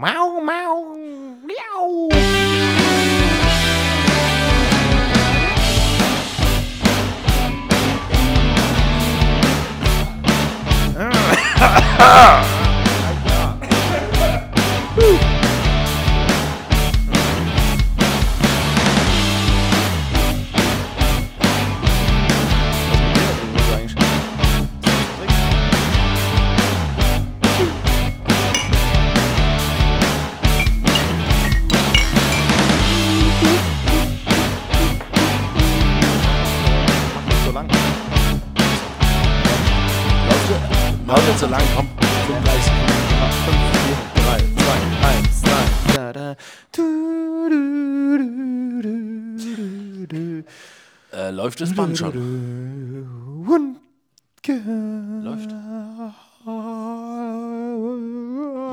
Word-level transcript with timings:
Meow, 0.00 0.38
meow, 0.38 0.94
meow. 1.42 2.08
Ah. 12.00 12.54
Läuft 51.38 51.60
das 51.60 51.72
Band 51.74 51.96
schon? 51.96 52.12
Läuft. 55.22 55.50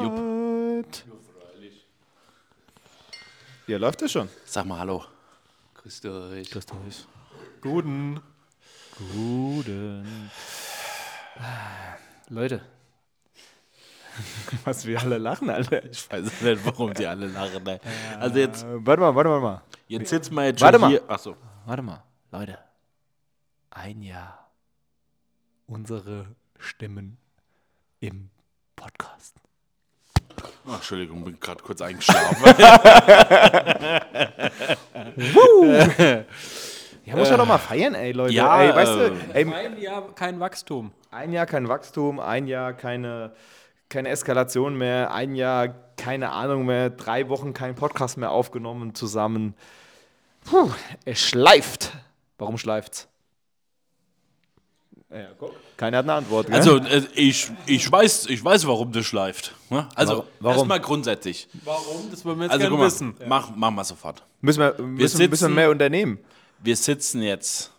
Jupp. 0.04 0.18
Ja, 3.68 3.78
läuft 3.78 4.02
es 4.02 4.12
schon. 4.12 4.30
Sag 4.46 4.66
mal 4.66 4.80
Hallo. 4.80 5.04
Grüßt 5.76 6.06
euch. 6.06 6.50
Guten. 7.62 8.20
Guten. 9.14 10.32
Leute, 12.30 12.62
Was 14.64 14.86
wir 14.86 15.00
alle 15.02 15.18
lachen, 15.18 15.50
Alter. 15.50 15.84
Ich 15.86 16.10
weiß 16.10 16.42
nicht, 16.42 16.66
warum 16.66 16.94
die 16.94 17.06
alle 17.06 17.28
lachen. 17.28 17.70
Also 18.20 18.40
jetzt, 18.40 18.66
warte 18.68 19.02
mal, 19.02 19.14
warte 19.14 19.30
mal, 19.30 19.42
warte 19.42 19.42
mal. 19.42 19.62
jetzt 19.88 20.10
sitzen 20.10 20.34
wir 20.36 20.46
jetzt 20.46 20.62
Warte 20.62 20.76
schon 20.80 20.82
mal. 20.82 20.90
hier. 20.90 21.10
Achso. 21.10 21.36
Warte 21.66 21.82
mal, 21.84 22.02
Leute. 22.38 22.58
Ein 23.70 24.02
Jahr. 24.02 24.52
Unsere 25.68 26.36
Stimmen 26.60 27.18
im 28.02 28.30
Podcast. 28.76 29.38
Oh, 30.68 30.74
Entschuldigung, 30.74 31.24
bin 31.24 31.40
gerade 31.40 31.64
kurz 31.64 31.82
eingeschlafen. 31.82 32.44
Ja, 37.06 37.16
muss 37.16 37.30
ja 37.30 37.38
doch 37.38 37.46
mal 37.46 37.60
feiern, 37.60 37.94
ey, 37.94 38.14
Leute. 38.14 38.34
Ja, 38.34 38.64
ey, 38.64 38.76
weißt 38.76 38.92
äh, 38.94 39.10
du, 39.12 39.16
ey, 39.34 39.54
ein 39.54 39.80
Jahr 39.80 40.16
kein 40.16 40.40
Wachstum. 40.40 40.92
ein 41.12 41.32
Jahr 41.32 41.46
kein 41.46 41.70
Wachstum, 41.70 42.20
ein 42.20 42.48
Jahr 42.48 42.74
keine, 42.74 43.36
keine 43.90 44.10
Eskalation 44.10 44.76
mehr, 44.76 45.14
ein 45.14 45.36
Jahr 45.36 45.68
keine 45.98 46.32
Ahnung 46.32 46.66
mehr, 46.66 46.90
drei 46.90 47.30
Wochen 47.30 47.54
kein 47.54 47.76
Podcast 47.76 48.18
mehr 48.18 48.32
aufgenommen 48.32 48.96
zusammen. 48.96 49.54
Puh, 50.46 50.72
es 51.06 51.20
schleift. 51.20 51.92
Warum 52.38 52.58
schleift's? 52.58 53.08
Ja, 55.10 55.28
guck. 55.38 55.54
Keiner 55.78 55.98
hat 56.00 56.06
eine 56.06 56.14
Antwort. 56.14 56.48
Gell? 56.48 56.56
Also, 56.56 56.78
äh, 56.78 57.04
ich, 57.14 57.50
ich, 57.66 57.90
weiß, 57.92 58.26
ich 58.28 58.44
weiß, 58.44 58.66
warum 58.68 58.92
das 58.92 59.06
schleift. 59.06 59.54
ne? 59.70 59.88
Also, 59.96 60.26
Warum? 60.40 60.58
erstmal 60.58 60.80
grundsätzlich. 60.80 61.48
Warum? 61.64 62.10
Das 62.12 62.26
wollen 62.26 62.38
wir 62.40 62.46
jetzt 62.46 62.54
Also, 62.54 62.64
gerne 62.66 62.78
mal, 62.78 62.86
wissen. 62.86 63.16
mach, 63.28 63.52
mach 63.56 63.72
mal 63.72 63.84
sofort. 63.84 64.24
müssen 64.42 64.60
wir, 64.60 64.72
müssen, 64.74 64.94
müssen 64.96 65.20
wir 65.20 65.30
sitzen- 65.30 65.54
mehr 65.54 65.70
unternehmen. 65.70 66.20
Wir 66.60 66.76
sitzen 66.76 67.22
jetzt 67.22 67.72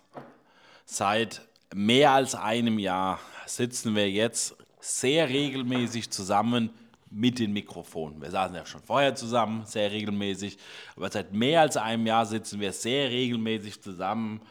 seit 0.84 1.43
mehr 1.75 2.12
als 2.12 2.34
einem 2.34 2.78
Jahr, 2.78 3.19
sitzen 3.47 3.94
wir 3.97 4.09
jetzt 4.11 4.55
sehr 4.81 5.28
regelmäßig 5.28 6.11
zusammen 6.11 6.71
mit 7.16 7.38
den 7.38 7.53
Mikrofonen. 7.53 8.21
Wir 8.21 8.31
saßen 8.31 8.54
ja 8.54 8.66
schon 8.66 8.82
vorher 8.82 9.15
zusammen, 9.15 9.65
sehr 9.65 9.91
regelmäßig, 9.91 10.59
aber 10.97 11.10
seit 11.10 11.32
mehr 11.32 11.62
als 11.62 11.77
einem 11.78 12.06
Jahr 12.06 12.27
sitzen 12.27 12.60
wir 12.60 12.72
sehr 12.72 13.10
regelmäßig 13.10 13.81
zusammen 13.81 14.43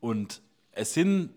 und 0.00 0.40
es 0.72 0.94
sind 0.94 1.30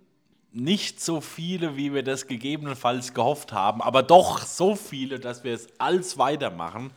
nicht 0.51 1.01
so 1.01 1.19
viele, 1.19 1.77
wie 1.77 1.93
wir 1.93 2.03
das 2.03 2.27
gegebenenfalls 2.27 3.13
gehofft 3.13 3.51
haben, 3.51 3.81
aber 3.81 4.03
doch 4.03 4.45
so 4.45 4.75
viele, 4.75 5.19
dass 5.19 5.43
wir 5.43 5.53
es 5.53 5.67
als 5.77 6.17
weitermachen. 6.17 6.91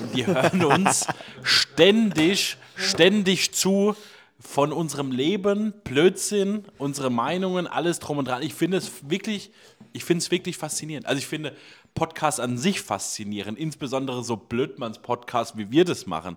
Und 0.00 0.14
die 0.14 0.26
hören 0.26 0.64
uns 0.64 1.06
ständig, 1.42 2.56
ständig 2.76 3.52
zu 3.52 3.96
von 4.38 4.72
unserem 4.72 5.12
Leben, 5.12 5.72
Blödsinn, 5.84 6.64
unsere 6.78 7.10
Meinungen, 7.10 7.66
alles 7.66 7.98
drum 7.98 8.18
und 8.18 8.28
dran. 8.28 8.42
Ich 8.42 8.54
finde 8.54 8.78
es 8.78 9.08
wirklich, 9.08 9.52
ich 9.92 10.04
finde 10.04 10.22
es 10.22 10.30
wirklich 10.30 10.56
faszinierend. 10.56 11.06
Also 11.06 11.18
ich 11.18 11.26
finde 11.26 11.54
Podcasts 11.94 12.40
an 12.40 12.56
sich 12.58 12.80
faszinierend, 12.80 13.58
insbesondere 13.58 14.24
so 14.24 14.36
Blödmanns 14.36 14.98
Podcast, 14.98 15.56
wie 15.58 15.70
wir 15.70 15.84
das 15.84 16.06
machen, 16.06 16.36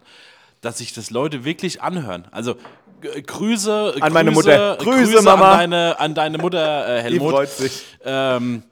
dass 0.61 0.79
sich 0.79 0.93
das 0.93 1.09
Leute 1.11 1.45
wirklich 1.45 1.81
anhören. 1.81 2.27
Also 2.31 2.55
g- 3.01 3.21
Grüße 3.21 3.95
An 4.01 4.13
meine 4.13 4.31
Grüße, 4.31 4.49
Mutter. 4.49 4.77
Grüße, 4.77 5.21
Mama. 5.21 5.51
An 5.53 5.57
deine, 5.71 5.99
an 5.99 6.13
deine 6.15 6.37
Mutter 6.37 6.87
äh, 6.87 6.97
Die 6.97 7.03
Helmut. 7.15 7.31
freut 7.31 7.49
sich. 7.49 7.85
Ähm, 8.03 8.63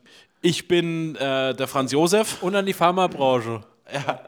ich 0.42 0.68
bin 0.68 1.16
äh, 1.16 1.54
der 1.56 1.68
Franz 1.68 1.92
Josef. 1.92 2.42
Und 2.44 2.56
an 2.56 2.66
die 2.66 2.74
Pharmabranche. 2.74 3.62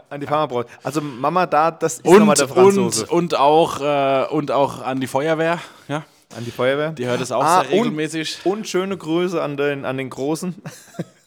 An 0.09 0.19
die 0.21 0.27
Pharmabraut. 0.27 0.67
Also 0.83 1.01
Mama 1.01 1.45
da, 1.47 1.71
das 1.71 1.95
ist 1.95 2.05
nochmal 2.05 2.29
Und, 2.29 2.37
der 2.39 2.45
und, 2.49 2.53
Franzose. 2.53 3.05
und, 3.07 3.35
auch, 3.35 3.81
äh, 3.81 4.25
und 4.29 4.51
auch 4.51 4.81
an 4.81 4.99
die 4.99 5.07
Feuerwehr. 5.07 5.59
Ja, 5.87 6.03
an 6.37 6.45
die 6.45 6.51
Feuerwehr. 6.51 6.91
die 6.91 7.05
hört 7.05 7.19
es 7.21 7.31
auch 7.31 7.43
Ah, 7.43 7.61
sehr 7.61 7.71
regelmäßig. 7.71 8.39
Und, 8.43 8.51
und 8.59 8.67
schöne 8.67 8.95
Grüße 8.97 9.41
an 9.41 9.57
den, 9.57 9.83
an 9.85 9.97
den 9.97 10.09
Großen. 10.09 10.55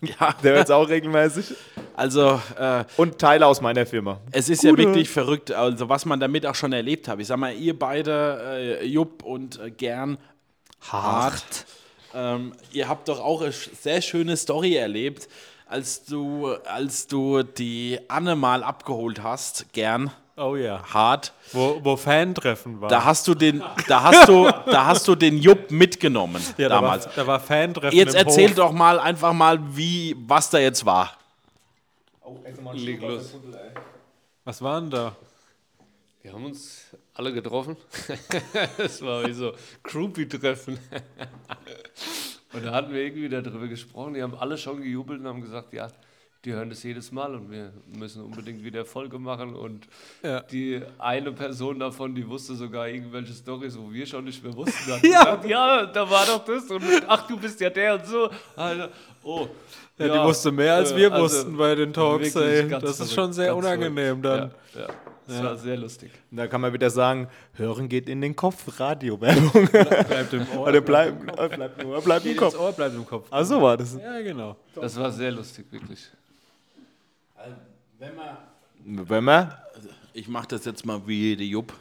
Ja, 0.01 0.33
Der 0.43 0.55
hört 0.55 0.65
es 0.67 0.71
auch 0.71 0.89
regelmäßig. 0.89 1.55
also 1.97 2.41
äh, 2.59 2.85
Und 2.97 3.19
Teile 3.19 3.47
aus 3.47 3.61
meiner 3.61 3.85
Firma. 3.87 4.21
es 4.33 4.49
ist 4.49 4.63
Gute. 4.63 4.71
ja 4.83 4.89
wirklich 4.89 5.09
verrückt, 5.11 5.51
also 5.51 5.89
was 5.89 6.05
man 6.05 6.21
damit 6.21 6.47
auch 6.47 6.55
schon 6.55 6.73
erlebt 6.73 7.09
hat. 7.09 7.19
Ich 7.21 7.27
sag 7.27 7.37
mal, 7.39 7.53
ihr 7.55 7.77
beide, 7.79 8.79
äh, 8.81 8.85
Jupp 8.87 9.23
und 9.25 9.61
äh, 9.61 9.71
Gern, 9.71 10.19
hart. 10.81 11.67
Ähm, 12.15 12.53
ihr 12.73 12.89
habt 12.89 13.09
doch 13.09 13.21
auch 13.21 13.43
eine 13.43 13.53
sehr 13.53 14.01
schöne 14.01 14.37
Story 14.37 14.77
erlebt, 14.77 15.29
als 15.67 16.05
du, 16.05 16.47
als 16.65 17.07
du 17.09 17.43
die 17.43 17.99
Anne 18.09 18.37
mal 18.37 18.63
abgeholt 18.63 19.23
hast, 19.23 19.73
Gern, 19.73 20.11
Oh 20.39 20.57
ja. 20.57 20.83
hart. 20.95 21.33
Wo, 21.53 21.81
wo 21.83 21.97
Fan-Treffen 21.97 22.81
war. 22.81 22.89
Da 22.89 23.05
hast 23.05 23.27
du 23.27 23.35
den, 23.35 23.63
da 23.89 24.03
hast 24.03 24.29
du, 24.29 24.45
da 24.45 24.87
hast 24.87 25.09
du 25.09 25.15
den 25.15 25.39
Jupp 25.39 25.71
mitgenommen 25.71 26.43
ja, 26.57 26.69
damals. 26.69 27.05
Da 27.05 27.11
war, 27.11 27.17
da 27.17 27.27
war 27.27 27.41
Fan-Treffen 27.41 27.97
Jetzt 27.97 28.15
im 28.15 28.27
erzähl 28.27 28.49
Hof. 28.51 28.57
doch 28.57 28.73
mal 28.73 29.01
einfach 29.01 29.33
mal, 29.33 29.59
wie, 29.77 30.17
was 30.27 30.51
da 30.51 30.59
jetzt 30.59 30.87
war. 30.87 31.17
Leg 32.73 33.01
los. 33.03 33.35
Was 34.45 34.63
war 34.63 34.81
denn 34.81 34.91
da? 34.91 35.17
Wir 36.23 36.33
haben 36.33 36.45
uns 36.45 36.87
alle 37.15 37.33
getroffen. 37.33 37.77
Es 38.79 39.03
war 39.03 39.27
wie 39.27 39.33
so 39.33 39.53
Groupie-Treffen. 39.83 40.79
Und 42.53 42.65
da 42.65 42.73
hatten 42.73 42.93
wir 42.93 43.03
irgendwie 43.03 43.29
darüber 43.29 43.67
gesprochen. 43.69 44.15
Die 44.15 44.23
haben 44.23 44.35
alle 44.35 44.57
schon 44.57 44.81
gejubelt 44.81 45.21
und 45.21 45.27
haben 45.27 45.43
gesagt, 45.43 45.73
ja, 45.75 45.89
die 46.45 46.53
hören 46.53 46.71
das 46.71 46.83
jedes 46.85 47.11
Mal 47.11 47.35
und 47.35 47.51
wir 47.51 47.73
müssen 47.97 48.23
unbedingt 48.23 48.63
wieder 48.63 48.85
Folge 48.85 49.19
machen. 49.19 49.55
Und 49.55 49.87
Ja. 50.23 50.41
die 50.43 50.81
eine 50.99 51.33
Person 51.33 51.79
davon, 51.81 52.15
die 52.15 52.27
wusste 52.29 52.55
sogar 52.55 52.89
irgendwelche 52.89 53.33
Stories, 53.33 53.77
wo 53.77 53.93
wir 53.93 54.07
schon 54.07 54.25
nicht 54.25 54.43
mehr 54.45 54.55
wussten. 54.55 54.93
Hat 54.93 55.03
Ja. 55.03 55.25
gesagt, 55.25 55.45
ja, 55.49 55.87
da 55.87 56.09
war 56.09 56.25
doch 56.27 56.45
das 56.45 56.71
und 56.71 56.83
ach, 57.09 57.27
du 57.27 57.37
bist 57.39 57.61
ja 57.61 57.71
der 57.71 57.95
und 57.95 58.07
so. 58.07 58.31
Also, 58.57 58.85
oh. 59.25 59.49
Ja, 59.99 60.07
die 60.23 60.29
wusste 60.29 60.53
mehr 60.53 60.75
als 60.77 60.95
wir 60.95 61.11
also 61.13 61.25
wussten 61.25 61.57
bei 61.57 61.75
den 61.75 61.93
Talks, 61.93 62.37
ey. 62.37 62.69
Das 62.69 62.83
ist 62.91 62.97
verrückt, 62.99 63.13
schon 63.15 63.33
sehr 63.33 63.57
unangenehm 63.57 64.23
verrückt. 64.23 64.25
dann. 64.25 64.81
Ja, 64.81 64.81
ja. 64.89 64.95
Das 65.27 65.43
war 65.43 65.57
sehr 65.57 65.77
lustig. 65.77 66.11
Da 66.31 66.47
kann 66.47 66.61
man 66.63 66.73
wieder 66.73 66.89
sagen, 66.89 67.29
hören 67.55 67.89
geht 67.89 68.09
in 68.09 68.21
den 68.23 68.35
Kopf, 68.37 68.79
Radiowerbung. 68.81 69.69
Bleibt 69.69 70.33
im 70.33 70.47
Ohr. 70.57 70.69
Oder 70.69 70.81
bleibt, 70.81 71.39
äh, 71.39 71.49
bleibt 71.49 71.83
nur, 71.83 72.01
bleibt 72.01 72.25
im 72.25 72.33
Geht 72.33 72.41
ins 72.43 72.53
Kopf. 72.55 72.61
Ohr, 72.65 72.73
bleibt 72.73 72.95
im 72.95 73.05
Kopf. 73.05 73.27
Ach 73.31 73.45
so 73.45 73.61
war 73.61 73.77
das. 73.77 73.95
Ja, 74.01 74.21
genau. 74.23 74.57
Das 74.75 74.97
war 74.97 75.11
sehr 75.11 75.33
lustig, 75.33 75.67
wirklich. 75.71 76.09
Wenn 77.99 78.15
man, 78.15 78.37
Wenn 79.09 79.25
man 79.25 79.55
ich 80.13 80.29
mache 80.29 80.49
das 80.49 80.65
jetzt 80.65 80.85
mal 80.85 81.01
wie 81.07 81.37
der 81.37 81.47
Jupp. 81.47 81.73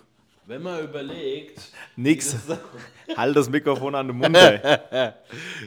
Wenn 0.46 0.62
man 0.62 0.82
überlegt, 0.82 1.60
nix, 1.98 2.38
halt 3.18 3.36
das 3.36 3.50
Mikrofon 3.50 3.96
an 3.96 4.08
den 4.08 4.18
Mund, 4.18 4.38
ey. 4.38 4.60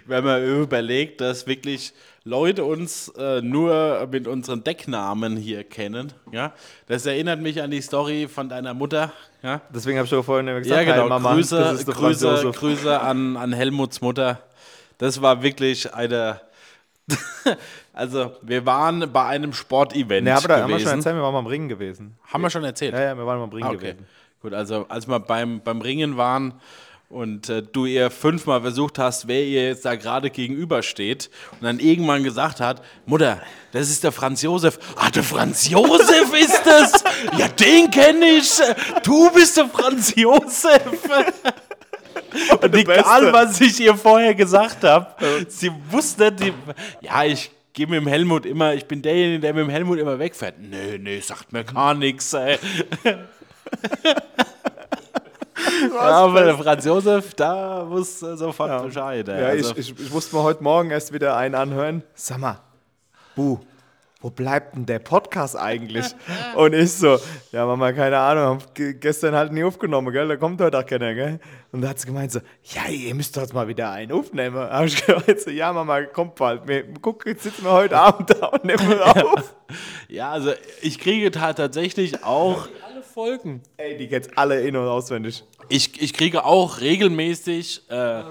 wenn 0.07 0.25
man 0.25 0.43
überlegt, 0.43 1.21
dass 1.21 1.47
wirklich 1.47 1.93
Leute 2.25 2.65
uns 2.65 3.09
äh, 3.09 3.43
nur 3.43 4.09
mit 4.11 4.27
unseren 4.27 4.65
Decknamen 4.65 5.37
hier 5.37 5.65
kennen, 5.65 6.15
ja, 6.33 6.55
das 6.87 7.05
erinnert 7.05 7.43
mich 7.43 7.61
an 7.61 7.71
die 7.71 7.83
Story 7.83 8.27
von 8.27 8.49
deiner 8.49 8.73
Mutter, 8.73 9.13
ja. 9.43 9.61
Deswegen 9.69 9.99
habe 9.99 10.07
ich 10.07 10.11
doch 10.13 10.25
vorhin 10.25 10.47
gesagt, 10.47 10.67
Ja, 10.67 10.83
genau. 10.83 11.03
hey, 11.03 11.09
Mama, 11.11 11.35
Grüße, 11.35 11.85
Grüße. 11.87 12.51
Grüße 12.51 13.01
an, 13.01 13.37
an 13.37 13.53
Helmuts 13.53 14.01
Mutter. 14.01 14.41
Das 14.97 15.21
war 15.21 15.43
wirklich 15.43 15.93
eine 15.93 16.41
Also, 17.93 18.33
wir 18.43 18.65
waren 18.65 19.13
bei 19.13 19.25
einem 19.27 19.53
Sportevent 19.53 20.25
Ne, 20.25 20.35
aber 20.35 20.49
da 20.49 20.55
haben 20.61 20.69
wir 20.71 20.77
gewesen. 20.77 20.89
schon 20.89 20.99
erzählt, 20.99 21.17
wir 21.17 21.23
waren 21.23 21.33
mal 21.33 21.39
am 21.41 21.47
Ringen 21.47 21.69
gewesen. 21.69 22.17
haben 22.33 22.41
wir 22.43 22.51
schon 22.51 22.65
erzählt? 22.65 22.95
Ja, 22.95 23.01
ja, 23.03 23.17
wir 23.17 23.27
waren 23.27 23.39
mal 23.39 23.45
am 23.45 23.51
Ringen 23.51 23.65
Ah, 23.67 23.71
okay. 23.71 23.79
gewesen. 23.93 24.07
Gut, 24.41 24.55
also 24.55 24.87
als 24.89 25.07
wir 25.07 25.19
beim, 25.21 25.61
beim 25.61 25.81
Ringen 25.83 26.17
waren 26.17 26.55
und 27.11 27.49
äh, 27.49 27.63
du 27.63 27.85
ihr 27.87 28.11
fünfmal 28.11 28.61
versucht 28.63 28.99
hast, 28.99 29.27
wer 29.29 29.43
ihr 29.43 29.67
jetzt 29.67 29.85
da 29.85 29.97
gerade 29.97 30.31
gegenübersteht 30.31 31.29
und 31.55 31.65
dann 31.65 31.79
irgendwann 31.81 32.23
gesagt 32.23 32.61
hat, 32.61 32.83
Mutter, 33.05 33.43
das 33.73 33.91
ist 33.91 34.05
der 34.05 34.13
Franz 34.13 34.41
Josef. 34.41 34.79
Ah, 34.97 35.11
der 35.11 35.25
Franz 35.25 35.69
Josef 35.69 36.33
ist 36.33 36.65
es! 36.67 37.05
Ja, 37.37 37.49
den 37.49 37.91
kenne 37.91 38.25
ich! 38.27 38.51
Du 39.03 39.31
bist 39.33 39.57
der 39.57 39.67
Franz 39.69 40.15
Josef! 40.15 40.83
Und 42.61 42.75
egal, 42.75 43.33
was 43.33 43.61
ich 43.61 43.81
ihr 43.81 43.95
vorher 43.95 44.35
gesagt 44.35 44.85
habe, 44.85 45.07
sie 45.49 45.71
wusste, 45.91 46.31
die, 46.33 46.53
ja, 47.01 47.25
ich 47.25 47.51
gehe 47.73 47.87
mit 47.87 48.01
dem 48.01 48.07
Helmut 48.07 48.47
immer, 48.47 48.75
ich 48.75 48.87
bin 48.87 49.03
derjenige, 49.03 49.41
der 49.41 49.55
mit 49.55 49.65
dem 49.65 49.71
Helmut 49.71 49.99
immer 49.99 50.19
wegfährt. 50.19 50.55
Nee, 50.59 50.99
nee, 50.99 51.21
sagt 51.21 51.53
mir 51.53 51.65
gar 51.65 51.95
nichts, 51.95 52.33
ey. 52.33 52.59
Ja, 55.93 56.01
aber 56.01 56.45
der 56.45 56.59
Franz 56.59 56.85
Josef, 56.85 57.35
da 57.35 57.89
wusste 57.89 58.37
sofort 58.37 58.83
Bescheid. 58.85 59.29
Ey. 59.29 59.41
Ja, 59.41 59.49
also, 59.49 59.73
ich, 59.77 59.91
ich, 59.91 60.01
ich 60.07 60.13
musste 60.13 60.37
mir 60.37 60.43
heute 60.43 60.63
Morgen 60.63 60.91
erst 60.91 61.13
wieder 61.13 61.37
einen 61.37 61.55
anhören. 61.55 62.03
Sag 62.15 62.39
mal, 62.39 62.61
Bu, 63.35 63.59
wo 64.23 64.29
bleibt 64.31 64.75
denn 64.77 64.85
der 64.87 64.99
Podcast 64.99 65.57
eigentlich? 65.57 66.05
Und 66.55 66.75
ich 66.75 66.93
so, 66.93 67.19
ja 67.53 67.65
Mama, 67.65 67.93
keine 67.93 68.19
Ahnung, 68.19 68.59
hab 68.61 68.75
ge- 68.75 68.93
gestern 68.95 69.35
halt 69.35 69.53
nie 69.53 69.65
aufgenommen, 69.65 70.13
gell? 70.13 70.29
Da 70.29 70.37
kommt 70.37 70.61
heute 70.61 70.79
auch 70.79 70.85
keiner, 70.87 71.15
gell? 71.15 71.41
Und 71.73 71.81
da 71.83 71.89
hat 71.89 71.99
sie 72.01 72.07
gemeint 72.07 72.31
so, 72.33 72.41
ja, 72.65 72.89
ihr 72.91 73.15
müsst 73.15 73.37
doch 73.37 73.43
jetzt 73.43 73.55
mal 73.55 73.67
wieder 73.69 73.91
einen 73.93 74.13
aufnehmen. 74.13 74.57
Da 74.57 74.71
hab 74.71 74.85
ich 74.87 75.05
gemeint 75.07 75.41
so, 75.41 75.51
ja 75.51 75.73
Mama, 75.73 76.03
kommt 76.03 76.35
bald. 76.35 76.69
Wir, 76.69 76.85
guck, 77.01 77.25
jetzt 77.27 77.45
sitzen 77.45 77.65
wir 77.65 77.73
heute 77.73 77.97
Abend 77.99 78.31
da 78.31 78.47
und 78.49 78.65
nehmen 78.65 79.01
auf. 79.01 79.55
ja, 80.09 80.31
also 80.31 80.53
ich 80.83 80.99
kriege 80.99 81.31
ta- 81.31 81.53
tatsächlich 81.55 82.23
auch, 82.25 82.69
Alle 82.87 83.03
Folgen. 83.03 83.63
Ey, 83.79 83.97
die 83.97 84.07
geht's 84.09 84.29
alle 84.37 84.61
in- 84.61 84.77
und 84.77 84.87
auswendig. 84.87 85.45
ich, 85.69 86.01
ich 86.03 86.13
kriege 86.13 86.45
auch 86.45 86.81
regelmäßig 86.81 87.83
äh, 87.91 88.23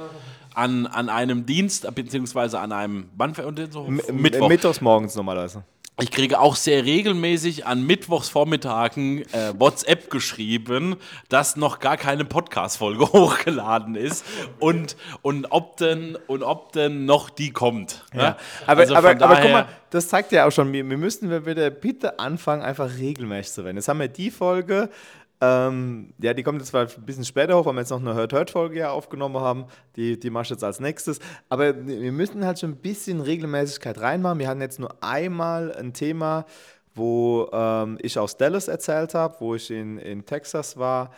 an, 0.53 0.87
an 0.87 1.09
einem 1.09 1.45
Dienst, 1.45 1.87
beziehungsweise 1.95 2.59
an 2.59 2.71
einem, 2.71 3.09
wann 3.15 3.33
ver- 3.35 3.47
und 3.47 3.71
so? 3.71 3.83
Mittwoch. 3.83 4.49
Mittwochs 4.49 4.81
morgens 4.81 5.15
normalerweise. 5.15 5.63
Ich 6.01 6.11
kriege 6.11 6.39
auch 6.39 6.55
sehr 6.55 6.85
regelmäßig 6.85 7.65
an 7.65 7.85
Mittwochsvormittagen 7.85 9.21
äh, 9.33 9.53
WhatsApp 9.57 10.09
geschrieben, 10.09 10.95
dass 11.27 11.57
noch 11.57 11.79
gar 11.79 11.97
keine 11.97 12.23
Podcast-Folge 12.25 13.05
hochgeladen 13.13 13.95
ist 13.95 14.25
und, 14.59 14.95
und, 15.21 15.47
ob 15.51 15.77
denn, 15.77 16.17
und 16.27 16.43
ob 16.43 16.71
denn 16.71 17.05
noch 17.05 17.29
die 17.29 17.51
kommt. 17.51 18.05
Ja. 18.13 18.21
ne? 18.21 18.35
Aber, 18.65 18.81
Also 18.81 18.95
aber, 18.95 19.09
aber 19.09 19.41
guck 19.41 19.51
mal, 19.51 19.67
das 19.89 20.07
zeigt 20.07 20.31
ja 20.31 20.47
auch 20.47 20.51
schon, 20.51 20.71
wir, 20.71 20.89
wir 20.89 20.97
müssten 20.97 21.29
wir 21.29 21.41
bitte, 21.41 21.69
bitte 21.71 22.19
anfangen, 22.19 22.61
einfach 22.61 22.97
regelmäßig 22.97 23.53
zu 23.53 23.65
werden. 23.65 23.77
Jetzt 23.77 23.87
haben 23.87 23.99
wir 23.99 24.07
die 24.07 24.31
Folge, 24.31 24.89
ähm, 25.41 26.13
ja, 26.19 26.33
die 26.33 26.43
kommt 26.43 26.59
jetzt 26.59 26.69
zwar 26.69 26.81
ein 26.81 27.05
bisschen 27.05 27.23
später 27.23 27.57
hoch, 27.57 27.65
weil 27.65 27.73
wir 27.73 27.79
jetzt 27.79 27.91
noch 27.91 28.01
eine 28.01 28.13
Hört-Hört-Folge 28.13 28.79
ja 28.79 28.91
aufgenommen 28.91 29.37
haben. 29.37 29.65
Die, 29.95 30.19
die 30.19 30.29
mache 30.29 30.43
ich 30.43 30.49
jetzt 30.49 30.63
als 30.63 30.81
nächstes. 30.81 31.19
Aber 31.47 31.87
wir 31.87 32.11
müssen 32.11 32.45
halt 32.45 32.59
schon 32.59 32.71
ein 32.71 32.77
bisschen 32.77 33.21
Regelmäßigkeit 33.21 33.99
reinmachen. 34.01 34.39
Wir 34.39 34.49
hatten 34.49 34.61
jetzt 34.61 34.79
nur 34.79 34.95
einmal 35.01 35.73
ein 35.73 35.93
Thema, 35.93 36.45
wo 36.93 37.49
ähm, 37.53 37.97
ich 38.01 38.19
aus 38.19 38.35
Dallas 38.35 38.67
erzählt 38.67 39.13
habe, 39.13 39.35
wo 39.39 39.55
ich 39.55 39.71
in, 39.71 39.97
in 39.97 40.25
Texas 40.25 40.75
war, 40.75 41.11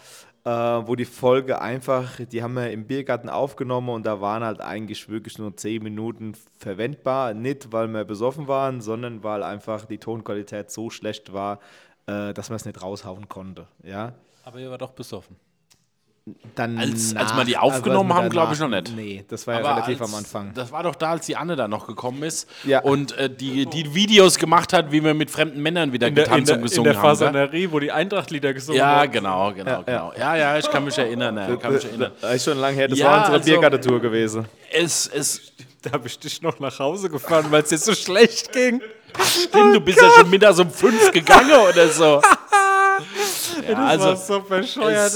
äh, 0.43 0.49
wo 0.49 0.95
die 0.95 1.05
Folge 1.05 1.59
einfach, 1.59 2.19
die 2.19 2.43
haben 2.43 2.53
wir 2.53 2.69
im 2.69 2.85
Biergarten 2.85 3.29
aufgenommen 3.29 3.89
und 3.89 4.05
da 4.05 4.21
waren 4.21 4.43
halt 4.43 4.61
eigentlich 4.61 5.09
wirklich 5.09 5.39
nur 5.39 5.57
10 5.57 5.81
Minuten 5.81 6.33
verwendbar. 6.59 7.33
Nicht, 7.33 7.71
weil 7.71 7.87
wir 7.87 8.05
besoffen 8.05 8.47
waren, 8.47 8.81
sondern 8.81 9.23
weil 9.23 9.41
einfach 9.41 9.85
die 9.85 9.97
Tonqualität 9.97 10.69
so 10.69 10.91
schlecht 10.91 11.33
war, 11.33 11.59
äh, 12.07 12.33
dass 12.33 12.49
man 12.49 12.55
es 12.57 12.65
nicht 12.65 12.81
raushauen 12.81 13.27
konnte. 13.29 13.67
Ja? 13.83 14.13
Aber 14.43 14.59
ihr 14.59 14.69
war 14.71 14.77
doch 14.77 14.91
besoffen. 14.91 15.35
Dann 16.53 16.77
Als- 16.77 17.15
als 17.15 17.35
wir 17.35 17.45
die 17.45 17.57
aufgenommen 17.57 18.11
also 18.11 18.21
haben, 18.23 18.29
glaub 18.29 18.53
ich 18.53 18.59
noch 18.59 18.67
nicht. 18.67 18.95
Nee, 18.95 19.25
das 19.27 19.47
war 19.47 19.55
ja 19.55 19.59
Aber 19.61 19.69
relativ 19.77 19.99
als- 20.01 20.11
am 20.13 20.19
Anfang. 20.19 20.53
Das 20.53 20.71
war 20.71 20.83
doch 20.83 20.93
da, 20.93 21.11
als 21.11 21.25
die 21.25 21.35
Anne 21.35 21.55
da 21.55 21.67
noch 21.67 21.87
gekommen 21.87 22.21
ist 22.21 22.47
Ja. 22.63 22.81
und 22.81 23.17
äh, 23.17 23.27
die, 23.27 23.65
die 23.65 23.95
Videos 23.95 24.37
gemacht 24.37 24.71
hat, 24.71 24.91
wie 24.91 25.03
wir 25.03 25.15
mit 25.15 25.31
fremden 25.31 25.63
Männern 25.63 25.91
wieder 25.93 26.07
In 26.07 26.13
der, 26.15 26.25
in 26.25 26.29
getanzt 26.29 26.49
der, 26.49 26.55
und 26.57 26.61
in 26.61 26.67
gesungen 26.69 26.91
der 26.93 27.01
haben. 27.01 27.01
gell? 27.17 27.27
Fasanerie, 27.27 27.71
wo 27.71 27.79
die 27.79 27.91
Eintracht-Lieder 27.91 28.53
gesungen 28.53 28.77
Ja, 28.77 28.97
haben. 29.01 29.11
genau, 29.11 29.51
genau, 29.51 29.81
genau. 29.83 30.13
Ja, 30.15 30.35
ja, 30.35 30.57
ich 30.59 30.69
kann 30.69 30.85
mich 30.85 30.95
erinnern. 30.97 31.35
Ja, 31.37 31.55
kann 31.55 31.73
mich 31.73 31.85
erinnern. 31.85 32.11
Das 32.21 32.35
ist 32.35 32.43
schon 32.45 32.57
lange 32.59 32.75
her, 32.75 32.87
das 32.87 32.99
Ja, 32.99 33.07
war 33.07 33.17
unsere 33.17 33.33
also- 33.37 33.45
Biergartentour 33.49 33.99
gewesen. 33.99 34.45
Es, 34.71 35.07
es 35.07 35.51
Da 35.81 35.93
habe 35.93 36.05
ich 36.07 36.19
dich 36.19 36.39
noch 36.43 36.59
nach 36.59 36.77
Hause 36.77 37.09
gefahren, 37.09 37.47
weil 37.49 37.63
es 37.63 37.69
dir 37.69 37.79
so 37.79 37.95
schlecht 37.95 38.51
ging. 38.53 38.79
Stimmt, 39.19 39.75
du 39.75 39.81
bist 39.81 39.99
ja 40.01 40.09
schon 40.17 40.29
mittags 40.29 40.59
um 40.59 40.69
fünf 40.69 41.11
gegangen 41.11 41.51
oder 41.69 41.87
so. 41.89 42.21
Ja, 43.67 43.73
Das 43.95 44.01
also, 44.01 44.33
so 44.35 44.39
bescheuert. 44.41 45.13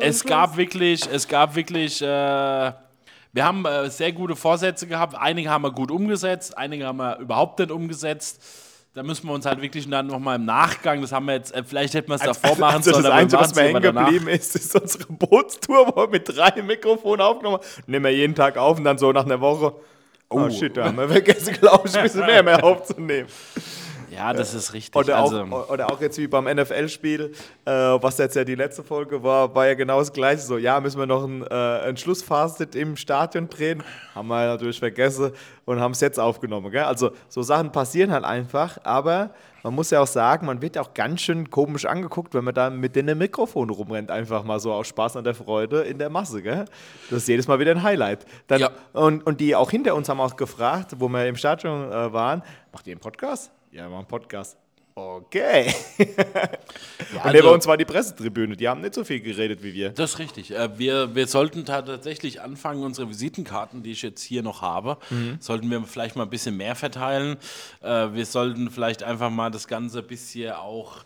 es- 0.00 0.18
es 0.18 0.24
gab 0.24 0.56
wirklich, 0.56 1.02
es 1.12 1.26
gab 1.26 1.54
wirklich, 1.54 2.00
äh, 2.02 2.06
wir 2.06 3.44
haben 3.44 3.64
äh, 3.64 3.88
sehr 3.90 4.12
gute 4.12 4.36
Vorsätze 4.36 4.86
gehabt. 4.86 5.14
Einige 5.18 5.48
haben 5.50 5.62
wir 5.62 5.70
gut 5.70 5.90
umgesetzt, 5.90 6.56
einige 6.58 6.86
haben 6.86 6.98
wir 6.98 7.18
überhaupt 7.18 7.58
nicht 7.58 7.70
umgesetzt. 7.70 8.40
Da 8.94 9.02
müssen 9.04 9.26
wir 9.28 9.34
uns 9.34 9.46
halt 9.46 9.62
wirklich 9.62 9.88
dann 9.88 10.08
nochmal 10.08 10.36
im 10.36 10.44
Nachgang, 10.44 11.00
das 11.00 11.12
haben 11.12 11.26
wir 11.26 11.34
jetzt, 11.34 11.54
äh, 11.54 11.62
vielleicht 11.64 11.94
hätten 11.94 12.08
wir 12.10 12.16
es 12.16 12.22
davor 12.22 12.56
machen 12.58 12.76
also 12.76 12.90
sollen, 12.90 13.04
das 13.04 13.12
Einzige, 13.12 13.42
was 13.42 13.54
mir 13.54 13.62
hängen 13.62 13.82
geblieben 13.82 14.28
ist, 14.28 14.56
ist 14.56 14.74
unsere 14.78 15.04
Bootstour, 15.12 15.92
wo 15.94 16.02
wir 16.02 16.08
mit 16.08 16.28
drei 16.36 16.60
Mikrofonen 16.62 17.20
aufgenommen 17.20 17.58
haben. 17.58 17.82
Nehmen 17.86 18.04
wir 18.04 18.12
jeden 18.12 18.34
Tag 18.34 18.56
auf 18.56 18.78
und 18.78 18.84
dann 18.84 18.98
so 18.98 19.12
nach 19.12 19.24
einer 19.24 19.40
Woche. 19.40 19.74
Oh, 20.32 20.48
shit, 20.48 20.76
da 20.76 20.84
haben 20.84 20.96
wir 20.96 21.08
vergessen, 21.08 21.54
glaube 21.54 21.88
ich, 21.88 21.96
ein 21.96 22.04
bisschen 22.04 22.24
mehr, 22.24 22.42
mehr 22.42 22.62
aufzunehmen. 22.62 23.28
Ja, 24.10 24.32
das 24.32 24.54
ist 24.54 24.72
richtig. 24.72 24.94
Oder, 24.94 25.16
also, 25.16 25.42
auch, 25.42 25.70
oder 25.70 25.90
auch 25.90 26.00
jetzt 26.00 26.18
wie 26.18 26.26
beim 26.26 26.44
NFL-Spiel, 26.44 27.32
äh, 27.64 27.70
was 27.70 28.18
jetzt 28.18 28.36
ja 28.36 28.44
die 28.44 28.54
letzte 28.54 28.82
Folge 28.82 29.22
war, 29.22 29.54
war 29.54 29.66
ja 29.66 29.74
genau 29.74 29.98
das 29.98 30.12
gleiche. 30.12 30.42
So, 30.42 30.58
ja, 30.58 30.80
müssen 30.80 30.98
wir 30.98 31.06
noch 31.06 31.24
ein, 31.24 31.42
äh, 31.46 31.88
ein 31.88 31.96
Schlussfazit 31.96 32.74
im 32.74 32.96
Stadion 32.96 33.48
drehen. 33.48 33.82
Haben 34.14 34.28
wir 34.28 34.46
natürlich 34.46 34.78
vergessen 34.78 35.32
und 35.64 35.80
haben 35.80 35.92
es 35.92 36.00
jetzt 36.00 36.18
aufgenommen. 36.18 36.70
Gell? 36.70 36.84
Also 36.84 37.12
so 37.28 37.42
Sachen 37.42 37.72
passieren 37.72 38.10
halt 38.10 38.24
einfach, 38.24 38.78
aber 38.84 39.30
man 39.62 39.74
muss 39.74 39.90
ja 39.90 40.00
auch 40.00 40.06
sagen, 40.06 40.46
man 40.46 40.62
wird 40.62 40.78
auch 40.78 40.94
ganz 40.94 41.20
schön 41.20 41.50
komisch 41.50 41.84
angeguckt, 41.86 42.34
wenn 42.34 42.44
man 42.44 42.54
da 42.54 42.70
mit 42.70 42.96
dem 42.96 43.18
Mikrofon 43.18 43.70
rumrennt, 43.70 44.10
einfach 44.10 44.44
mal 44.44 44.58
so 44.60 44.72
aus 44.72 44.86
Spaß 44.88 45.16
an 45.16 45.24
der 45.24 45.34
Freude 45.34 45.82
in 45.82 45.98
der 45.98 46.10
Masse. 46.10 46.42
Gell? 46.42 46.64
Das 47.10 47.18
ist 47.18 47.28
jedes 47.28 47.46
Mal 47.48 47.58
wieder 47.58 47.72
ein 47.72 47.82
Highlight. 47.82 48.24
Dann, 48.46 48.60
Ja. 48.60 48.70
und, 48.92 49.26
und 49.26 49.40
die 49.40 49.54
auch 49.54 49.70
hinter 49.70 49.94
uns 49.94 50.08
haben 50.08 50.20
auch 50.20 50.36
gefragt, 50.36 50.94
wo 50.98 51.08
wir 51.08 51.26
im 51.26 51.36
Stadion 51.36 51.90
äh, 51.90 52.12
waren, 52.12 52.42
macht 52.72 52.86
ihr 52.86 52.92
einen 52.92 53.00
Podcast? 53.00 53.50
Ja, 53.72 53.82
wir 53.82 53.88
machen 53.90 53.98
einen 53.98 54.06
Podcast. 54.08 54.56
Okay. 55.00 55.72
ja, 55.98 56.04
Und 57.24 57.32
neben 57.32 57.38
also- 57.38 57.52
uns 57.54 57.66
war 57.66 57.76
die 57.76 57.84
Pressetribüne, 57.84 58.56
die 58.56 58.68
haben 58.68 58.80
nicht 58.80 58.94
so 58.94 59.04
viel 59.04 59.20
geredet 59.20 59.62
wie 59.62 59.72
wir. 59.72 59.90
Das 59.90 60.12
ist 60.12 60.18
richtig. 60.18 60.50
Äh, 60.54 60.78
Wir, 60.78 61.14
wir 61.14 61.26
sollten 61.26 61.64
ta- 61.64 61.82
tatsächlich 61.82 62.40
anfangen, 62.40 62.82
unsere 62.82 63.08
Visitenkarten, 63.08 63.82
die 63.82 63.92
ich 63.92 64.02
jetzt 64.02 64.22
hier 64.22 64.42
noch 64.42 64.62
habe, 64.62 64.98
Mhm. 65.10 65.38
sollten 65.40 65.70
wir 65.70 65.82
vielleicht 65.84 66.16
mal 66.16 66.24
ein 66.24 66.30
bisschen 66.30 66.56
mehr 66.56 66.74
verteilen. 66.74 67.36
Äh, 67.82 68.08
Wir 68.12 68.26
sollten 68.26 68.70
vielleicht 68.70 69.02
einfach 69.02 69.30
mal 69.30 69.50
das 69.50 69.66
Ganze 69.68 70.00
ein 70.00 70.06
bisschen 70.06 70.52
auch, 70.52 70.98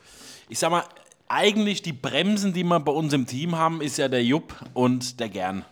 ich 0.48 0.58
sag 0.58 0.70
mal, 0.70 0.82
eigentlich 1.28 1.82
die 1.82 1.92
Bremsen, 1.92 2.52
die 2.52 2.64
wir 2.64 2.80
bei 2.80 2.92
uns 2.92 3.12
im 3.12 3.26
Team 3.26 3.56
haben, 3.56 3.80
ist 3.80 3.96
ja 3.98 4.08
der 4.08 4.22
Jupp 4.24 4.54
und 4.74 5.20
der 5.20 5.28
Gern. 5.28 5.64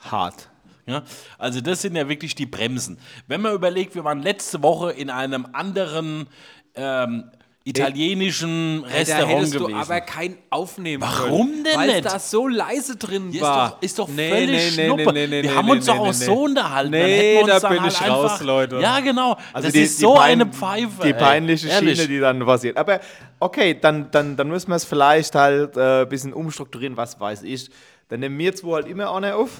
Hart. 0.00 0.48
Ja, 0.86 1.02
also 1.38 1.60
das 1.60 1.82
sind 1.82 1.96
ja 1.96 2.08
wirklich 2.08 2.36
die 2.36 2.46
Bremsen. 2.46 2.98
Wenn 3.26 3.40
man 3.40 3.52
überlegt, 3.54 3.96
wir 3.96 4.04
waren 4.04 4.22
letzte 4.22 4.62
Woche 4.62 4.92
in 4.92 5.10
einem 5.10 5.48
anderen 5.52 6.28
ähm, 6.76 7.24
italienischen 7.66 8.82
Da 8.82 8.88
Restaurant 8.88 9.28
hättest 9.28 9.52
gewesen. 9.54 9.70
du 9.72 9.76
aber 9.76 10.00
kein 10.00 10.38
aufnehmen 10.50 11.02
Warum 11.02 11.48
können, 11.50 11.64
denn 11.64 11.76
weil 11.76 11.86
nicht? 11.88 12.04
da 12.04 12.18
so 12.18 12.46
leise 12.46 12.96
drin 12.96 13.32
Ja, 13.32 13.42
war. 13.42 13.66
Ist 13.66 13.72
doch, 13.72 13.82
ist 13.82 13.98
doch 13.98 14.08
Nee, 14.08 14.30
völlig 14.30 14.76
nee, 14.76 14.84
Schnuppe. 14.86 15.12
nee, 15.12 15.26
nee, 15.26 15.42
wir 15.42 15.54
haben 15.54 15.70
uns 15.70 15.86
doch 15.86 15.98
auch 15.98 16.12
so 16.12 16.42
unterhalten. 16.44 16.92
Dann 16.92 17.00
Nee, 17.02 17.16
hätten 17.36 17.46
wir 17.48 17.54
uns 17.54 17.62
da 17.62 17.68
bin 17.68 17.82
halt 17.82 17.92
ich 17.92 18.00
einfach, 18.00 18.16
raus, 18.34 18.40
Leute. 18.42 18.80
Ja, 18.80 19.00
genau. 19.00 19.36
Also 19.52 19.66
das 19.68 19.72
die- 19.72 19.80
ist 19.82 19.98
die 19.98 20.02
so 20.02 20.14
pein- 20.14 20.40
eine 20.40 20.46
Pfeife. 20.46 21.02
Die 21.02 21.08
ey. 21.08 21.14
peinliche 21.14 21.68
Ehrlich. 21.68 21.96
Schiene, 21.98 22.08
die 22.08 22.20
dann 22.20 22.44
passiert. 22.46 22.76
Aber 22.76 23.00
okay, 23.40 23.76
dann, 23.80 24.10
dann, 24.10 24.36
dann 24.36 24.48
müssen 24.48 24.68
wir 24.68 24.76
es 24.76 24.84
vielleicht 24.84 25.34
halt 25.34 25.76
äh, 25.76 26.02
ein 26.02 26.08
bisschen 26.08 26.32
umstrukturieren, 26.32 26.96
was 26.96 27.18
weiß 27.18 27.42
ich. 27.42 27.70
Dann 28.08 28.20
nehmen 28.20 28.38
wir 28.38 28.54
zwei 28.54 28.74
halt 28.76 28.86
immer 28.88 29.12
einer 29.12 29.36
auf. 29.36 29.50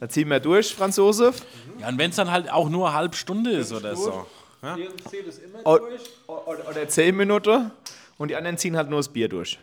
Dann 0.00 0.08
ziehen 0.08 0.28
wir 0.30 0.38
durch, 0.40 0.74
Franz 0.74 0.96
Josef. 0.96 1.42
Ja, 1.80 1.88
und 1.88 1.98
wenn 1.98 2.10
es 2.10 2.16
dann 2.16 2.30
halt 2.30 2.50
auch 2.50 2.68
nur 2.68 2.88
eine 2.88 2.96
halbe 2.96 3.16
Stunde 3.16 3.50
ist 3.50 3.72
oder 3.72 3.96
so. 3.96 4.26
O- 5.64 5.78
o- 6.26 6.42
Oder 6.70 6.88
zehn 6.88 7.16
Minuten. 7.16 7.70
Und 8.18 8.28
die 8.28 8.36
anderen 8.36 8.58
ziehen 8.58 8.76
halt 8.76 8.90
nur 8.90 8.98
das 8.98 9.08
Bier 9.08 9.28
durch. 9.28 9.58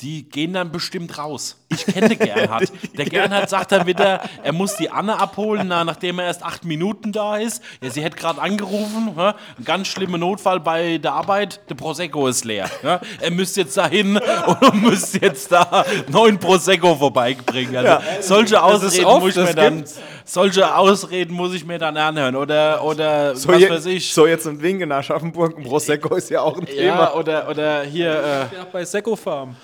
Die 0.00 0.28
gehen 0.28 0.54
dann 0.54 0.72
bestimmt 0.72 1.18
raus. 1.18 1.56
Ich 1.70 1.84
kenne 1.84 2.16
Gernhard. 2.16 2.72
Der 2.96 3.04
Gernhard 3.04 3.50
sagt 3.50 3.72
dann 3.72 3.86
wieder, 3.86 4.22
er 4.42 4.52
muss 4.52 4.76
die 4.76 4.88
Anne 4.90 5.18
abholen, 5.18 5.68
na, 5.68 5.84
nachdem 5.84 6.18
er 6.18 6.24
erst 6.26 6.42
acht 6.42 6.64
Minuten 6.64 7.12
da 7.12 7.36
ist. 7.36 7.62
Ja, 7.82 7.90
sie 7.90 8.02
hätte 8.02 8.16
gerade 8.16 8.40
angerufen. 8.40 9.12
Ja, 9.16 9.34
ein 9.58 9.64
ganz 9.64 9.88
schlimmer 9.88 10.16
Notfall 10.18 10.60
bei 10.60 10.96
der 10.98 11.12
Arbeit. 11.12 11.60
Der 11.68 11.74
Prosecco 11.74 12.26
ist 12.28 12.44
leer. 12.46 12.70
Ja, 12.82 13.00
er 13.20 13.30
müsste 13.30 13.60
jetzt 13.62 13.76
dahin 13.76 14.16
und 14.60 14.82
müsste 14.82 15.18
jetzt 15.20 15.52
da 15.52 15.84
neun 16.08 16.38
Prosecco 16.38 16.94
vorbeibringen. 16.94 17.76
Also 17.76 18.02
solche 18.22 18.54
ist 18.54 18.60
Ausreden 18.62 19.04
oft, 19.04 19.20
muss 19.24 19.36
ich 19.36 19.44
mir 19.44 19.54
dann, 19.54 19.76
gibt's. 19.76 20.00
solche 20.24 20.74
Ausreden 20.74 21.34
muss 21.34 21.52
ich 21.52 21.66
mir 21.66 21.78
dann 21.78 21.96
anhören. 21.98 22.34
Oder, 22.36 22.82
oder 22.82 23.36
So, 23.36 23.48
was 23.50 23.60
je, 23.60 23.68
weiß 23.70 23.86
ich. 23.86 24.12
so 24.14 24.26
jetzt 24.26 24.46
ein 24.46 24.60
Wink 24.62 24.80
in 24.80 24.90
Aschaffenburg 24.90 25.56
und 25.56 25.64
Prosecco 25.64 26.14
ist 26.14 26.30
ja 26.30 26.40
auch 26.40 26.56
ein 26.58 26.64
Thema. 26.66 26.80
ja, 26.82 27.12
oder, 27.14 27.48
oder 27.50 27.82
hier. 27.82 28.10
Äh, 28.52 28.56
Ja, 28.56 28.66
bei 28.72 28.84
Seco 28.86 29.14
Farm. 29.16 29.54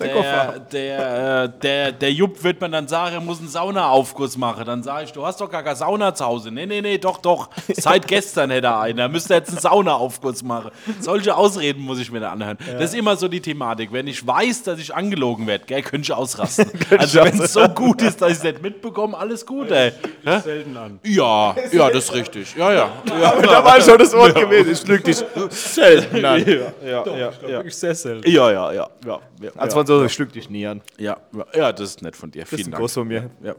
Der, 0.00 0.58
der, 0.58 1.44
äh, 1.44 1.48
der, 1.62 1.92
der 1.92 2.12
Jupp 2.12 2.42
wird 2.42 2.60
man 2.60 2.72
dann 2.72 2.88
sagen, 2.88 3.14
er 3.14 3.20
muss 3.20 3.38
einen 3.38 3.48
Saunaaufguss 3.48 4.36
machen. 4.36 4.64
Dann 4.64 4.82
sage 4.82 5.04
ich, 5.04 5.12
du 5.12 5.24
hast 5.24 5.40
doch 5.40 5.50
gar 5.50 5.62
keine 5.62 5.76
Sauna 5.76 6.14
zu 6.14 6.24
Hause. 6.24 6.50
Nee, 6.50 6.66
nee, 6.66 6.80
nee, 6.80 6.98
doch, 6.98 7.18
doch. 7.18 7.48
Seit 7.72 8.06
gestern 8.06 8.50
hätte 8.50 8.68
er 8.68 8.80
einen. 8.80 8.98
Da 8.98 9.08
müsste 9.08 9.34
er 9.34 9.40
jetzt 9.40 9.50
einen 9.50 9.58
Saunaaufguss 9.58 10.42
machen. 10.42 10.70
Solche 11.00 11.36
Ausreden 11.36 11.82
muss 11.82 11.98
ich 11.98 12.10
mir 12.10 12.20
da 12.20 12.32
anhören. 12.32 12.58
Das 12.72 12.92
ist 12.92 12.94
immer 12.94 13.16
so 13.16 13.28
die 13.28 13.40
Thematik. 13.40 13.92
Wenn 13.92 14.06
ich 14.06 14.26
weiß, 14.26 14.64
dass 14.64 14.78
ich 14.78 14.94
angelogen 14.94 15.46
werde, 15.46 15.64
gell, 15.66 15.82
könnte 15.82 16.06
ich 16.06 16.12
ausrasten. 16.12 16.70
also 16.98 17.22
wenn 17.22 17.40
es 17.40 17.52
so 17.52 17.68
gut 17.68 18.02
ist, 18.02 18.20
dass 18.20 18.32
ich 18.32 18.38
es 18.38 18.44
nicht 18.44 18.62
mitbekomme, 18.62 19.16
alles 19.16 19.44
gut, 19.44 19.70
ey. 19.70 19.92
Hä? 20.24 20.40
Selten 20.40 20.76
an. 20.76 21.00
Ja, 21.04 21.54
ja, 21.72 21.90
das 21.90 22.04
ist 22.04 22.14
richtig. 22.14 22.54
Ja, 22.56 22.72
ja. 22.72 22.88
ja. 23.20 23.32
Aber 23.32 23.42
da 23.42 23.64
war 23.64 23.80
schon 23.80 23.98
das 23.98 24.12
Wort 24.12 24.34
gewesen. 24.34 24.72
Ich 24.72 24.86
lüge 24.86 25.02
dich 25.02 25.24
selten 25.50 26.24
an. 26.24 26.44
Ja, 26.44 26.54
ja, 26.86 27.06
ja, 27.06 27.14
ja. 27.16 27.48
Wirklich 27.48 27.76
sehr 27.76 27.94
selten. 27.94 28.30
Ja, 28.30 28.50
ja, 28.50 28.72
ja, 28.72 28.88
ja, 29.04 29.20
ja, 29.40 29.50
Als 29.84 29.90
Franzose, 29.90 30.06
ich 30.06 30.18
lüge 30.18 30.32
dich 30.32 30.50
nie 30.50 30.66
an. 30.66 30.80
ja, 30.98 31.16
ja, 31.32 31.46
ja, 31.54 31.72
das 31.72 31.90
ist 31.90 32.02
nett 32.02 32.16
von 32.16 32.30
dir. 32.30 32.42
Das 32.42 32.52
ist 32.52 32.56
Vielen 32.56 32.68
ein 32.68 32.72
Dank. 32.72 32.82
Kuss 32.82 32.94
von 32.94 33.06
mir. 33.08 33.30
Ja. 33.42 33.54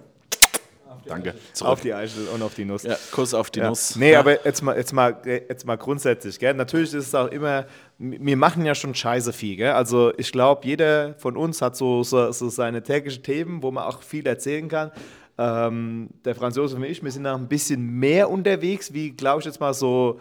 Danke. 1.08 1.32
Auf 1.32 1.54
Zurück. 1.54 1.82
die 1.84 1.94
Eichel 1.94 2.28
und 2.34 2.42
auf 2.42 2.56
die 2.56 2.66
Nuss. 2.66 2.82
Ja, 2.82 2.98
Kuss 3.12 3.36
auf 3.36 3.52
die 3.52 3.60
Ja. 3.60 3.70
Nuss. 3.70 3.96
Nee, 3.96 4.14
ja. 4.14 4.20
aber 4.22 4.44
jetzt 4.44 4.64
mal, 4.64 4.76
jetzt, 4.76 4.92
mal, 4.92 5.16
jetzt 5.24 5.64
mal 5.66 5.76
grundsätzlich, 5.78 6.40
gell? 6.40 6.56
Natürlich 6.56 6.94
ist 6.96 7.08
es 7.08 7.14
auch 7.16 7.28
immer, 7.28 7.66
wir 8.00 8.36
machen 8.38 8.66
ja 8.66 8.74
schon 8.74 8.96
scheiße 8.96 9.32
viel, 9.32 9.56
gell? 9.58 9.74
Also 9.74 10.14
ich 10.18 10.32
glaube, 10.32 10.66
jeder 10.66 11.14
von 11.20 11.38
uns 11.38 11.62
hat 11.62 11.76
so, 11.76 12.02
so, 12.02 12.32
so 12.32 12.50
seine 12.50 12.82
täglichen 12.82 13.22
Themen, 13.22 13.62
wo 13.62 13.70
man 13.70 13.84
auch 13.84 14.02
viel 14.02 14.26
erzählen 14.26 14.68
kann. 14.68 14.92
Ähm, 15.38 16.10
der 16.24 16.34
Franz 16.34 16.56
Josef 16.56 16.78
und 16.78 16.86
ich, 16.86 17.04
wir 17.04 17.12
sind 17.12 17.28
auch 17.28 17.38
ein 17.38 17.48
bisschen 17.50 17.86
mehr 18.00 18.30
unterwegs, 18.32 18.92
wie, 18.94 19.12
glaube 19.12 19.42
ich, 19.42 19.46
jetzt 19.46 19.60
mal 19.60 19.74
so 19.76 20.20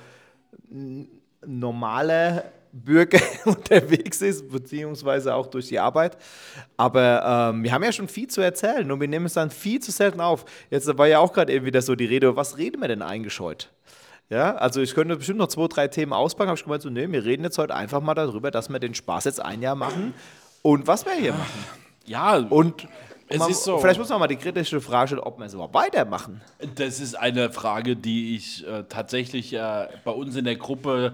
normale 1.46 2.44
Bürger 2.74 3.20
unterwegs 3.44 4.20
ist, 4.20 4.50
beziehungsweise 4.50 5.34
auch 5.34 5.46
durch 5.46 5.68
die 5.68 5.78
Arbeit. 5.78 6.16
Aber 6.76 7.52
ähm, 7.52 7.62
wir 7.62 7.72
haben 7.72 7.84
ja 7.84 7.92
schon 7.92 8.08
viel 8.08 8.26
zu 8.28 8.40
erzählen 8.40 8.90
und 8.90 9.00
wir 9.00 9.08
nehmen 9.08 9.26
es 9.26 9.34
dann 9.34 9.50
viel 9.50 9.80
zu 9.80 9.92
selten 9.92 10.20
auf. 10.20 10.44
Jetzt 10.70 10.98
war 10.98 11.06
ja 11.06 11.20
auch 11.20 11.32
gerade 11.32 11.52
eben 11.52 11.64
wieder 11.66 11.82
so 11.82 11.94
die 11.94 12.06
Rede, 12.06 12.34
was 12.36 12.58
reden 12.58 12.80
wir 12.80 12.88
denn 12.88 13.02
eigentlich 13.02 13.38
heute? 13.38 13.68
Ja, 14.28 14.56
also 14.56 14.80
ich 14.80 14.94
könnte 14.94 15.16
bestimmt 15.16 15.38
noch 15.38 15.48
zwei, 15.48 15.68
drei 15.68 15.88
Themen 15.88 16.12
auspacken, 16.12 16.48
habe 16.48 16.58
ich 16.58 16.64
gemeint, 16.64 16.82
so, 16.82 16.90
nee, 16.90 17.10
wir 17.10 17.24
reden 17.24 17.44
jetzt 17.44 17.58
heute 17.58 17.74
einfach 17.74 18.00
mal 18.00 18.14
darüber, 18.14 18.50
dass 18.50 18.68
wir 18.70 18.78
den 18.80 18.94
Spaß 18.94 19.24
jetzt 19.24 19.40
ein 19.40 19.62
Jahr 19.62 19.76
machen 19.76 20.14
und 20.62 20.86
was 20.86 21.04
wir 21.04 21.12
hier 21.12 21.32
machen. 21.32 21.64
ja, 22.06 22.38
Und 22.38 22.88
Es 23.28 23.38
man, 23.38 23.50
ist 23.50 23.64
so. 23.64 23.78
vielleicht 23.78 24.00
muss 24.00 24.08
man 24.08 24.20
mal 24.20 24.26
die 24.26 24.36
kritische 24.36 24.80
Frage 24.80 25.08
stellen, 25.08 25.22
ob 25.22 25.38
wir 25.38 25.44
es 25.46 25.54
überhaupt 25.54 25.74
weitermachen. 25.74 26.40
das 26.74 27.00
ist 27.00 27.14
eine 27.14 27.52
Frage, 27.52 27.96
die 27.96 28.34
ich 28.34 28.66
äh, 28.66 28.84
tatsächlich 28.88 29.52
äh, 29.52 29.88
bei 30.04 30.10
uns 30.10 30.34
in 30.36 30.44
der 30.46 30.56
Gruppe 30.56 31.12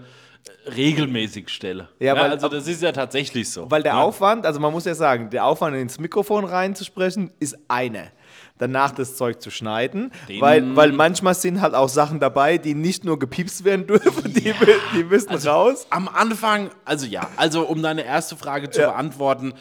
regelmäßig 0.77 1.49
stelle. 1.49 1.89
Ja, 1.99 2.15
weil- 2.17 2.31
also 2.31 2.49
das 2.49 2.67
ist 2.67 2.83
ja 2.83 2.93
tatsächlich 2.93 3.51
so. 3.51 3.71
Weil 3.71 3.83
der 3.83 3.93
ja. 3.93 4.03
Aufwand, 4.03 4.47
also 4.47 4.61
man 4.61 4.73
muss 4.73 4.85
ja 4.85 4.95
sagen, 4.95 5.31
der 5.31 5.45
Aufwand 5.45 5.77
ins 5.77 5.99
Mikrofon 5.99 6.45
reinzusprechen, 6.45 7.31
ist 7.41 7.57
eine. 7.69 8.11
Danach 8.59 8.91
das 8.91 9.17
Zeug 9.17 9.41
zu 9.41 9.51
schneiden, 9.51 10.13
Den- 10.29 10.41
weil, 10.43 10.77
weil 10.77 10.93
manchmal 10.93 11.35
sind 11.35 11.63
halt 11.63 11.75
auch 11.75 11.89
Sachen 11.89 12.21
dabei, 12.21 12.59
die 12.59 12.75
nicht 12.75 13.05
nur 13.05 13.19
gepiepst 13.19 13.65
werden 13.65 13.87
dürfen, 13.87 14.33
die, 14.35 14.53
die 14.95 15.05
müssen 15.05 15.31
Also 15.31 15.51
raus. 15.51 15.87
Am 15.91 16.09
Anfang, 16.09 16.71
also 16.85 17.07
ja, 17.07 17.29
also 17.37 17.63
um 17.63 17.83
deine 17.83 18.05
erste 18.05 18.37
Frage 18.37 18.69
zu 18.69 18.83
Ja. 18.83 18.91
beantworten, 18.91 19.55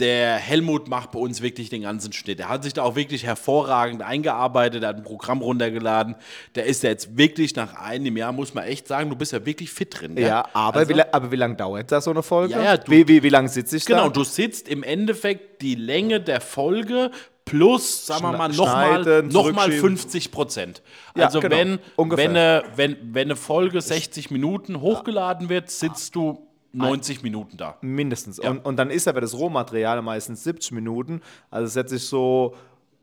der 0.00 0.34
Helmut 0.36 0.88
macht 0.88 1.12
bei 1.12 1.18
uns 1.18 1.42
wirklich 1.42 1.68
den 1.70 1.82
ganzen 1.82 2.12
Schnitt. 2.12 2.40
Er 2.40 2.48
hat 2.48 2.64
sich 2.64 2.72
da 2.72 2.82
auch 2.82 2.96
wirklich 2.96 3.24
hervorragend 3.24 4.02
eingearbeitet, 4.02 4.82
er 4.82 4.88
hat 4.88 4.96
ein 4.96 5.02
Programm 5.04 5.42
runtergeladen. 5.42 6.16
Der 6.54 6.64
ist 6.66 6.82
ja 6.82 6.90
jetzt 6.90 7.16
wirklich 7.16 7.54
nach 7.54 7.74
einem 7.74 8.16
Jahr, 8.16 8.32
muss 8.32 8.54
man 8.54 8.64
echt 8.64 8.88
sagen, 8.88 9.10
du 9.10 9.16
bist 9.16 9.32
ja 9.32 9.44
wirklich 9.46 9.70
fit 9.70 10.00
drin. 10.00 10.16
gell? 10.16 10.26
Ja, 10.26 10.46
aber, 10.52 10.80
Also- 10.80 10.94
wie, 10.96 11.02
aber 11.02 11.30
wie 11.30 11.36
lange 11.36 11.54
dauert 11.56 11.92
da 11.92 12.00
so 12.00 12.10
eine 12.10 12.22
Folge? 12.22 12.54
Ja, 12.54 12.62
ja, 12.62 12.76
du- 12.78 12.90
wie 12.90 13.06
wie, 13.06 13.22
wie 13.22 13.28
lange 13.28 13.48
sitze 13.48 13.76
ich 13.76 13.84
Genau, 13.84 14.04
da? 14.04 14.08
du 14.08 14.24
sitzt 14.24 14.68
im 14.68 14.82
Endeffekt 14.82 15.62
die 15.62 15.74
Länge 15.74 16.20
der 16.20 16.40
Folge 16.40 17.10
plus, 17.44 18.06
sagen 18.06 18.22
wir 18.22 18.36
mal, 18.38 18.48
nochmal 18.48 19.02
noch 19.02 19.24
mal 19.24 19.30
zurückschieben. 19.30 19.80
50 19.80 20.30
Prozent. 20.30 20.82
Ja, 21.16 21.26
Also 21.26 21.40
genau, 21.40 21.56
wenn, 21.56 21.78
ungefähr. 21.96 22.24
wenn, 22.24 22.36
eine, 22.36 22.62
wenn, 22.76 22.96
wenn 23.14 23.26
eine 23.28 23.36
Folge 23.36 23.80
60 23.80 24.30
Minuten 24.30 24.80
hochgeladen 24.80 25.48
wird, 25.48 25.68
sitzt 25.70 26.14
du 26.14 26.46
90 26.72 27.22
Minuten 27.22 27.56
da. 27.56 27.76
Mindestens. 27.80 28.38
Und, 28.38 28.64
und 28.64 28.76
dann 28.76 28.90
ist 28.90 29.08
aber 29.08 29.20
das 29.20 29.34
Rohmaterial 29.34 30.02
meistens 30.02 30.44
70 30.44 30.72
Minuten. 30.72 31.20
Also 31.50 31.66
setze 31.66 31.96
ich 31.96 32.06
so, 32.06 32.54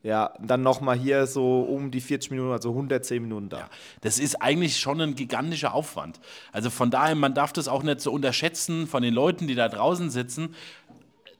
ja, 0.02 0.32
dann 0.40 0.62
nochmal 0.62 0.96
hier 0.96 1.26
so 1.26 1.60
um 1.60 1.90
die 1.90 2.00
40 2.00 2.30
Minuten, 2.30 2.52
also 2.52 2.70
110 2.70 3.22
Minuten 3.22 3.48
da. 3.48 3.68
Das 4.00 4.18
ist 4.18 4.40
eigentlich 4.40 4.78
schon 4.78 5.00
ein 5.00 5.14
gigantischer 5.14 5.74
Aufwand. 5.74 6.20
Also 6.52 6.70
von 6.70 6.90
daher, 6.90 7.14
man 7.14 7.34
darf 7.34 7.52
das 7.52 7.68
auch 7.68 7.82
nicht 7.82 8.00
so 8.00 8.12
unterschätzen 8.12 8.86
von 8.86 9.02
den 9.02 9.12
Leuten, 9.12 9.46
die 9.46 9.54
da 9.54 9.68
draußen 9.68 10.10
sitzen, 10.10 10.54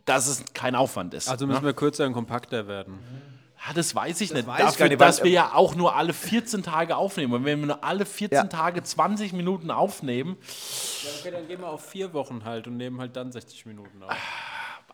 dass 0.04 0.26
es 0.26 0.44
kein 0.54 0.75
Aufwand 0.75 1.14
ist. 1.14 1.28
Also 1.28 1.47
ne? 1.47 1.52
müssen 1.52 1.64
wir 1.64 1.73
kürzer 1.73 2.06
und 2.06 2.14
kompakter 2.14 2.66
werden. 2.66 2.99
Ja, 3.67 3.73
das 3.75 3.95
weiß 3.95 4.21
ich 4.21 4.33
nicht. 4.33 4.47
weiß 4.47 4.59
ich 4.59 4.65
Dafür, 4.67 4.79
gar 4.79 4.88
nicht, 4.88 5.00
weil- 5.00 5.07
dass 5.09 5.25
wir 5.25 5.31
ja 5.33 5.50
auch 5.55 5.75
nur 5.75 5.95
alle 5.97 6.12
14 6.12 6.62
Tage 6.62 6.97
aufnehmen. 6.97 7.33
Und 7.33 7.45
wenn 7.45 7.59
wir 7.61 7.67
nur 7.67 7.85
alle 7.85 8.07
14 8.07 8.37
Ja. 8.37 8.45
Tage 8.45 8.83
20 8.83 9.33
Minuten 9.33 9.71
aufnehmen, 9.71 10.37
Okay, 11.21 11.31
dann 11.33 11.47
gehen 11.49 11.61
wir 11.61 11.69
auf 11.69 11.85
vier 11.85 12.12
Wochen 12.12 12.45
halt 12.45 12.67
und 12.69 12.77
nehmen 12.77 13.00
halt 13.00 13.17
dann 13.17 13.33
60 13.33 13.67
Minuten 13.67 14.03
auf. 14.03 14.12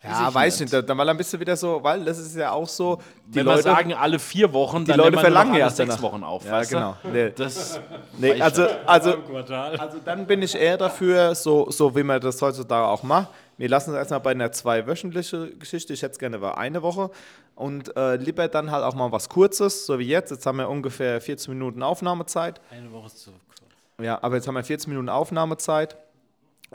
Ja, 0.02 0.28
ich 0.28 0.34
weiß 0.34 0.54
ich 0.56 0.60
nicht. 0.62 0.72
nicht. 0.74 0.88
Dann, 0.88 0.98
weil 0.98 1.06
dann 1.06 1.16
bist 1.16 1.32
du 1.32 1.40
wieder 1.40 1.56
so, 1.56 1.82
weil 1.82 2.04
das 2.04 2.18
ist 2.18 2.36
ja 2.36 2.52
auch 2.52 2.68
so, 2.68 3.00
die 3.26 3.36
wenn 3.36 3.46
Leute, 3.46 3.58
wir 3.58 3.62
sagen 3.62 3.94
alle 3.94 4.18
vier 4.18 4.52
Wochen, 4.52 4.80
die 4.84 4.88
dann 4.90 4.98
Leute 4.98 5.12
nur 5.12 5.16
noch 5.16 5.20
verlangen 5.22 5.54
ja 5.54 5.70
sechs 5.70 5.88
danach. 5.96 6.02
Wochen 6.02 6.22
auf. 6.22 6.44
Ja, 6.44 6.62
genau. 6.62 6.96
Nee. 7.10 7.30
Das, 7.34 7.80
Nee, 8.18 8.40
also, 8.40 8.66
also, 8.86 9.16
Quartal. 9.22 9.76
also 9.76 9.98
dann 10.04 10.26
bin 10.26 10.42
ich 10.42 10.54
eher 10.54 10.76
dafür, 10.76 11.34
so, 11.34 11.70
so 11.70 11.94
wie 11.96 12.02
man 12.02 12.20
das 12.20 12.40
heutzutage 12.42 12.86
auch 12.86 13.02
macht. 13.02 13.28
Wir 13.56 13.68
lassen 13.68 13.90
es 13.90 13.96
erstmal 13.96 14.20
bei 14.20 14.30
einer 14.32 14.50
zweiwöchentlichen 14.52 15.58
Geschichte. 15.58 15.92
Ich 15.92 16.02
hätte 16.02 16.12
es 16.12 16.18
gerne 16.18 16.38
bei 16.38 16.56
eine 16.56 16.82
Woche. 16.82 17.10
Und 17.54 17.96
äh, 17.96 18.16
lieber 18.16 18.48
dann 18.48 18.70
halt 18.70 18.82
auch 18.84 18.94
mal 18.94 19.12
was 19.12 19.28
Kurzes, 19.28 19.86
so 19.86 19.98
wie 19.98 20.06
jetzt. 20.08 20.30
Jetzt 20.30 20.44
haben 20.46 20.58
wir 20.58 20.68
ungefähr 20.68 21.20
14 21.20 21.52
Minuten 21.54 21.82
Aufnahmezeit. 21.82 22.60
Eine 22.70 22.90
Woche 22.92 23.06
ist 23.06 23.20
zu 23.20 23.30
kurz. 23.30 23.62
Ja, 24.02 24.18
aber 24.22 24.36
jetzt 24.36 24.48
haben 24.48 24.54
wir 24.54 24.64
14 24.64 24.90
Minuten 24.90 25.08
Aufnahmezeit. 25.08 25.96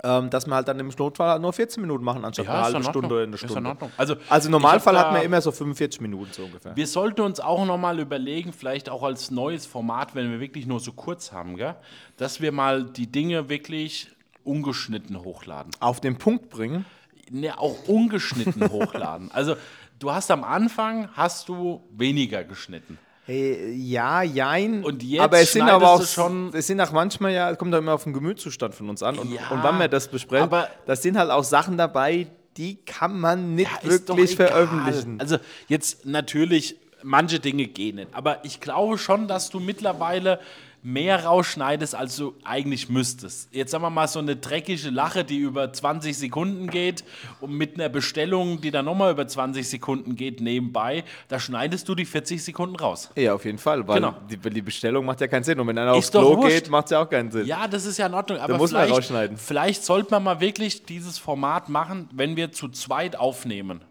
Ähm, 0.02 0.30
dass 0.30 0.46
wir 0.48 0.56
halt 0.56 0.68
dann 0.70 0.80
im 0.80 0.90
Notfall 0.98 1.30
halt 1.30 1.42
nur 1.42 1.52
14 1.52 1.82
Minuten 1.82 2.06
machen, 2.06 2.24
anstatt 2.24 2.46
Ja, 2.46 2.54
eine 2.54 2.74
halbe. 2.76 2.84
Stunde 2.84 3.14
oder 3.16 3.24
eine 3.24 3.38
Stunde. 3.38 3.76
Also, 3.98 4.16
Also 4.30 4.48
im 4.48 4.52
Normalfall 4.54 4.98
hat 4.98 5.12
man 5.12 5.24
immer 5.24 5.42
so 5.42 5.52
45 5.52 6.00
Minuten 6.00 6.32
so 6.32 6.44
ungefähr. 6.46 6.74
Wir 6.74 6.88
sollten 6.88 7.20
uns 7.20 7.42
auch 7.42 7.66
nochmal 7.66 8.00
überlegen, 8.00 8.54
vielleicht 8.54 8.90
auch 8.90 9.04
als 9.04 9.30
neues 9.30 9.66
Format, 9.66 10.16
wenn 10.16 10.32
wir 10.32 10.40
wirklich 10.40 10.66
nur 10.68 10.80
so 10.80 10.94
kurz 10.94 11.34
haben, 11.34 11.58
gell? 11.58 11.76
dass 12.16 12.40
wir 12.40 12.54
mal 12.54 12.86
die 12.86 13.12
Dinge 13.12 13.50
wirklich 13.50 14.10
ungeschnitten 14.44 15.22
hochladen. 15.24 15.72
Auf 15.80 16.00
den 16.02 16.18
Punkt 16.18 16.50
bringen. 16.50 16.86
Ne, 17.32 17.58
auch 17.58 17.88
ungeschnitten 17.88 18.70
hochladen. 18.72 19.32
Also 19.32 19.56
du 20.00 20.12
hast 20.12 20.32
am 20.32 20.44
Anfang 20.44 21.10
hast 21.14 21.48
du 21.50 21.84
weniger 21.92 22.44
geschnitten. 22.44 22.98
Hey, 23.26 23.72
ja, 23.74 24.24
jein. 24.24 24.84
Und 24.84 25.04
jetzt 25.04 25.22
aber 25.22 25.38
es 25.40 25.54
sind 25.54 25.62
aber 25.70 25.92
auch 25.92 26.04
schon- 26.04 26.52
Es 26.54 26.66
sind 26.66 26.82
auch 26.82 26.92
manchmal 26.92 27.32
ja, 27.32 27.52
es 27.52 27.60
kommt 27.60 27.72
doch 27.72 27.78
immer 27.78 27.94
auf 27.94 28.04
den 28.06 28.14
Gemütszustand 28.14 28.74
von 28.74 28.90
uns 28.90 29.04
an. 29.04 29.20
Und, 29.20 29.32
Ja, 29.32 29.50
und 29.52 29.62
wann 29.62 29.78
wir 29.78 29.88
das 29.88 30.08
besprechen, 30.08 30.46
aber- 30.46 30.68
da 30.88 30.96
sind 30.96 31.16
halt 31.18 31.30
auch 31.30 31.44
Sachen 31.44 31.78
dabei, 31.78 32.26
die 32.58 32.78
kann 32.78 33.20
man 33.20 33.54
nicht 33.54 33.70
Ja, 33.84 33.90
wirklich 33.90 34.36
veröffentlichen. 34.36 35.20
Also 35.22 35.38
jetzt 35.68 36.08
natürlich, 36.08 36.76
manche 37.04 37.40
Dinge 37.40 37.68
gehen 37.68 37.98
nicht. 37.98 38.08
Aber 38.14 38.44
ich 38.44 38.60
glaube 38.60 38.98
schon, 38.98 39.28
dass 39.28 39.52
du 39.52 39.60
mittlerweile 39.60 40.40
mehr 40.82 41.26
rausschneidest, 41.26 41.96
als 41.96 42.16
du 42.16 42.36
eigentlich 42.44 42.90
müsstest. 42.90 43.54
Jetzt 43.54 43.72
sagen 43.72 43.84
wir 43.84 43.90
mal 43.90 44.08
so 44.08 44.20
eine 44.20 44.36
dreckige 44.36 44.90
Lache, 44.90 45.24
die 45.24 45.38
über 45.38 45.72
20 45.74 46.18
Sekunden 46.18 46.68
geht 46.68 47.04
und 47.42 47.52
mit 47.54 47.76
einer 47.76 47.90
Bestellung, 47.90 48.62
die 48.62 48.72
dann 48.72 48.86
nochmal 48.86 49.12
über 49.12 49.28
20 49.28 49.68
Sekunden 49.68 50.16
geht, 50.16 50.42
nebenbei, 50.42 51.04
da 51.28 51.40
schneidest 51.40 51.88
du 51.90 51.96
die 51.96 52.06
40 52.06 52.44
Sekunden 52.44 52.76
raus. 52.76 53.10
Ja, 53.16 53.34
auf 53.34 53.46
jeden 53.46 53.58
Fall, 53.58 53.88
weil 53.88 53.96
Genau. 53.96 54.16
die, 54.30 54.38
die 54.38 54.62
Bestellung 54.62 55.06
macht 55.06 55.22
ja 55.22 55.28
keinen 55.28 55.44
Sinn. 55.44 55.60
Und 55.60 55.68
wenn 55.68 55.78
einer 55.78 55.94
aufs 55.94 56.06
Ist 56.06 56.12
Klo 56.12 56.38
wurscht. 56.38 56.50
geht, 56.64 56.70
macht 56.70 56.86
es 56.86 56.92
ja 56.92 57.02
auch 57.02 57.10
keinen 57.10 57.32
Sinn. 57.32 57.46
Ja, 57.46 57.68
das 57.68 57.86
ist 57.86 57.98
ja 57.98 58.06
in 58.08 58.14
Ordnung. 58.14 58.40
Aber 58.40 58.58
muss 58.58 58.72
man 58.72 58.82
vielleicht, 58.84 58.98
rausschneiden. 58.98 59.38
vielleicht 59.38 59.84
sollte 59.84 60.12
man 60.12 60.24
mal 60.24 60.40
wirklich 60.40 60.86
dieses 60.86 61.18
Format 61.18 61.70
machen, 61.70 62.10
wenn 62.14 62.36
wir 62.36 62.52
zu 62.52 62.70
zweit 62.70 63.16
aufnehmen. 63.18 63.82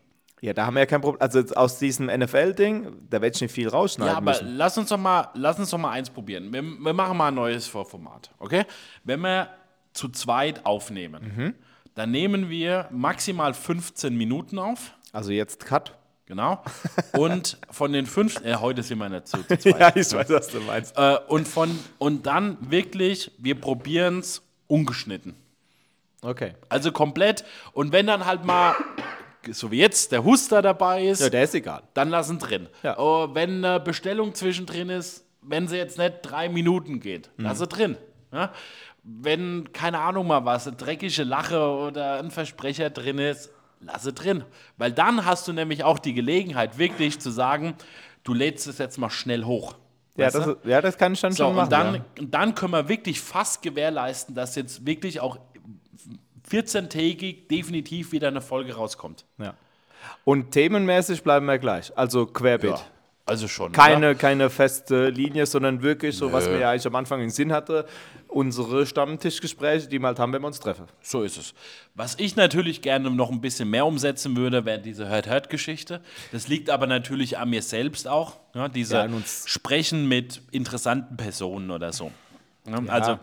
Ja, 0.40 0.52
da 0.52 0.66
haben 0.66 0.74
wir 0.74 0.80
ja 0.80 0.86
kein 0.86 1.00
Problem. 1.00 1.20
Also 1.20 1.40
aus 1.56 1.78
diesem 1.78 2.06
NFL-Ding, 2.06 2.92
da 3.10 3.20
werde 3.20 3.34
ich 3.34 3.40
nicht 3.40 3.52
viel 3.52 3.68
rausschneiden 3.68 4.12
Ja, 4.12 4.18
aber 4.18 4.30
müssen. 4.32 4.56
lass 4.56 4.78
uns 4.78 4.88
doch 4.90 4.96
mal, 4.98 5.28
lass 5.34 5.58
uns 5.58 5.70
doch 5.70 5.78
mal 5.78 5.90
eins 5.90 6.10
probieren. 6.10 6.52
Wir, 6.52 6.62
wir 6.62 6.92
machen 6.92 7.16
mal 7.16 7.28
ein 7.28 7.34
neues 7.34 7.66
Format, 7.66 8.30
okay? 8.38 8.64
Wenn 9.04 9.20
wir 9.20 9.48
zu 9.92 10.08
zweit 10.10 10.64
aufnehmen, 10.64 11.32
Mhm. 11.36 11.54
dann 11.96 12.10
nehmen 12.12 12.48
wir 12.48 12.86
maximal 12.92 13.52
15 13.52 14.16
Minuten 14.16 14.58
auf, 14.60 14.92
Also 15.12 15.32
jetzt 15.32 15.64
Cut. 15.66 15.96
genau. 16.26 16.62
Und 17.18 17.58
von 17.70 17.92
den 17.92 18.06
fünf, 18.06 18.40
äh, 18.44 18.54
heute 18.56 18.84
sind 18.84 18.98
wir 18.98 19.08
nicht 19.08 19.26
zu, 19.26 19.38
zu 19.44 19.56
zweit. 19.58 19.80
Ja, 19.80 19.88
ich 19.96 20.12
weiß, 20.12 20.28
was 20.30 20.48
du 20.48 20.60
meinst. 20.60 20.96
äh, 20.96 21.16
und, 21.26 21.48
von, 21.48 21.76
und 21.98 22.26
dann 22.26 22.58
wirklich, 22.70 23.32
wir 23.38 23.60
probieren 23.60 24.20
es 24.20 24.40
ungeschnitten. 24.68 25.34
Okay. 26.22 26.54
Also 26.68 26.92
komplett. 26.92 27.44
Und 27.72 27.90
wenn 27.92 28.06
dann 28.06 28.24
halt 28.26 28.44
mal 28.44 28.74
so 29.52 29.70
wie 29.70 29.78
jetzt, 29.78 30.12
der 30.12 30.24
Huster 30.24 30.62
dabei 30.62 31.04
ist, 31.06 31.20
Ja, 31.20 31.28
der 31.30 31.44
ist 31.44 31.54
egal. 31.54 31.82
dann 31.94 32.08
lassen 32.10 32.38
drin. 32.38 32.68
Ja. 32.82 32.98
Oh, 32.98 33.28
wenn 33.34 33.64
eine 33.64 33.80
Bestellung 33.80 34.34
zwischendrin 34.34 34.88
ist, 34.90 35.24
wenn 35.42 35.68
sie 35.68 35.76
jetzt 35.76 35.98
nicht 35.98 36.14
drei 36.22 36.48
Minuten 36.48 37.00
geht, 37.00 37.30
Mhm. 37.36 37.44
lasse 37.44 37.66
drin. 37.66 37.96
Ja? 38.32 38.52
Wenn, 39.02 39.72
keine 39.72 40.00
Ahnung 40.00 40.26
mal 40.26 40.44
was, 40.44 40.66
eine 40.66 40.76
dreckige 40.76 41.22
Lache 41.24 41.60
oder 41.60 42.18
ein 42.18 42.30
Versprecher 42.30 42.90
drin 42.90 43.18
ist, 43.18 43.50
lasse 43.80 44.12
drin. 44.12 44.44
Weil 44.76 44.92
dann 44.92 45.24
hast 45.24 45.48
du 45.48 45.52
nämlich 45.52 45.84
auch 45.84 45.98
die 45.98 46.12
Gelegenheit, 46.14 46.76
wirklich 46.78 47.18
zu 47.20 47.30
sagen, 47.30 47.74
du 48.24 48.34
lädst 48.34 48.66
es 48.66 48.78
jetzt 48.78 48.98
mal 48.98 49.08
schnell 49.10 49.44
hoch. 49.44 49.76
Ja 50.16 50.30
das, 50.32 50.56
ja, 50.64 50.80
das 50.82 50.98
kann 50.98 51.12
ich 51.12 51.20
dann 51.20 51.32
So, 51.32 51.44
schon 51.44 51.54
machen. 51.54 51.64
und 51.66 51.72
dann, 51.72 51.94
ja. 51.94 52.00
dann 52.18 52.54
können 52.56 52.72
wir 52.72 52.88
wirklich 52.88 53.20
fast 53.20 53.62
gewährleisten, 53.62 54.34
dass 54.34 54.56
jetzt 54.56 54.84
wirklich 54.84 55.20
auch 55.20 55.38
14-tägig 56.50 57.48
definitiv 57.48 58.12
wieder 58.12 58.28
eine 58.28 58.40
Folge 58.40 58.74
rauskommt. 58.74 59.24
Ja. 59.38 59.54
Und 60.24 60.52
themenmäßig 60.52 61.22
bleiben 61.22 61.46
wir 61.46 61.58
gleich. 61.58 61.96
Also 61.96 62.26
querbeet. 62.26 62.70
Ja, 62.70 62.80
also 63.26 63.48
schon. 63.48 63.72
Keine, 63.72 64.10
oder? 64.10 64.14
keine 64.14 64.48
feste 64.48 65.08
Linie, 65.10 65.46
sondern 65.46 65.82
wirklich 65.82 66.16
so, 66.16 66.32
was 66.32 66.48
wir 66.48 66.58
ja 66.58 66.70
eigentlich 66.70 66.86
am 66.86 66.94
Anfang 66.94 67.20
im 67.20 67.30
Sinn 67.30 67.52
hatte, 67.52 67.86
unsere 68.28 68.86
Stammtischgespräche, 68.86 69.88
die 69.88 69.98
wir 69.98 70.06
halt 70.06 70.18
haben, 70.18 70.32
wenn 70.32 70.42
wir 70.42 70.46
uns 70.46 70.60
treffen. 70.60 70.84
So 71.02 71.22
ist 71.22 71.36
es. 71.36 71.54
Was 71.94 72.14
ich 72.18 72.36
natürlich 72.36 72.82
gerne 72.82 73.10
noch 73.10 73.30
ein 73.30 73.40
bisschen 73.40 73.70
mehr 73.70 73.86
umsetzen 73.86 74.36
würde, 74.36 74.64
wäre 74.64 74.78
diese 74.78 75.08
Hört-Hört-Geschichte. 75.08 76.00
Das 76.32 76.48
liegt 76.48 76.70
aber 76.70 76.86
natürlich 76.86 77.38
an 77.38 77.50
mir 77.50 77.62
selbst 77.62 78.06
auch. 78.06 78.38
Ja, 78.54 78.68
diese 78.68 78.96
Ja. 78.96 79.08
Sprechen 79.46 80.08
mit 80.08 80.42
interessanten 80.50 81.16
Personen 81.16 81.70
oder 81.70 81.92
so. 81.92 82.12
Ja, 82.66 82.80
Also, 82.88 83.18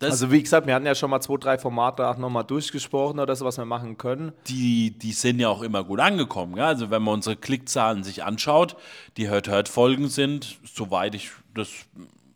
das, 0.00 0.10
Also 0.12 0.32
wie 0.32 0.42
gesagt, 0.42 0.66
wir 0.66 0.74
hatten 0.74 0.86
ja 0.86 0.94
schon 0.96 1.10
mal 1.10 1.20
zwei, 1.20 1.36
drei 1.36 1.58
Formate 1.58 2.08
auch 2.08 2.16
nochmal 2.16 2.42
durchgesprochen 2.44 3.20
oder 3.20 3.36
so, 3.36 3.44
was 3.44 3.56
wir 3.58 3.64
machen 3.64 3.96
können. 3.98 4.32
die, 4.48 4.90
die 4.90 5.12
sind 5.12 5.38
ja 5.38 5.48
auch 5.48 5.62
immer 5.62 5.84
gut 5.84 6.00
angekommen. 6.00 6.56
Ja? 6.56 6.66
Also, 6.66 6.90
wenn 6.90 7.02
man 7.02 7.14
unsere 7.14 7.36
Klickzahlen 7.36 8.02
sich 8.02 8.24
anschaut, 8.24 8.76
die 9.16 9.28
Hört-Hört-Folgen 9.28 10.08
sind, 10.08 10.58
soweit 10.64 11.14
ich 11.14 11.30
das 11.54 11.68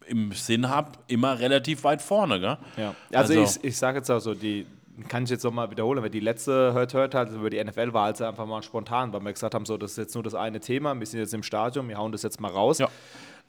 im 0.06 0.32
Sinn 0.32 0.68
habe, 0.68 0.92
immer 1.08 1.38
relativ 1.40 1.82
weit 1.84 2.02
vorne. 2.02 2.38
Gell? 2.38 2.58
Ja. 2.76 2.94
Also, 3.12 3.32
Also- 3.40 3.58
ich, 3.60 3.64
ich 3.70 3.76
sage 3.76 3.98
jetzt 3.98 4.10
auch 4.10 4.20
so, 4.20 4.34
die 4.34 4.66
kann 5.08 5.24
ich 5.24 5.30
jetzt 5.30 5.42
nochmal 5.42 5.70
wiederholen, 5.72 6.02
weil 6.04 6.10
die 6.10 6.20
letzte 6.20 6.72
hört 6.72 6.94
hört 6.94 7.14
halt 7.16 7.30
über 7.32 7.50
die 7.50 7.58
NFL 7.64 7.92
war 7.92 8.04
halt 8.04 8.22
einfach 8.22 8.46
mal 8.46 8.62
spontan, 8.62 9.12
weil 9.12 9.20
wir 9.22 9.32
gesagt 9.32 9.52
haben, 9.54 9.64
so 9.66 9.76
das 9.76 9.92
ist 9.92 9.96
jetzt 9.96 10.14
nur 10.14 10.22
das 10.22 10.34
eine 10.34 10.60
Thema, 10.60 10.94
wir 10.96 11.04
sind 11.06 11.18
jetzt 11.18 11.34
im 11.34 11.42
Stadion, 11.42 11.88
wir 11.88 11.96
hauen 11.98 12.12
das 12.12 12.22
jetzt 12.22 12.40
mal 12.40 12.50
raus. 12.52 12.78
Ja. 12.78 12.88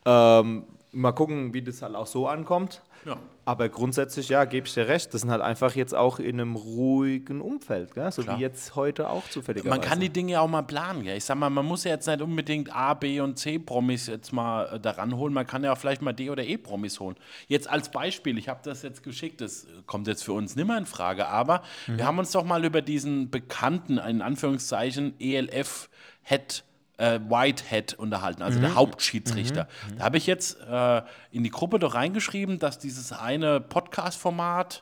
Ähm, 0.06 0.64
mal 0.96 1.12
gucken, 1.12 1.54
wie 1.54 1.62
das 1.62 1.82
halt 1.82 1.96
auch 1.96 2.08
so 2.08 2.28
ankommt. 2.28 2.82
Ja. 3.06 3.18
Aber 3.44 3.70
grundsätzlich, 3.70 4.30
ja, 4.30 4.46
gebe 4.46 4.66
ich 4.66 4.74
dir 4.74 4.88
recht. 4.88 5.14
Das 5.14 5.22
sind 5.22 5.30
halt 5.30 5.42
einfach 5.42 5.76
jetzt 5.76 5.94
auch 5.94 6.18
in 6.18 6.42
einem 6.42 6.56
ruhigen 6.56 7.42
Umfeld, 7.42 7.94
gell? 7.94 8.12
so 8.12 8.24
Klar. 8.24 8.38
wie 8.38 8.42
jetzt 8.42 8.76
heute 8.76 9.10
auch 9.10 9.30
zufälligerweise. 9.30 9.80
Man 9.80 9.88
kann 9.88 10.00
die 10.00 10.10
Dinge 10.10 10.42
auch 10.42 10.48
mal 10.48 10.64
planen. 10.64 11.04
Gell? 11.04 11.16
Ich 11.16 11.26
sag 11.26 11.38
mal, 11.38 11.52
man 11.52 11.66
muss 11.66 11.84
ja 11.84 11.92
jetzt 11.92 12.08
nicht 12.08 12.22
unbedingt 12.22 12.76
A, 12.76 12.96
B 12.96 13.20
und 13.20 13.38
C 13.38 13.60
Promis 13.60 14.08
jetzt 14.08 14.34
mal 14.34 14.66
äh, 14.66 14.80
daran 14.80 15.16
holen. 15.16 15.34
Man 15.34 15.46
kann 15.46 15.64
ja 15.64 15.74
auch 15.74 15.78
vielleicht 15.78 16.02
mal 16.02 16.14
D 16.14 16.32
oder 16.32 16.44
E 16.44 16.58
Promis 16.58 17.00
holen. 17.00 17.16
Jetzt 17.48 17.70
als 17.70 17.92
Beispiel, 17.92 18.40
ich 18.40 18.50
habe 18.50 18.62
das 18.64 18.82
jetzt 18.82 19.04
geschickt, 19.04 19.42
das 19.42 19.68
kommt 19.86 20.08
jetzt 20.08 20.24
für 20.24 20.34
uns 20.34 20.56
nimmer 20.56 20.78
in 20.78 20.88
Frage, 20.88 21.28
aber 21.28 21.62
wir 21.86 22.06
haben 22.06 22.18
uns 22.18 22.32
doch 22.32 22.44
mal 22.44 22.66
über 22.66 22.82
diesen 22.82 23.30
bekannten, 23.30 24.00
in 24.00 24.22
Anführungszeichen, 24.24 25.14
ELF 25.20 25.90
Head 26.24 26.64
äh, 26.98 27.20
Whitehead 27.20 27.94
unterhalten, 27.94 28.42
also 28.42 28.60
der 28.60 28.76
Hauptschiedsrichter. 28.76 29.68
Da 29.98 30.04
habe 30.04 30.18
ich 30.18 30.28
jetzt 30.28 30.58
äh, 30.62 31.02
in 31.32 31.44
die 31.44 31.50
Gruppe 31.50 31.80
doch 31.80 31.96
reingeschrieben, 31.96 32.60
dass 32.60 32.80
dieses 32.80 33.12
eine 33.12 33.60
Podcast-Format 33.60 34.82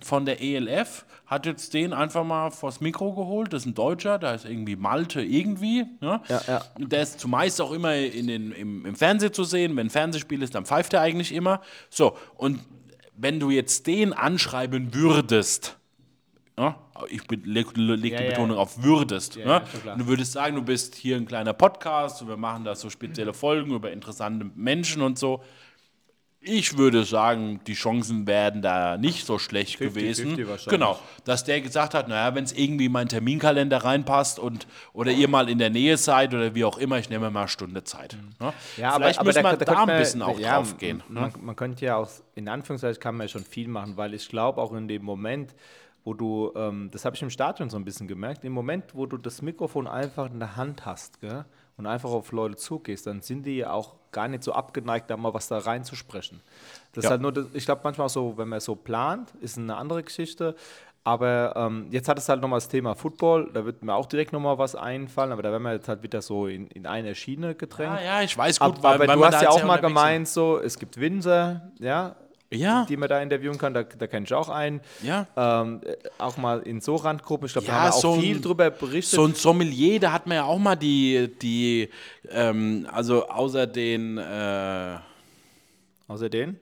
von 0.00 0.26
der 0.26 0.40
ELF 0.42 1.04
hat 1.26 1.46
jetzt 1.46 1.72
den 1.72 1.92
einfach 1.92 2.24
mal 2.24 2.50
vors 2.50 2.80
Mikro 2.80 3.14
geholt. 3.14 3.52
Das 3.52 3.62
ist 3.62 3.66
ein 3.66 3.74
Deutscher, 3.74 4.18
da 4.18 4.34
ist 4.34 4.44
irgendwie 4.44 4.76
Malte 4.76 5.22
irgendwie. 5.22 5.86
Ne? 6.00 6.20
Ja, 6.28 6.42
ja. 6.46 6.62
Der 6.78 7.02
ist 7.02 7.20
zumeist 7.20 7.60
auch 7.60 7.72
immer 7.72 7.94
in 7.94 8.26
den, 8.26 8.52
im, 8.52 8.84
im 8.84 8.94
Fernsehen 8.94 9.32
zu 9.32 9.44
sehen. 9.44 9.76
Wenn 9.76 9.86
ein 9.86 9.90
Fernsehspiel 9.90 10.42
ist, 10.42 10.54
dann 10.54 10.66
pfeift 10.66 10.92
er 10.92 11.00
eigentlich 11.00 11.32
immer. 11.32 11.62
So, 11.88 12.16
und 12.36 12.60
wenn 13.16 13.40
du 13.40 13.50
jetzt 13.50 13.86
den 13.86 14.12
anschreiben 14.12 14.94
würdest, 14.94 15.78
ja, 16.58 16.76
ich 17.08 17.26
be- 17.26 17.36
leg, 17.44 17.72
die 17.74 18.08
ja. 18.10 18.20
Betonung 18.20 18.56
auf 18.58 18.82
würdest. 18.82 19.36
Ja, 19.36 19.46
ne? 19.60 19.62
ja, 19.86 19.96
du 19.96 20.06
würdest 20.06 20.32
sagen, 20.32 20.56
du 20.56 20.62
bist 20.62 20.94
hier 20.94 21.16
ein 21.16 21.26
kleiner 21.26 21.52
Podcast 21.54 22.20
und 22.22 22.28
wir 22.28 22.36
machen 22.36 22.64
da 22.64 22.74
so 22.74 22.90
spezielle 22.90 23.32
Folgen 23.32 23.74
über 23.74 23.90
interessante 23.90 24.50
Menschen 24.54 25.02
und 25.02 25.18
so. 25.18 25.42
Ich 26.44 26.76
würde 26.76 27.04
sagen, 27.04 27.60
die 27.68 27.74
Chancen 27.74 28.26
werden 28.26 28.62
da 28.62 28.96
nicht 28.98 29.24
so 29.24 29.38
schlecht 29.38 29.78
50-50 29.78 29.84
gewesen. 29.94 30.26
wahrscheinlich. 30.48 30.66
Genau, 30.66 30.98
dass 31.24 31.44
der 31.44 31.60
gesagt 31.60 31.94
hat, 31.94 32.08
naja, 32.08 32.34
wenn 32.34 32.42
es 32.42 32.50
irgendwie 32.52 32.86
in 32.86 32.92
meinen 32.92 33.08
Terminkalender 33.08 33.78
reinpasst 33.84 34.40
und 34.40 34.66
oder 34.92 35.12
ihr 35.12 35.28
mal 35.28 35.48
in 35.48 35.58
der 35.58 35.70
Nähe 35.70 35.96
seid 35.96 36.34
oder 36.34 36.52
wie 36.56 36.64
auch 36.64 36.78
immer, 36.78 36.98
ich 36.98 37.08
nehme 37.10 37.30
mal 37.30 37.40
eine 37.42 37.48
Stunde 37.48 37.84
Zeit. 37.84 38.16
Ne? 38.40 38.52
Vielleicht 38.74 39.22
müssen 39.22 39.36
wir 39.44 39.52
da, 39.52 39.56
könnte 39.56 39.78
ein 39.78 39.86
man- 39.86 39.98
bisschen 39.98 40.22
auch 40.22 40.36
ja, 40.38 40.56
drauf 40.56 40.76
gehen. 40.78 41.00
Ne? 41.08 41.20
Man, 41.20 41.32
man 41.42 41.54
könnte 41.56 41.84
ja 41.84 41.94
auch, 41.96 42.10
in 42.34 42.48
Anführungszeichen 42.48 43.00
kann 43.00 43.16
man 43.16 43.28
ja 43.28 43.32
schon 43.32 43.44
viel 43.44 43.68
machen, 43.68 43.96
weil 43.96 44.12
ich 44.12 44.28
glaube 44.28 44.60
auch 44.60 44.72
in 44.72 44.88
dem 44.88 45.04
Moment, 45.04 45.54
wo 46.04 46.14
du, 46.14 46.52
ähm, 46.56 46.90
das 46.92 47.04
habe 47.04 47.14
ich 47.16 47.22
im 47.22 47.30
Stadion 47.30 47.70
so 47.70 47.76
ein 47.76 47.84
bisschen 47.84 48.08
gemerkt, 48.08 48.44
im 48.44 48.52
Moment, 48.52 48.94
wo 48.94 49.06
du 49.06 49.16
das 49.16 49.42
Mikrofon 49.42 49.86
einfach 49.86 50.30
in 50.30 50.38
der 50.40 50.56
Hand 50.56 50.84
hast 50.84 51.20
gell, 51.20 51.44
und 51.76 51.86
einfach 51.86 52.10
auf 52.10 52.32
Leute 52.32 52.56
zugehst, 52.56 53.06
dann 53.06 53.20
sind 53.20 53.44
die 53.46 53.58
ja 53.58 53.72
auch 53.72 53.94
gar 54.10 54.28
nicht 54.28 54.42
so 54.44 54.52
abgeneigt, 54.52 55.08
da 55.10 55.16
mal 55.16 55.32
was 55.32 55.48
da 55.48 55.58
reinzusprechen. 55.58 56.40
Das 56.92 57.04
Ja. 57.04 57.08
ist 57.08 57.10
halt 57.12 57.22
nur, 57.22 57.46
ich 57.54 57.64
glaube 57.64 57.80
manchmal 57.84 58.08
so, 58.08 58.36
wenn 58.36 58.48
man 58.48 58.60
so 58.60 58.74
plant, 58.74 59.32
ist 59.40 59.58
eine 59.58 59.76
andere 59.76 60.02
Geschichte. 60.02 60.54
Aber 61.04 61.54
ähm, 61.56 61.86
jetzt 61.90 62.08
hat 62.08 62.16
es 62.18 62.28
halt 62.28 62.40
nochmal 62.40 62.58
das 62.58 62.68
Thema 62.68 62.94
Football, 62.94 63.50
da 63.52 63.64
wird 63.64 63.82
mir 63.82 63.92
auch 63.92 64.06
direkt 64.06 64.32
nochmal 64.32 64.58
was 64.58 64.76
einfallen, 64.76 65.32
aber 65.32 65.42
da 65.42 65.50
werden 65.50 65.64
wir 65.64 65.72
jetzt 65.72 65.88
halt 65.88 66.04
wieder 66.04 66.22
so 66.22 66.46
in, 66.46 66.68
in 66.68 66.86
eine 66.86 67.16
Schiene 67.16 67.56
gedrängt. 67.56 67.90
Ah, 67.98 68.04
ja, 68.04 68.22
ich 68.22 68.38
weiß 68.38 68.60
gut, 68.60 68.78
Aber, 68.78 68.90
aber 68.90 69.06
du 69.08 69.18
man 69.18 69.34
hast 69.34 69.42
ja 69.42 69.50
auch 69.50 69.64
mal 69.64 69.80
gemeint, 69.80 70.28
so, 70.28 70.60
es 70.60 70.78
gibt 70.78 71.00
Winzer, 71.00 71.72
ja. 71.80 72.14
Ja, 72.52 72.84
die 72.88 72.96
man 72.96 73.08
da 73.08 73.20
interviewen 73.22 73.56
kann, 73.58 73.72
da, 73.74 73.82
da 73.82 74.06
kenne 74.06 74.26
ich 74.26 74.34
auch 74.34 74.48
einen. 74.48 74.80
ja. 75.02 75.26
Ähm, 75.36 75.80
äh, 75.84 75.96
auch 76.18 76.36
mal 76.36 76.60
in 76.60 76.80
so 76.80 76.96
Randgruppen, 76.96 77.46
ich 77.46 77.52
glaube, 77.52 77.66
Ja, 77.68 77.72
da 77.74 77.80
haben 77.80 77.88
wir 77.90 77.94
auch 77.94 78.00
so 78.00 78.12
ein- 78.14 78.20
viel 78.20 78.40
drüber 78.40 78.70
berichtet. 78.70 79.14
So 79.14 79.24
ein 79.24 79.34
Sommelier, 79.34 79.98
da 80.00 80.12
hat 80.12 80.26
man 80.26 80.36
ja 80.36 80.44
auch 80.44 80.58
mal 80.58 80.76
die, 80.76 81.30
die 81.40 81.88
ähm, 82.30 82.86
also 82.92 83.26
außer 83.28 83.66
den, 83.66 84.18
äh, 84.18 84.96
Außer 86.08 86.28
den? 86.28 86.58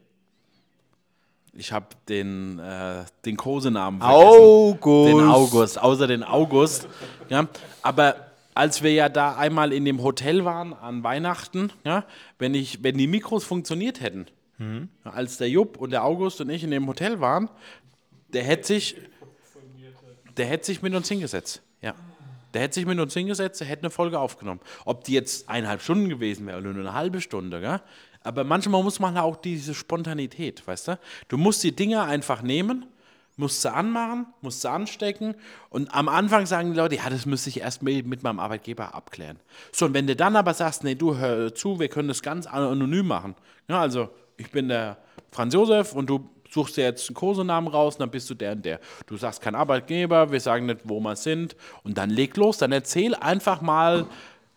ich 1.52 1.72
habe 1.72 1.86
den, 2.08 2.58
äh, 2.60 3.04
den 3.24 3.36
Kosenamen 3.36 4.00
vergessen. 4.00 4.24
August. 4.24 5.08
Den 5.08 5.20
August, 5.28 5.80
außer 5.82 6.06
den 6.06 6.22
August. 6.22 6.86
Ja, 7.28 7.48
aber 7.82 8.14
als 8.54 8.82
wir 8.82 8.92
ja 8.92 9.08
da 9.08 9.36
einmal 9.36 9.72
in 9.72 9.84
dem 9.84 10.02
Hotel 10.02 10.44
waren 10.44 10.72
an 10.72 11.02
Weihnachten, 11.02 11.72
ja, 11.84 12.04
wenn, 12.38 12.54
ich, 12.54 12.82
wenn 12.84 12.96
die 12.96 13.06
Mikros 13.08 13.44
funktioniert 13.44 14.00
hätten, 14.00 14.26
ja, 14.60 15.10
als 15.10 15.38
der 15.38 15.48
Jupp 15.48 15.78
und 15.78 15.90
der 15.90 16.04
August 16.04 16.40
und 16.40 16.50
ich 16.50 16.62
in 16.62 16.70
dem 16.70 16.86
Hotel 16.86 17.20
waren, 17.20 17.48
der 18.28 18.44
hätte 18.44 18.66
sich, 18.66 18.96
der 20.36 20.46
hätte 20.46 20.66
sich 20.66 20.82
mit 20.82 20.94
uns 20.94 21.08
hingesetzt. 21.08 21.62
Ja. 21.80 21.94
Der 22.52 22.62
hätte 22.62 22.74
sich 22.74 22.86
mit 22.86 22.98
uns 22.98 23.14
hingesetzt, 23.14 23.60
der 23.60 23.68
hätte 23.68 23.84
eine 23.84 23.90
Folge 23.90 24.18
aufgenommen. 24.18 24.60
Ob 24.84 25.04
die 25.04 25.12
jetzt 25.12 25.48
eineinhalb 25.48 25.82
Stunden 25.82 26.08
gewesen 26.08 26.46
wäre 26.46 26.58
oder 26.58 26.72
nur 26.72 26.80
eine 26.82 26.94
halbe 26.94 27.20
Stunde, 27.20 27.60
gell? 27.60 27.80
aber 28.22 28.44
manchmal 28.44 28.82
muss 28.82 29.00
man 29.00 29.16
auch 29.16 29.36
diese 29.36 29.74
Spontanität, 29.74 30.66
weißt 30.66 30.88
du? 30.88 30.98
Du 31.28 31.38
musst 31.38 31.62
die 31.62 31.74
Dinge 31.74 32.02
einfach 32.02 32.42
nehmen, 32.42 32.86
musst 33.36 33.62
sie 33.62 33.72
anmachen, 33.72 34.26
musst 34.42 34.60
sie 34.60 34.70
anstecken 34.70 35.34
und 35.70 35.94
am 35.94 36.08
Anfang 36.08 36.44
sagen 36.44 36.72
die 36.72 36.76
Leute, 36.76 36.96
ja, 36.96 37.08
das 37.08 37.24
müsste 37.24 37.48
ich 37.48 37.60
erst 37.60 37.82
mit, 37.82 38.06
mit 38.06 38.22
meinem 38.22 38.40
Arbeitgeber 38.40 38.94
abklären. 38.94 39.38
So, 39.72 39.86
und 39.86 39.94
wenn 39.94 40.06
du 40.06 40.14
dann 40.14 40.36
aber 40.36 40.52
sagst, 40.52 40.84
nee, 40.84 40.94
du 40.94 41.16
hör 41.16 41.54
zu, 41.54 41.80
wir 41.80 41.88
können 41.88 42.08
das 42.08 42.20
ganz 42.20 42.46
anonym 42.46 43.06
machen. 43.06 43.34
Ja, 43.68 43.80
also, 43.80 44.10
ich 44.40 44.50
bin 44.50 44.68
der 44.68 44.96
Franz 45.30 45.54
Josef 45.54 45.92
und 45.92 46.08
du 46.08 46.28
suchst 46.50 46.76
dir 46.76 46.84
jetzt 46.84 47.08
einen 47.08 47.14
Kosenamen 47.14 47.68
raus, 47.68 47.98
dann 47.98 48.10
bist 48.10 48.28
du 48.30 48.34
der 48.34 48.52
und 48.52 48.64
der. 48.64 48.80
Du 49.06 49.16
sagst 49.16 49.40
kein 49.40 49.54
Arbeitgeber, 49.54 50.32
wir 50.32 50.40
sagen 50.40 50.66
nicht, 50.66 50.80
wo 50.84 50.98
wir 50.98 51.14
sind 51.14 51.54
und 51.84 51.98
dann 51.98 52.10
leg 52.10 52.36
los, 52.36 52.58
dann 52.58 52.72
erzähl 52.72 53.14
einfach 53.14 53.60
mal 53.60 54.06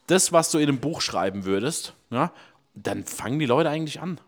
das, 0.08 0.32
was 0.32 0.50
du 0.52 0.58
in 0.58 0.70
einem 0.70 0.80
Buch 0.80 1.02
schreiben 1.02 1.46
würdest. 1.46 1.94
Ja, 2.10 2.32
dann 2.74 3.04
fangen 3.04 3.40
die 3.40 3.46
Leute 3.46 3.70
eigentlich 3.70 4.00
an. 4.00 4.20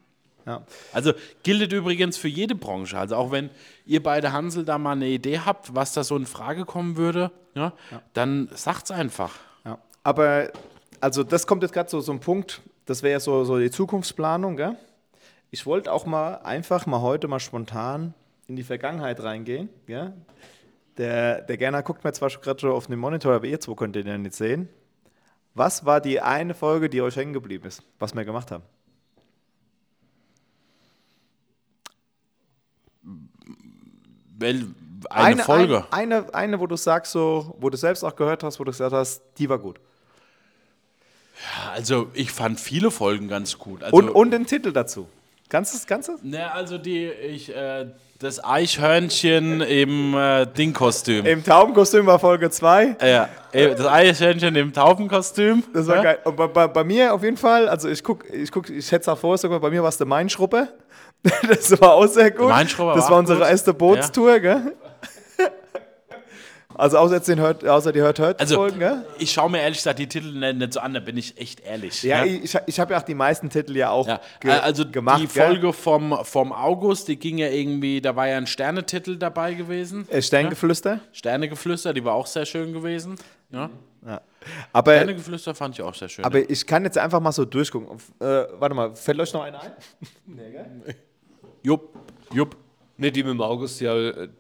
Ja. 0.46 0.62
Also 0.94 1.14
gilt 1.42 1.74
übrigens 1.74 2.18
für 2.18 2.28
jede 2.28 2.54
Branche. 2.54 3.00
Also 3.00 3.16
auch 3.16 3.32
wenn 3.32 3.50
ihr 3.86 4.04
beide 4.04 4.32
Hansel 4.32 4.64
da 4.64 4.78
mal 4.78 4.92
eine 4.92 5.08
Idee 5.08 5.40
habt, 5.40 5.74
was 5.74 5.94
da 5.94 6.04
so 6.04 6.16
in 6.18 6.28
Frage 6.28 6.66
kommen 6.66 6.98
würde, 6.98 7.32
ja, 7.56 7.74
dann 8.14 8.50
sagt's 8.54 8.92
einfach. 8.92 9.32
Ja. 9.64 9.80
Aber, 10.04 10.52
also 11.00 11.24
das 11.24 11.48
kommt 11.48 11.64
jetzt 11.64 11.72
gerade 11.72 11.90
so, 11.90 12.00
so 12.02 12.12
ein 12.12 12.20
Punkt, 12.20 12.62
das 12.86 13.02
wäre 13.02 13.14
ja 13.14 13.20
so, 13.20 13.44
so 13.44 13.58
die 13.58 13.72
Zukunftsplanung, 13.72 14.58
gell? 14.58 14.78
Ich 15.56 15.66
wollte 15.66 15.94
auch 15.94 16.06
mal 16.06 16.40
einfach 16.40 16.86
mal 16.86 17.00
heute 17.00 17.30
mal 17.30 17.40
spontan 17.40 18.14
in 18.50 18.58
die 18.58 18.64
Vergangenheit 18.64 19.24
reingehen, 19.24 19.70
gell? 19.86 20.12
Der, 20.98 21.44
der 21.44 21.56
Gerner 21.56 21.82
guckt 21.82 22.04
mir 22.04 22.12
zwar 22.12 22.30
schon 22.30 22.42
gerade 22.42 22.60
schon 22.60 22.72
auf 22.72 22.88
den 22.88 23.00
Monitor, 23.00 23.36
aber 23.36 23.46
ihr 23.46 23.62
zwei 23.62 23.74
könnt 23.74 23.96
ihn 23.96 24.06
ja 24.06 24.18
nicht 24.18 24.36
sehen. 24.36 24.68
Was 25.54 25.86
war 25.86 26.02
die 26.02 26.20
eine 26.20 26.56
Folge, 26.56 26.90
die 26.90 27.02
euch 27.02 27.16
hängen 27.16 27.32
geblieben 27.32 27.66
ist, 27.68 27.84
was 28.00 28.14
wir 28.14 28.26
gemacht 28.26 28.52
haben? 28.52 28.64
Wel, 34.38 34.68
eine, 35.10 35.42
Folge. 35.42 35.86
Eine, 35.90 36.18
eine, 36.18 36.34
eine, 36.34 36.60
wo 36.60 36.68
du 36.68 36.76
sagst, 36.76 37.14
so, 37.14 37.56
wo 37.62 37.70
du 37.70 37.78
selbst 37.78 38.04
auch 38.04 38.18
gehört 38.18 38.44
hast, 38.44 38.60
wo 38.60 38.66
du 38.66 38.72
gesagt 38.72 38.92
hast, 38.92 39.22
die 39.38 39.48
war 39.48 39.60
gut. 39.60 39.80
also 41.72 42.10
ich 42.14 42.32
fand 42.34 42.60
viele 42.60 42.92
Folgen 42.92 43.30
ganz 43.30 43.58
gut. 43.58 43.84
Also, 43.84 43.96
Und, 43.96 44.10
und 44.10 44.32
den 44.32 44.46
Titel 44.46 44.74
dazu. 44.74 45.08
Ganzes, 45.50 45.86
ganzes? 45.86 46.24
Ne, 46.24 46.52
also 46.52 46.78
die, 46.78 47.06
ich, 47.08 47.56
äh, 47.56 47.86
das 48.20 48.44
Eichhörnchen 48.44 49.62
im 49.62 50.16
äh, 50.16 50.48
Dingkostüm. 50.48 51.26
Im 51.26 51.44
Taubenkostüm 51.44 52.06
war 52.08 52.18
Folge 52.18 52.50
2. 52.50 52.98
Ja, 53.02 53.30
äh, 53.52 53.76
das 53.76 53.86
Eichhörnchen 53.86 54.56
im 54.56 54.74
Taubenkostüm. 54.74 55.64
Das 55.74 55.86
war 55.88 55.98
ja? 55.98 56.04
geil. 56.04 56.20
Und 56.24 56.36
bei, 56.36 56.48
bei, 56.48 56.68
bei 56.68 56.84
mir 56.84 57.14
auf 57.14 57.24
jeden 57.24 57.38
Fall, 57.38 57.70
also 57.70 57.88
ich 57.90 58.04
guck, 58.04 58.26
ich 58.34 58.52
guck, 58.52 58.70
ich 58.70 58.88
schätze 58.88 59.12
auch 59.12 59.18
vor, 59.18 59.38
sogar 59.38 59.60
bei 59.60 59.70
mir 59.70 59.84
war 59.84 59.90
es 59.90 59.98
der 59.98 60.08
Mainschruppe. 60.08 60.70
Das 61.50 61.72
war 61.82 61.94
auch 61.94 62.06
sehr 62.06 62.30
gut. 62.30 62.50
Mainschrubber 62.50 62.94
das 62.94 63.06
war 63.06 63.12
war 63.12 63.20
unsere 63.20 63.40
gut. 63.40 63.48
erste 63.48 63.74
Bootstour, 63.74 64.40
gell? 64.40 64.74
Also 66.78 66.98
außer, 66.98 67.16
jetzt 67.16 67.28
den 67.28 67.40
Hört, 67.40 67.66
außer 67.66 67.92
die 67.92 68.02
Hört 68.02 68.20
Hört 68.20 68.40
Also, 68.40 68.56
Folgen, 68.56 68.80
gell? 68.80 69.06
ich 69.18 69.32
schaue 69.32 69.50
mir 69.50 69.62
ehrlich 69.62 69.78
gesagt 69.78 70.00
die 70.00 70.08
Titel 70.08 70.32
nicht, 70.32 70.58
nicht 70.58 70.74
so 70.74 70.80
an, 70.80 70.94
da 70.94 71.00
bin 71.00 71.18
ich 71.18 71.38
echt 71.40 71.62
ehrlich. 71.62 72.04
Ja, 72.04 72.24
ich, 72.26 72.56
ich 72.66 72.80
habe 72.80 72.94
ja 72.94 73.00
auch 73.00 73.04
die 73.04 73.16
meisten 73.16 73.50
Titel 73.50 73.76
ja 73.76 73.90
auch 73.90 74.08
Ja, 74.08 74.20
ge 74.40 74.52
also 74.52 74.86
gemacht. 74.90 75.22
die 75.22 75.28
gell? 75.28 75.46
Folge 75.48 75.74
vom, 75.74 76.18
vom 76.24 76.52
August, 76.52 77.08
die 77.08 77.18
ging 77.18 77.38
ja 77.38 77.48
irgendwie, 77.48 78.02
da 78.02 78.16
war 78.16 78.28
ja 78.28 78.38
ein 78.38 78.48
Sternetitel 78.48 79.18
dabei 79.18 79.54
gewesen. 79.54 80.08
Äh, 80.10 80.22
Sterngeflüster. 80.22 81.00
Sternegeflüster, 81.12 81.94
die 81.94 82.04
war 82.04 82.14
auch 82.14 82.28
sehr 82.28 82.46
schön 82.46 82.74
gewesen. 82.74 83.16
Ja. 83.52 83.70
Aber, 84.74 84.94
Sternegeflüster 84.96 85.56
fand 85.56 85.76
ich 85.76 85.82
auch 85.82 85.96
sehr 85.96 86.10
schön. 86.10 86.24
aber 86.26 86.48
ich 86.50 86.68
kann 86.68 86.84
jetzt 86.84 86.98
einfach 86.98 87.20
mal 87.20 87.32
so 87.32 87.46
durchgucken. 87.46 87.98
Äh, 88.20 88.26
warte 88.60 88.76
mal, 88.76 88.96
fällt 88.96 89.20
euch 89.20 89.34
noch 89.34 89.44
einer 89.44 89.62
ein? 89.62 89.72
jupp, 91.64 91.90
jupp. 92.34 92.56
Ne, 92.98 93.12
die 93.12 93.24
mit 93.24 93.34
dem 93.34 93.42
August, 93.42 93.82
ja, 93.82 93.94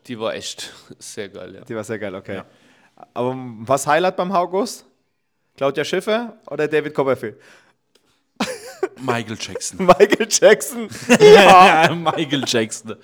die 0.08 0.20
war 0.20 0.34
echt 0.34 0.74
sehr 1.00 1.30
geil, 1.30 1.56
ja. 1.56 1.62
Die 1.62 1.76
war 1.76 1.84
sehr 1.84 2.00
geil, 2.00 2.16
okay. 2.16 2.42
Aber 3.14 3.36
was 3.60 3.86
Highlight 3.86 4.16
beim 4.16 4.32
August? 4.32 4.86
Claudia 5.58 5.84
Schiffer 5.84 6.38
oder 6.50 6.68
David 6.68 6.94
Copperfield? 6.94 7.38
Michael 9.02 9.38
Jackson. 9.40 9.86
Michael 9.86 10.28
Jackson. 10.30 10.88
Michael 12.04 12.44
Jackson. 12.46 12.96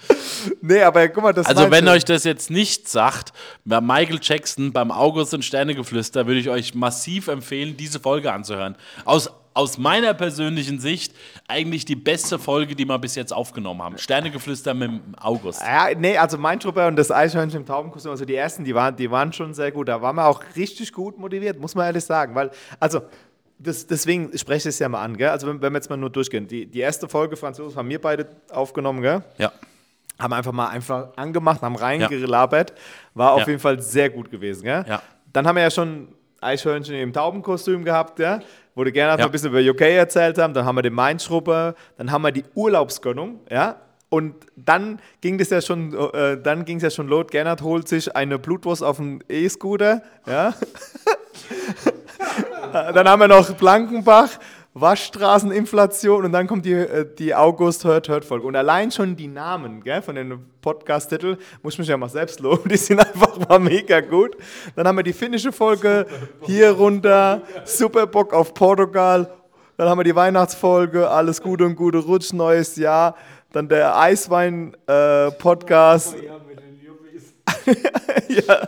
Nee, 0.61 0.81
aber 0.81 1.07
guck 1.09 1.23
mal, 1.23 1.33
das 1.33 1.47
Also 1.47 1.69
wenn 1.69 1.85
du. 1.85 1.91
euch 1.91 2.05
das 2.05 2.23
jetzt 2.23 2.49
nicht 2.49 2.87
sagt, 2.87 3.33
bei 3.65 3.81
Michael 3.81 4.19
Jackson 4.21 4.71
beim 4.71 4.91
August 4.91 5.33
und 5.33 5.43
Sternegeflüster 5.43 6.27
würde 6.27 6.39
ich 6.39 6.49
euch 6.49 6.73
massiv 6.75 7.27
empfehlen, 7.27 7.75
diese 7.77 7.99
Folge 7.99 8.31
anzuhören. 8.31 8.75
Aus, 9.05 9.29
aus 9.53 9.77
meiner 9.77 10.13
persönlichen 10.13 10.79
Sicht 10.79 11.13
eigentlich 11.47 11.83
die 11.85 11.95
beste 11.95 12.39
Folge, 12.39 12.75
die 12.75 12.85
wir 12.85 12.97
bis 12.99 13.15
jetzt 13.15 13.33
aufgenommen 13.33 13.81
haben. 13.81 13.97
Sternegeflüster 13.97 14.73
mit 14.73 15.01
August. 15.19 15.61
Ja, 15.61 15.89
nee, 15.97 16.17
also 16.17 16.37
mein 16.37 16.59
Trupper 16.59 16.87
und 16.87 16.95
das 16.95 17.11
Eichhörnchen 17.11 17.61
im 17.61 17.65
Taubenkostüm, 17.65 18.11
also 18.11 18.23
die 18.25 18.35
ersten, 18.35 18.63
die 18.63 18.73
waren, 18.73 18.95
die 18.95 19.11
waren 19.11 19.33
schon 19.33 19.53
sehr 19.53 19.71
gut. 19.71 19.89
Da 19.89 20.01
waren 20.01 20.15
wir 20.15 20.25
auch 20.25 20.41
richtig 20.55 20.93
gut 20.93 21.17
motiviert, 21.17 21.59
muss 21.59 21.75
man 21.75 21.85
ehrlich 21.87 22.05
sagen. 22.05 22.33
Weil, 22.35 22.51
also, 22.79 23.01
das, 23.59 23.85
deswegen 23.85 24.35
spreche 24.37 24.69
ich 24.69 24.73
es 24.75 24.79
ja 24.79 24.89
mal 24.89 25.03
an, 25.03 25.17
gell? 25.17 25.29
Also, 25.29 25.47
wenn, 25.47 25.61
wenn 25.61 25.73
wir 25.73 25.77
jetzt 25.77 25.89
mal 25.89 25.97
nur 25.97 26.09
durchgehen. 26.09 26.47
Die, 26.47 26.65
die 26.65 26.79
erste 26.79 27.07
Folge 27.09 27.35
Französisch 27.35 27.75
haben 27.75 27.89
wir 27.89 27.99
beide 28.01 28.27
aufgenommen, 28.51 29.01
gell? 29.01 29.21
Ja. 29.37 29.51
Haben 30.17 30.33
einfach 30.33 30.51
mal 30.51 30.69
einfach 30.69 31.09
angemacht, 31.17 31.61
haben 31.61 31.75
reingelabert. 31.75 32.73
War 33.13 33.33
auf 33.33 33.41
Ja. 33.41 33.47
jeden 33.47 33.59
Fall 33.59 33.81
sehr 33.81 34.09
gut 34.09 34.31
gewesen, 34.31 34.63
gell? 34.63 34.85
Ja. 34.87 35.01
Dann 35.33 35.45
haben 35.47 35.55
wir 35.55 35.63
ja 35.63 35.71
schon 35.71 36.07
Eichhörnchen 36.39 36.95
im 36.95 37.13
Taubenkostüm 37.13 37.83
gehabt, 37.85 38.17
ja? 38.19 38.39
Wo 38.75 38.83
die 38.83 38.91
gerne 38.91 39.19
Ja. 39.19 39.25
ein 39.25 39.31
bisschen 39.31 39.49
über 39.53 39.59
UK 39.59 39.81
erzählt 39.81 40.37
haben. 40.37 40.53
Dann 40.53 40.65
haben 40.65 40.75
wir 40.75 40.81
den 40.81 40.93
Mainschrupper, 40.93 41.75
dann 41.97 42.11
haben 42.11 42.21
wir 42.21 42.31
die 42.31 42.45
Urlaubsgönnung, 42.55 43.39
ja? 43.49 43.77
Und 44.09 44.35
dann 44.57 44.99
ging 45.21 45.37
das 45.37 45.49
ja 45.51 45.61
schon, 45.61 45.93
äh, 46.13 46.37
dann 46.41 46.65
ging 46.65 46.77
es 46.77 46.83
ja 46.83 46.89
schon 46.89 47.07
los. 47.07 47.27
Gernot 47.31 47.61
holt 47.61 47.87
sich 47.87 48.13
eine 48.15 48.39
Blutwurst 48.39 48.83
auf 48.83 48.97
dem 48.97 49.21
E-Scooter, 49.29 50.01
ja? 50.27 50.53
dann 52.73 53.07
haben 53.07 53.19
wir 53.19 53.27
noch 53.27 53.51
Blankenbach, 53.53 54.29
Waschstraßeninflation 54.73 56.23
und 56.23 56.31
dann 56.31 56.47
kommt 56.47 56.63
die, 56.65 56.71
äh, 56.73 57.05
die 57.17 57.35
August 57.35 57.83
hört 57.83 58.07
hört 58.07 58.23
Folge. 58.23 58.47
Und 58.47 58.55
allein 58.55 58.89
schon 58.91 59.17
die 59.17 59.27
Namen 59.27 59.83
gell, 59.83 60.01
von 60.01 60.15
den 60.15 60.39
Podcast-Titel, 60.61 61.37
muss 61.61 61.73
ich 61.73 61.79
mich 61.79 61.89
ja 61.89 61.97
mal 61.97 62.07
selbst 62.07 62.39
loben, 62.39 62.69
die 62.73 62.77
sind 62.77 62.99
einfach 62.99 63.37
mal 63.49 63.59
mega 63.59 63.99
gut. 63.99 64.37
Dann 64.75 64.87
haben 64.87 64.95
wir 64.97 65.03
die 65.03 65.11
finnische 65.13 65.51
Folge 65.51 66.05
hier 66.43 66.71
runter, 66.71 67.41
super 67.65 68.07
Bock 68.07 68.33
auf 68.33 68.53
Portugal. 68.53 69.29
Dann 69.75 69.89
haben 69.89 69.99
wir 69.99 70.05
die 70.05 70.15
Weihnachtsfolge, 70.15 71.09
alles 71.09 71.41
Gute 71.41 71.65
und 71.65 71.75
gute 71.75 71.97
Rutsch, 71.97 72.31
neues 72.33 72.77
Jahr. 72.77 73.17
Dann 73.51 73.67
der 73.67 73.97
Eiswein-Podcast. 73.97 76.15
ja. 78.29 78.67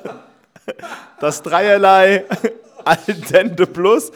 Das 1.20 1.42
Dreierlei, 1.42 2.26
Altente 2.86 3.66
Plus. 3.66 4.12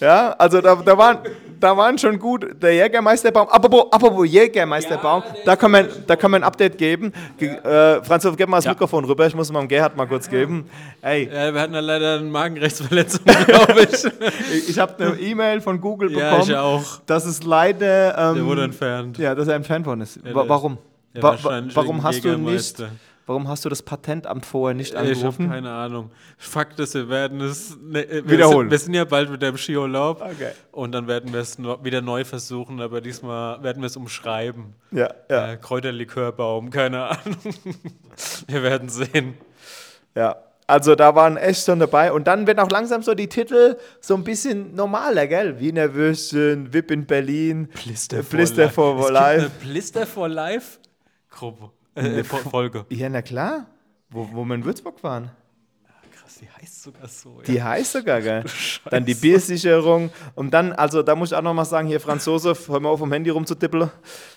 Ja, 0.00 0.32
also 0.38 0.60
da, 0.60 0.74
da, 0.76 0.98
waren, 0.98 1.18
da 1.58 1.76
waren 1.76 1.96
schon 1.98 2.18
gut. 2.18 2.46
Der 2.62 2.74
Jägermeisterbaum, 2.74 3.48
apropos, 3.48 3.86
apropos 3.90 4.26
Jägermeisterbaum, 4.28 5.22
da, 5.44 5.56
kann 5.56 5.70
man, 5.70 5.88
da 6.06 6.16
kann 6.16 6.30
man 6.30 6.42
ein 6.42 6.46
Update 6.46 6.76
geben. 6.76 7.12
Ge 7.38 7.48
äh, 7.56 8.02
Franz, 8.04 8.26
gib 8.36 8.48
mal 8.48 8.58
das 8.58 8.66
Ja. 8.66 8.72
Mikrofon 8.72 9.04
rüber, 9.04 9.26
ich 9.26 9.34
muss 9.34 9.50
mal 9.50 9.60
dem 9.60 9.68
Gerhard 9.68 9.96
mal 9.96 10.06
kurz 10.06 10.28
geben. 10.28 10.68
Ey, 11.02 11.30
Ja, 11.32 11.52
wir 11.54 11.60
hatten 11.60 11.74
ja 11.74 11.80
leider 11.80 12.18
eine 12.18 12.28
Magenrechtsverletzung, 12.28 13.24
glaube 13.46 13.82
ich. 13.82 14.04
ich, 14.54 14.68
ich 14.70 14.78
habe 14.78 15.02
eine 15.02 15.16
E-Mail 15.18 15.60
von 15.60 15.80
Google 15.80 16.12
ja, 16.12 16.30
bekommen, 16.30 16.50
ich 16.50 16.56
auch. 16.56 16.84
dass 17.06 17.24
es 17.24 17.42
leider... 17.42 18.16
Ähm, 18.18 18.34
Der 18.36 18.44
wurde 18.46 18.64
entfernt. 18.64 19.18
Ja, 19.18 19.34
dass 19.34 19.48
er 19.48 19.54
entfernt 19.54 19.86
worden 19.86 20.02
ist. 20.02 20.16
Ja, 20.24 20.32
warum? 20.34 20.78
ja, 21.14 21.22
Wa 21.22 21.36
warum 21.42 21.96
wegen 21.96 22.02
hast 22.02 22.24
du 22.24 22.36
nicht... 22.36 22.84
Warum 23.26 23.48
hast 23.48 23.64
du 23.64 23.68
das 23.68 23.82
Patentamt 23.82 24.46
vorher 24.46 24.74
nicht 24.74 24.92
Ich 24.92 24.96
habe 24.98 25.08
angerufen? 25.08 25.50
keine 25.50 25.72
Ahnung. 25.72 26.10
Fakt 26.38 26.78
ist, 26.78 26.94
wir 26.94 27.08
werden 27.08 27.40
es 27.40 27.76
ne, 27.76 28.06
wir 28.08 28.28
Wiederholen. 28.30 28.66
Sind, 28.66 28.70
wir 28.70 28.78
sind 28.78 28.94
ja 28.94 29.04
bald 29.04 29.32
wieder 29.32 29.48
im 29.48 29.56
Skiurlaub. 29.56 30.20
Okay. 30.22 30.52
Und 30.70 30.92
dann 30.92 31.08
werden 31.08 31.32
wir 31.32 31.40
es 31.40 31.58
wieder 31.58 32.00
neu 32.02 32.24
versuchen, 32.24 32.80
aber 32.80 33.00
diesmal 33.00 33.60
werden 33.64 33.82
wir 33.82 33.86
es 33.88 33.96
umschreiben. 33.96 34.74
Ja, 34.92 35.12
ja, 35.28 35.52
Äh, 35.52 35.56
Kräuterlikörbaum, 35.56 36.70
keine 36.70 37.02
Ahnung. 37.10 37.36
wir 38.46 38.62
werden 38.62 38.88
sehen. 38.88 39.34
ja. 40.14 40.36
Also 40.68 40.96
da 40.96 41.14
waren 41.14 41.36
echt 41.36 41.64
schon 41.64 41.78
dabei. 41.78 42.12
Und 42.12 42.26
dann 42.26 42.48
werden 42.48 42.58
auch 42.58 42.70
langsam 42.70 43.00
so 43.00 43.14
die 43.14 43.28
Titel 43.28 43.76
so 44.00 44.14
ein 44.16 44.24
bisschen 44.24 44.74
normaler, 44.74 45.28
gell? 45.28 45.60
Wiener 45.60 45.94
Würstchen, 45.94 46.72
VIP 46.74 46.90
in 46.90 47.06
Berlin, 47.06 47.68
Blister 47.84 48.24
Blister 48.24 48.68
for 48.68 49.08
Life. 49.12 49.42
gibt 49.44 49.62
eine 49.62 49.70
Blister 49.72 50.06
for 50.08 50.28
Life 50.28 50.78
Gruppe. 51.30 51.70
Äh, 51.96 52.22
Fo- 52.24 52.36
Folge. 52.48 52.84
Ja, 52.90 53.08
na 53.08 53.22
klar. 53.22 53.66
Wo, 54.10 54.28
wo 54.32 54.44
wir 54.44 54.54
in 54.54 54.64
Würzburg 54.64 55.02
waren. 55.02 55.30
Krass, 56.12 56.38
die 56.40 56.48
heißt 56.48 56.82
sogar 56.82 57.08
so. 57.08 57.40
Die 57.46 57.62
heißt 57.62 57.92
sogar, 57.92 58.20
gell? 58.20 58.44
Dann 58.90 59.04
die 59.04 59.14
Biersicherung. 59.14 60.10
Und 60.34 60.52
dann, 60.52 60.72
also 60.72 61.02
da 61.02 61.14
muss 61.16 61.32
ich 61.32 61.36
auch 61.36 61.42
noch 61.42 61.54
mal 61.54 61.64
sagen, 61.64 61.88
hier 61.88 62.00
Franz 62.00 62.24
Josef, 62.26 62.68
hör 62.68 62.78
mal 62.80 62.90
auf, 62.90 62.98
vom 63.00 63.12
Handy 63.12 63.30
rumzutippeln. 63.30 63.90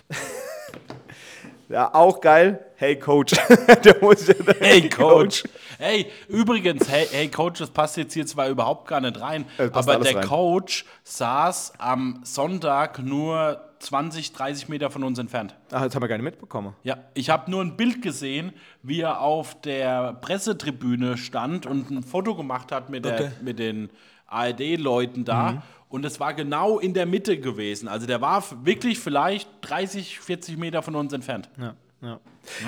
ja, 1.68 1.94
auch 1.94 2.20
geil. 2.20 2.64
Hey 2.76 2.98
Coach. 2.98 3.32
Der 3.84 3.96
muss 4.00 4.26
ja- 4.26 4.34
Hey 4.58 4.88
Coach. 4.88 5.44
Hey, 5.78 6.06
übrigens, 6.28 6.88
hey, 6.88 7.06
hey 7.10 7.28
Coach, 7.28 7.58
das 7.60 7.70
passt 7.70 7.96
jetzt 7.96 8.14
hier 8.14 8.26
zwar 8.26 8.48
überhaupt 8.48 8.88
gar 8.88 9.00
nicht 9.00 9.20
rein, 9.20 9.44
Äh, 9.58 9.68
aber 9.72 9.98
der 9.98 10.16
rein. 10.16 10.26
Coach 10.26 10.84
saß 11.04 11.74
am 11.78 12.20
Sonntag 12.24 12.98
nur 12.98 13.60
20, 13.80 14.32
30 14.32 14.68
Meter 14.68 14.90
von 14.90 15.02
uns 15.04 15.18
entfernt. 15.18 15.54
Ach, 15.72 15.82
das 15.82 15.94
haben 15.94 16.02
wir 16.02 16.08
gar 16.08 16.16
nicht 16.16 16.24
mitbekommen. 16.24 16.74
Ja, 16.84 16.98
ich 17.14 17.30
habe 17.30 17.50
nur 17.50 17.62
ein 17.62 17.76
Bild 17.76 18.02
gesehen, 18.02 18.52
wie 18.82 19.00
er 19.00 19.20
auf 19.20 19.60
der 19.62 20.12
Pressetribüne 20.14 21.16
stand 21.16 21.66
und 21.66 21.90
ein 21.90 22.02
Foto 22.02 22.34
gemacht 22.34 22.72
hat 22.72 22.90
mit, 22.90 23.04
der, 23.04 23.14
Okay. 23.14 23.30
mit 23.42 23.58
den 23.58 23.90
ARD-Leuten 24.26 25.24
da. 25.24 25.52
Mhm. 25.52 25.62
Und 25.88 26.04
es 26.04 26.20
war 26.20 26.34
genau 26.34 26.78
in 26.78 26.94
der 26.94 27.06
Mitte 27.06 27.40
gewesen. 27.40 27.88
Also 27.88 28.06
der 28.06 28.20
war 28.20 28.44
wirklich 28.64 28.98
vielleicht 29.00 29.48
30, 29.62 30.20
40 30.20 30.56
Meter 30.56 30.82
von 30.82 30.94
uns 30.94 31.12
entfernt. 31.12 31.48
Ja, 31.58 31.74
ja. 32.00 32.20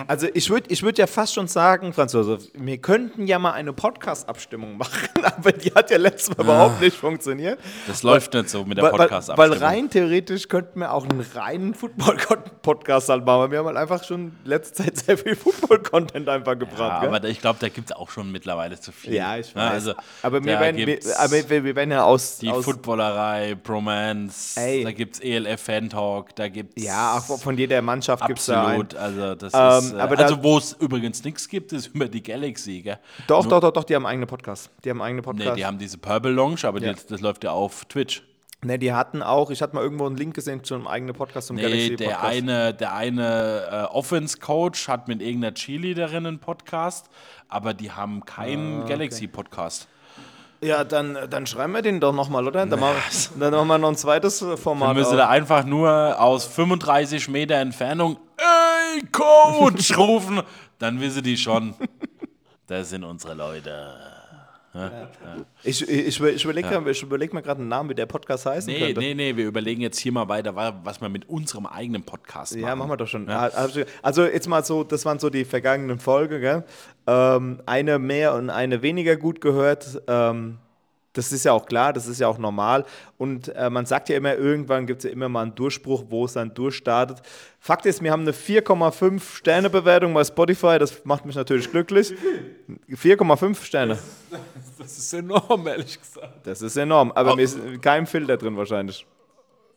Also 0.07 0.29
ich 0.33 0.49
würde 0.51 0.71
ich 0.71 0.83
würd 0.83 0.99
ja 0.99 1.07
fast 1.07 1.35
schon 1.35 1.49
sagen, 1.49 1.93
Franz 1.93 2.13
Josef, 2.13 2.43
wir 2.55 2.79
könnten 2.79 3.27
ja 3.27 3.39
mal 3.39 3.53
eine 3.53 3.73
Podcast-Abstimmung 3.73 4.77
machen, 4.79 5.09
aber 5.25 5.53
die 5.53 5.73
hat 5.73 5.91
ja 5.91 5.99
letztes 5.99 6.37
Mal 6.37 6.45
überhaupt 6.45 6.81
nicht 6.81 6.97
funktioniert. 6.97 7.59
Das 7.87 8.03
läuft 8.03 8.35
nicht 8.35 8.49
so 8.49 8.65
mit 8.65 8.79
der 8.79 8.85
Weil, 8.85 8.99
weil, 9.37 9.53
rein 9.55 9.91
theoretisch 9.91 10.49
könnten 10.49 10.81
wir 10.81 10.93
auch 10.93 11.09
einen 11.09 11.25
reinen 11.35 11.75
Football-Podcast 11.75 13.09
halt 13.09 13.25
machen, 13.25 13.41
weil 13.43 13.51
wir 13.51 13.59
haben 13.59 13.67
halt 13.67 13.77
einfach 13.77 14.05
schon 14.05 14.33
letzte 14.45 14.85
Zeit 14.85 14.97
sehr 14.99 15.19
viel 15.19 15.37
Football-Content 15.37 16.29
einfach 16.29 16.53
ja, 16.53 16.59
gebracht. 16.59 17.01
gell? 17.03 17.15
aber 17.15 17.29
ich 17.29 17.41
glaube, 17.41 17.59
da 17.61 17.69
gibt 17.69 17.91
es 17.91 17.97
auch 17.97 18.11
schon 18.11 18.31
mittlerweile 18.31 18.79
zu 18.79 18.93
viel. 18.93 19.15
ja, 19.15 19.37
ich 19.37 19.55
weiß. 19.55 19.63
Ja, 19.63 19.71
also, 19.71 19.95
aber 20.23 20.45
wir 20.45 20.61
werden, 20.61 20.77
wir, 20.77 20.99
aber 21.19 21.49
wir, 21.49 21.77
werden 21.77 21.91
ja 21.91 22.05
aus... 22.05 22.39
die 22.39 22.51
aus 22.51 22.65
Footballerei, 22.65 23.55
Bromance, 23.55 24.61
Ey. 24.61 24.85
da 24.85 24.93
gibt 24.93 25.17
es 25.17 25.21
ELF-Fan-Talk, 25.21 26.35
da 26.37 26.49
gibt 26.49 26.79
es 26.79 26.85
ja, 26.85 27.15
auch 27.17 27.39
von 27.39 27.57
jeder 27.57 27.83
Mannschaft 27.83 28.27
gibt 28.27 28.39
es 28.39 28.47
da 28.47 28.67
einen. 28.67 28.83
Absolut, 28.83 28.95
also 28.95 29.35
das 29.35 29.53
Ähm, 29.63 29.85
ist, 29.85 29.93
äh, 29.95 29.99
aber 29.99 30.19
also 30.19 30.43
wo 30.43 30.59
es 30.59 30.73
übrigens 30.75 31.23
nichts 31.25 31.49
gibt, 31.49 31.73
ist 31.73 31.89
über 31.89 32.09
die 32.09 32.23
Galaxy, 32.23 32.83
gell? 32.83 32.99
Doch, 33.27 33.47
doch, 33.47 33.61
doch, 33.61 33.73
doch, 33.73 33.85
die 33.85 33.95
haben 33.95 34.05
einen 34.07 34.13
eigenen 34.13 34.29
Podcast. 34.29 34.71
Die 34.85 34.91
haben 34.91 35.01
einen 35.03 35.19
eigenen 35.19 35.37
Nee, 35.37 35.45
Podcast. 35.45 35.59
die 35.59 35.67
haben 35.67 35.79
diese 35.79 35.99
Purple 35.99 36.31
Lounge, 36.33 36.61
aber 36.65 36.81
Ja. 36.81 36.93
das, 36.93 37.07
das 37.07 37.21
läuft 37.21 37.45
ja 37.45 37.51
auf 37.53 37.85
Twitch. 37.87 38.23
Ne, 38.65 38.79
die 38.79 38.93
hatten 38.93 39.23
auch, 39.25 39.51
ich 39.51 39.61
hatte 39.61 39.75
mal 39.75 39.83
irgendwo 39.83 40.07
einen 40.07 40.17
Link 40.17 40.35
gesehen 40.35 40.63
zu 40.63 40.77
einem 40.77 40.87
eigenen 40.87 41.17
Podcast 41.17 41.49
zum 41.49 41.57
Nee, 41.57 41.63
Galaxy 41.63 41.97
der 41.97 42.11
Podcast. 42.11 42.25
eine, 42.33 42.75
der 42.75 42.95
eine 42.95 43.89
äh, 43.91 43.93
Offense-Coach 43.93 44.87
hat 44.87 45.09
mit 45.09 45.21
irgendeiner 45.21 45.53
Cheerleaderin 45.55 46.27
einen 46.27 46.39
Podcast, 46.39 47.09
aber 47.49 47.75
die 47.75 47.91
haben 47.91 48.21
Ah, 48.23 48.25
keinen 48.25 48.87
Galaxy-Podcast. 48.87 49.89
Ja, 50.63 50.85
dann, 50.85 51.19
dann 51.29 51.47
schreiben 51.47 51.73
wir 51.73 51.83
den 51.83 51.99
doch 52.01 52.13
nochmal, 52.13 52.47
oder? 52.47 52.65
Dann 52.67 52.79
machen, 52.79 52.95
dann 53.41 53.53
machen 53.53 53.67
wir 53.69 53.79
noch 53.79 53.89
ein 53.89 53.97
zweites 53.97 54.39
Dann 54.39 54.57
Format. 54.57 54.95
müssen 54.95 55.11
auf. 55.13 55.17
da 55.17 55.29
einfach 55.29 55.65
nur 55.65 56.21
aus 56.21 56.45
35 56.47 57.29
Meter 57.29 57.57
Entfernung 57.57 58.17
Ey, 58.37 59.03
Coach 59.11 59.97
rufen, 59.99 60.41
dann 60.79 61.01
wissen 61.01 61.23
die 61.23 61.37
schon, 61.37 61.75
das 62.67 62.91
sind 62.91 63.03
unsere 63.05 63.35
Leute. 63.35 64.12
Ich, 65.65 65.87
ich, 65.89 66.21
ich 66.21 66.45
überlege 66.45 66.91
ich 66.91 67.03
überleg 67.03 67.33
mir 67.35 67.43
gerade 67.43 67.61
einen 67.61 67.69
Namen, 67.69 67.91
wie 67.91 67.95
der 67.95 68.07
Podcast 68.07 68.47
heißen 68.47 68.73
Nee, 68.73 68.79
könnte. 68.81 69.01
nee, 69.01 69.15
nee, 69.15 69.37
wir 69.37 69.47
überlegen 69.47 69.83
jetzt 69.83 69.99
hier 69.99 70.13
mal 70.13 70.29
weiter, 70.29 70.57
wa- 70.57 70.81
was 70.83 71.01
wir 71.01 71.09
mit 71.09 71.29
unserem 71.29 71.67
eigenen 71.67 72.03
Podcast 72.05 72.55
machen. 72.55 72.65
Ja, 72.67 72.75
machen 72.77 72.91
wir 72.91 72.97
doch 72.97 73.07
schon. 73.07 73.29
Also, 73.29 73.83
also 74.01 74.25
jetzt 74.25 74.49
mal 74.49 74.65
so, 74.65 74.83
das 74.83 75.05
waren 75.05 75.19
so 75.19 75.29
die 75.31 75.45
vergangenen 75.45 75.99
Folgen, 75.99 76.41
gell? 76.41 76.65
Ähm, 77.07 77.61
eine 77.67 77.99
mehr 77.99 78.35
und 78.35 78.49
eine 78.51 78.81
weniger 78.83 79.17
gut 79.17 79.41
gehört. 79.41 80.01
Ähm, 80.09 80.59
das 81.15 81.31
ist 81.33 81.45
ja 81.45 81.53
auch 81.53 81.67
klar, 81.67 81.93
das 81.93 82.07
ist 82.07 82.21
ja 82.21 82.29
auch 82.29 82.39
normal. 82.39 82.85
Und 83.19 83.49
äh, 83.55 83.69
man 83.71 83.85
sagt 83.87 84.09
ja 84.09 84.17
immer, 84.17 84.35
irgendwann 84.35 84.87
gibt 84.87 85.01
es 85.01 85.05
ja 85.05 85.11
immer 85.11 85.29
mal 85.29 85.43
einen 85.43 85.55
Durchbruch, 85.55 86.05
wo 86.09 86.25
es 86.25 86.33
dann 86.33 86.55
durchstartet. 86.55 87.19
Fakt 87.61 87.85
ist, 87.87 88.03
wir 88.03 88.11
haben 88.13 88.23
eine 88.23 88.33
4,5 88.33 89.21
Sterne 89.37 89.69
Bewertung 89.71 90.15
bei 90.15 90.25
Spotify. 90.25 90.79
Das 90.79 91.05
macht 91.05 91.27
mich 91.27 91.37
natürlich 91.37 91.71
glücklich. 91.71 92.15
4,5 92.91 93.63
Sterne. 93.65 93.99
Das 94.79 94.99
ist 94.99 95.13
enorm, 95.15 95.65
ehrlich 95.69 96.01
gesagt. 96.01 96.45
Das 96.45 96.61
ist 96.61 96.77
enorm. 96.77 97.13
Aber 97.13 97.35
Oh. 97.35 97.37
mir 97.37 97.43
ist 97.43 97.57
kein 97.83 98.05
Filter 98.05 98.37
drin 98.37 98.57
wahrscheinlich. 98.57 99.07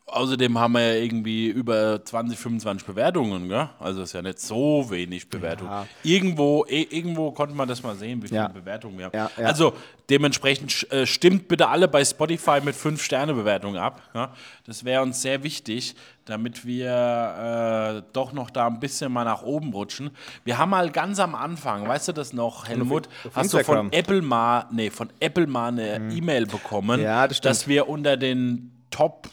Außerdem 0.08 0.60
haben 0.60 0.74
wir 0.74 0.82
ja 0.96 1.02
irgendwie 1.04 1.48
über 1.48 2.04
20, 2.06 2.38
25 2.38 2.86
Bewertungen, 2.86 3.50
gell? 3.50 3.70
Also 3.80 4.04
ist 4.04 4.14
ja 4.14 4.22
nicht 4.22 4.40
so 4.40 4.86
wenig 4.92 5.28
Bewertung. 5.30 5.68
Ja. 5.68 5.88
Irgendwo, 6.04 6.64
eh- 6.70 6.84
irgendwo 6.92 7.32
konnte 7.32 7.56
man 7.56 7.68
das 7.68 7.82
mal 7.82 7.96
sehen, 7.96 8.22
wie 8.22 8.28
viele 8.28 8.42
Ja. 8.42 8.48
Bewertungen 8.48 9.00
wir 9.00 9.06
haben. 9.06 9.16
Ja. 9.18 9.32
Also 9.38 9.74
dementsprechend 10.12 10.90
äh, 10.92 11.08
stimmt 11.08 11.48
bitte 11.48 11.68
alle 11.70 11.88
bei 11.88 12.06
Spotify 12.06 12.60
mit 12.64 12.76
5 12.76 13.02
Sterne 13.02 13.34
Bewertung 13.34 13.78
ab. 13.78 14.04
Ja? 14.14 14.32
Das 14.68 14.86
wäre 14.86 15.02
uns 15.02 15.24
sehr 15.24 15.42
wichtig, 15.42 15.96
damit 16.26 16.68
wir 16.68 18.04
äh, 18.06 18.10
doch 18.14 18.32
noch 18.32 18.52
da 18.52 18.68
ein 18.68 18.80
bisschen 18.80 19.12
mal 19.12 19.26
nach 19.26 19.42
oben 19.42 19.74
rutschen. 19.74 20.12
Wir 20.44 20.60
haben 20.60 20.70
mal 20.70 20.92
ganz 20.92 21.20
am 21.20 21.34
Anfang, 21.34 21.88
weißt 21.88 22.10
du 22.10 22.12
das 22.12 22.32
noch, 22.32 22.68
Helmut, 22.68 23.08
auf 23.26 23.36
hast 23.36 23.54
du 23.54 23.58
Instagram. 23.58 23.88
Mhm. 23.88 23.90
von 23.90 24.00
Apple 24.00 24.22
mal, 24.22 24.66
nee, 24.72 24.92
von 24.92 25.10
Apple 25.20 25.48
mal 25.48 25.70
eine 25.70 26.14
E-Mail 26.14 26.46
bekommen, 26.46 27.02
das 27.02 27.42
dass 27.42 27.68
wir 27.68 27.90
unter 27.90 28.18
den 28.18 28.72
Top 28.92 29.28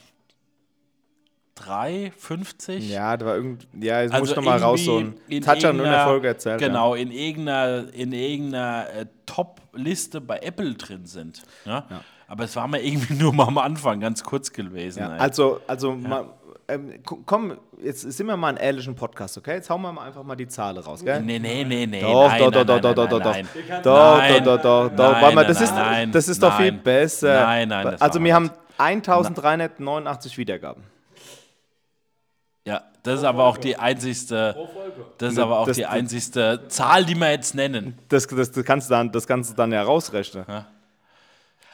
3, 1.64 2.12
50? 2.16 2.90
Ja, 2.90 3.16
da 3.16 3.26
war 3.26 3.36
irgend. 3.36 3.66
Ja, 3.80 4.00
jetzt 4.02 4.12
muss 4.12 4.20
Also 4.20 4.32
ich 4.32 4.36
nochmal 4.36 4.58
irgendwie 4.60 4.64
rausholen. 4.88 5.14
in 5.28 5.42
Touch 5.42 5.50
an 5.50 5.56
in 5.56 5.60
der 5.62 5.70
irgendeiner- 5.72 6.04
Folge 6.04 6.28
erzählt. 6.28 6.60
ja. 6.60 6.66
Genau, 6.68 6.94
in 6.94 7.10
irgendeiner, 7.10 7.92
in 7.94 8.12
irgendeiner 8.12 8.86
äh, 8.96 9.06
Top-Liste 9.26 10.20
bei 10.20 10.38
Apple 10.38 10.74
drin 10.74 11.06
sind. 11.06 11.42
Ja? 11.64 11.84
Aber 12.28 12.44
es 12.44 12.56
war 12.56 12.66
mal 12.66 12.80
irgendwie 12.80 13.14
nur 13.22 13.32
mal 13.32 13.46
am 13.48 13.58
Anfang 13.58 14.00
ganz 14.00 14.22
kurz 14.24 14.52
gewesen. 14.52 15.00
Ja, 15.00 15.10
also, 15.16 15.60
also 15.66 15.92
mal, 15.94 16.26
ähm, 16.68 17.02
ko- 17.04 17.20
komm, 17.26 17.58
jetzt 17.82 18.00
sind 18.02 18.26
wir 18.26 18.36
mal 18.36 18.48
ein 18.50 18.56
ehrlichen 18.56 18.94
Podcast, 18.94 19.36
okay? 19.36 19.54
Jetzt 19.56 19.68
hauen 19.68 19.82
wir 19.82 19.92
mal 19.92 20.06
einfach 20.06 20.22
mal 20.22 20.36
die 20.36 20.46
Zahlen 20.48 20.78
raus, 20.78 21.04
gell? 21.04 21.20
nee, 21.20 21.38
nee, 21.38 21.64
nee, 21.64 21.86
nee. 21.86 22.00
Doch, 22.00 22.28
nein, 22.28 22.38
doch, 22.40 22.50
nein, 22.52 22.66
doch, 22.66 22.74
nein, 22.74 22.82
doch, 22.82 22.94
doch, 22.94 23.02
nein, 23.02 23.10
doch, 23.10 23.18
doch. 23.20 23.32
nein. 23.32 23.82
Doch, 23.82 24.18
Nein. 24.18 24.44
doch, 24.44 24.62
doch, 24.62 24.88
doch, 24.88 24.96
doch. 24.96 25.20
Mal, 25.20 25.34
nein, 25.34 25.46
das 25.48 25.60
ist, 25.60 25.74
nein, 25.74 26.12
das 26.12 26.28
ist 26.28 26.42
doch 26.42 26.56
viel 26.56 26.72
nein. 26.72 26.82
besser. 26.82 27.44
Nein, 27.44 27.68
nein, 27.68 27.84
das 27.90 28.00
Also, 28.00 28.22
wir 28.22 28.34
haben 28.34 28.50
1389 28.78 30.38
Wiedergaben. 30.38 30.82
Ja, 32.64 32.84
das 33.02 33.18
ist 33.20 33.24
aber 33.24 33.44
auch 33.44 33.56
die 33.56 33.76
einzigste, 33.76 34.54
das 35.18 35.32
ist 35.32 35.38
aber 35.38 35.58
auch 35.58 35.66
Das- 35.66 35.76
die 35.76 35.82
das- 35.82 35.90
einzigste 35.90 36.68
Zahl, 36.68 37.04
die 37.04 37.16
wir 37.16 37.30
jetzt 37.30 37.54
nennen. 37.56 37.98
Das, 38.08 38.26
das, 38.28 38.52
das, 38.52 38.64
kannst 38.64 38.88
du 38.88 38.94
dann, 38.94 39.10
das 39.10 39.26
kannst 39.26 39.50
du 39.50 39.54
dann 39.54 39.72
ja 39.72 39.82
rausrechnen. 39.82 40.44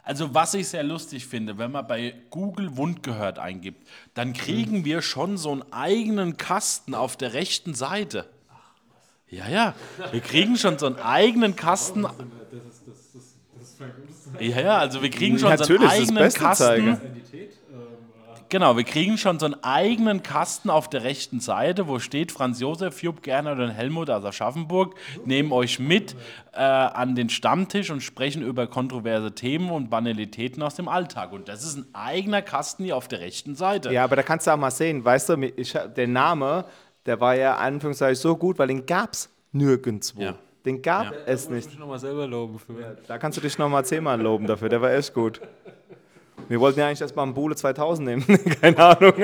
Also 0.03 0.33
was 0.35 0.55
ich 0.55 0.66
sehr 0.68 0.85
lustig 0.85 1.27
finde, 1.27 1.59
wenn 1.59 1.70
man 1.70 1.87
bei 1.87 2.14
Google 2.31 2.79
Wundgehört 2.79 3.38
eingibt, 3.38 3.87
dann 4.14 4.33
kriegen 4.33 4.87
wir 4.87 5.03
schon 5.03 5.37
so 5.37 5.53
einen 5.53 5.70
eigenen 5.70 6.38
Kasten 6.38 6.94
auf 6.94 7.18
der 7.18 7.35
rechten 7.35 7.74
Seite. 7.74 8.24
Ja, 9.29 9.46
ja, 9.46 9.74
wir 10.11 10.20
kriegen 10.22 10.57
schon 10.57 10.79
so 10.79 10.87
einen 10.87 10.96
eigenen 10.96 11.55
Kasten. 11.55 12.07
Ja, 14.40 14.61
ja, 14.61 14.79
also 14.79 15.03
wir 15.03 15.11
kriegen 15.11 15.38
schon 15.38 15.48
so 15.59 15.64
einen 15.64 15.81
Natürlich, 15.83 15.83
das 15.90 15.98
ist 15.98 16.09
das 16.09 16.16
eigenen 16.16 16.33
Kasten. 16.33 16.64
Zeiger. 16.64 17.01
Genau, 18.50 18.78
wir 18.78 18.84
kriegen 18.84 19.18
schon 19.18 19.38
so 19.38 19.44
einen 19.44 19.62
eigenen 19.62 20.22
Kasten 20.22 20.70
auf 20.70 20.88
der 20.88 21.04
rechten 21.04 21.38
Seite, 21.40 21.87
wo 21.87 21.98
steht 21.98 22.32
Franz 22.32 22.61
Josef, 22.61 23.02
Jupp 23.02 23.22
Gernot 23.22 23.58
und 23.58 23.70
Helmut 23.70 24.08
aus 24.08 24.24
Aschaffenburg 24.24 24.94
nehmen 25.26 25.52
euch 25.52 25.78
mit 25.78 26.16
äh, 26.54 26.58
an 26.61 27.14
den 27.14 27.28
Stammtisch 27.28 27.90
und 27.90 28.00
sprechen 28.02 28.40
über 28.42 28.66
kontroverse 28.66 29.32
Themen 29.34 29.70
und 29.70 29.90
Banalitäten 29.90 30.62
aus 30.62 30.76
dem 30.76 30.88
Alltag. 30.88 31.32
Und 31.32 31.48
das 31.48 31.62
ist 31.62 31.76
ein 31.76 31.87
eigener 31.92 32.40
Kasten 32.40 32.84
hier 32.84 32.96
auf 32.96 33.06
der 33.06 33.20
rechten 33.20 33.54
Seite. 33.54 33.92
Ja, 33.92 34.04
aber 34.04 34.16
da 34.16 34.22
kannst 34.22 34.46
du 34.46 34.50
auch 34.52 34.56
mal 34.56 34.70
sehen, 34.70 35.04
weißt 35.04 35.28
du, 35.28 35.34
ich, 35.56 35.72
der 35.96 36.08
Name, 36.08 36.64
der 37.04 37.20
war 37.20 37.34
ja 37.34 37.56
Anführungszeichen 37.56 38.16
so 38.16 38.34
gut, 38.34 38.58
weil 38.58 38.68
den 38.68 38.87
gab 38.87 39.12
es 39.12 39.28
nirgendwo. 39.52 40.22
Ja. 40.22 40.34
Den 40.64 40.80
gab 40.80 41.04
Ja. 41.04 41.12
es 41.26 41.44
Ich 41.44 41.50
nicht. 41.50 41.68
muss 41.70 41.78
nochmal 41.78 41.98
selber 41.98 42.26
loben 42.26 42.58
für. 42.58 42.96
Da 43.06 43.18
kannst 43.18 43.37
du 43.37 43.42
dich 43.42 43.58
nochmal 43.58 43.84
zehnmal 43.84 44.18
loben 44.20 44.46
dafür, 44.46 44.70
der 44.70 44.80
war 44.80 44.92
echt 44.92 45.12
gut. 45.12 45.40
Wir 46.48 46.61
wollten 46.61 46.79
ja 46.79 46.87
eigentlich 46.87 47.01
erst 47.01 47.16
mal 47.16 47.24
einen 47.24 47.35
Bule 47.35 47.57
2000 47.57 48.07
nehmen, 48.09 48.27
keine 48.61 48.79
Ahnung. 48.79 49.14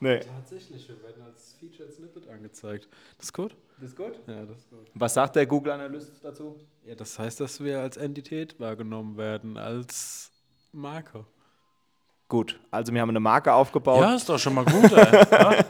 nee. 0.00 0.20
Tatsächlich, 0.20 0.88
wir 0.88 1.02
werden 1.02 1.22
als 1.24 1.54
Featured 1.60 1.92
Snippet 1.92 2.28
angezeigt. 2.28 2.88
Das 3.18 3.26
ist 3.26 3.32
gut? 3.32 3.54
Das 3.78 3.90
ist 3.90 3.96
gut. 3.96 4.20
Ja, 4.26 4.44
das 4.44 4.58
ist 4.58 4.70
gut. 4.70 4.90
Was 4.94 5.14
sagt 5.14 5.36
der 5.36 5.46
Google-Analyst 5.46 6.12
dazu? 6.22 6.56
Ja, 6.84 6.94
das 6.94 7.18
heißt, 7.18 7.40
dass 7.40 7.62
wir 7.62 7.80
als 7.80 7.96
Entität 7.96 8.58
wahrgenommen 8.58 9.16
werden, 9.16 9.56
als 9.56 10.30
Marke. 10.72 11.24
Gut, 12.28 12.58
also 12.70 12.94
wir 12.94 13.00
haben 13.00 13.10
eine 13.10 13.20
Marke 13.20 13.52
aufgebaut. 13.52 14.00
Ja, 14.00 14.14
ist 14.14 14.28
doch 14.28 14.38
schon 14.38 14.54
mal 14.54 14.64
gut. 14.64 14.92
Ey. 14.92 15.24
Ja? 15.32 15.64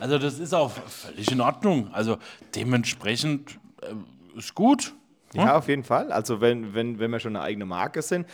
Also 0.00 0.18
das 0.18 0.38
ist 0.38 0.52
auch 0.52 0.70
völlig 0.70 1.30
in 1.30 1.40
Ordnung. 1.40 1.92
Also 1.92 2.16
dementsprechend 2.56 3.58
äh, 3.82 4.38
ist 4.38 4.54
gut. 4.54 4.94
Ja, 5.34 5.56
auf 5.56 5.68
jeden 5.68 5.84
Fall. 5.84 6.10
Also 6.10 6.40
wenn, 6.40 6.74
wenn, 6.74 6.98
wenn 6.98 7.10
wir 7.10 7.20
schon 7.20 7.36
eine 7.36 7.44
eigene 7.44 7.66
Marke 7.66 8.02
sind. 8.02 8.26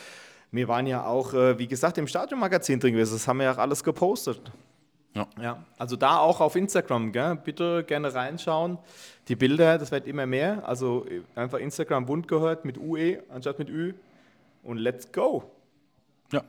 Wir 0.50 0.68
waren 0.68 0.86
ja 0.86 1.04
auch, 1.04 1.34
äh, 1.34 1.58
wie 1.58 1.66
gesagt, 1.66 1.98
im 1.98 2.06
Stadionmagazin 2.06 2.80
drin 2.80 2.92
gewesen. 2.92 3.14
Das 3.14 3.28
haben 3.28 3.38
wir 3.38 3.44
ja 3.44 3.52
auch 3.52 3.58
alles 3.58 3.84
gepostet. 3.84 4.40
Ja. 5.14 5.26
Ja, 5.40 5.64
also 5.78 5.96
da 5.96 6.18
auch 6.18 6.40
auf 6.40 6.54
Instagram, 6.54 7.12
gell? 7.12 7.36
bitte 7.36 7.84
gerne 7.84 8.14
reinschauen. 8.14 8.78
Die 9.26 9.36
Bilder, 9.36 9.78
das 9.78 9.90
wird 9.90 10.06
immer 10.06 10.26
mehr. 10.26 10.66
Also 10.66 11.06
äh, 11.06 11.22
einfach 11.34 11.58
Instagram 11.58 12.06
bunt 12.06 12.28
gehört 12.28 12.64
mit 12.64 12.78
UE 12.78 13.18
anstatt 13.28 13.58
mit 13.58 13.68
Ü. 13.68 13.94
Und 14.62 14.78
let's 14.78 15.10
go. 15.10 15.50
Ja. 16.32 16.44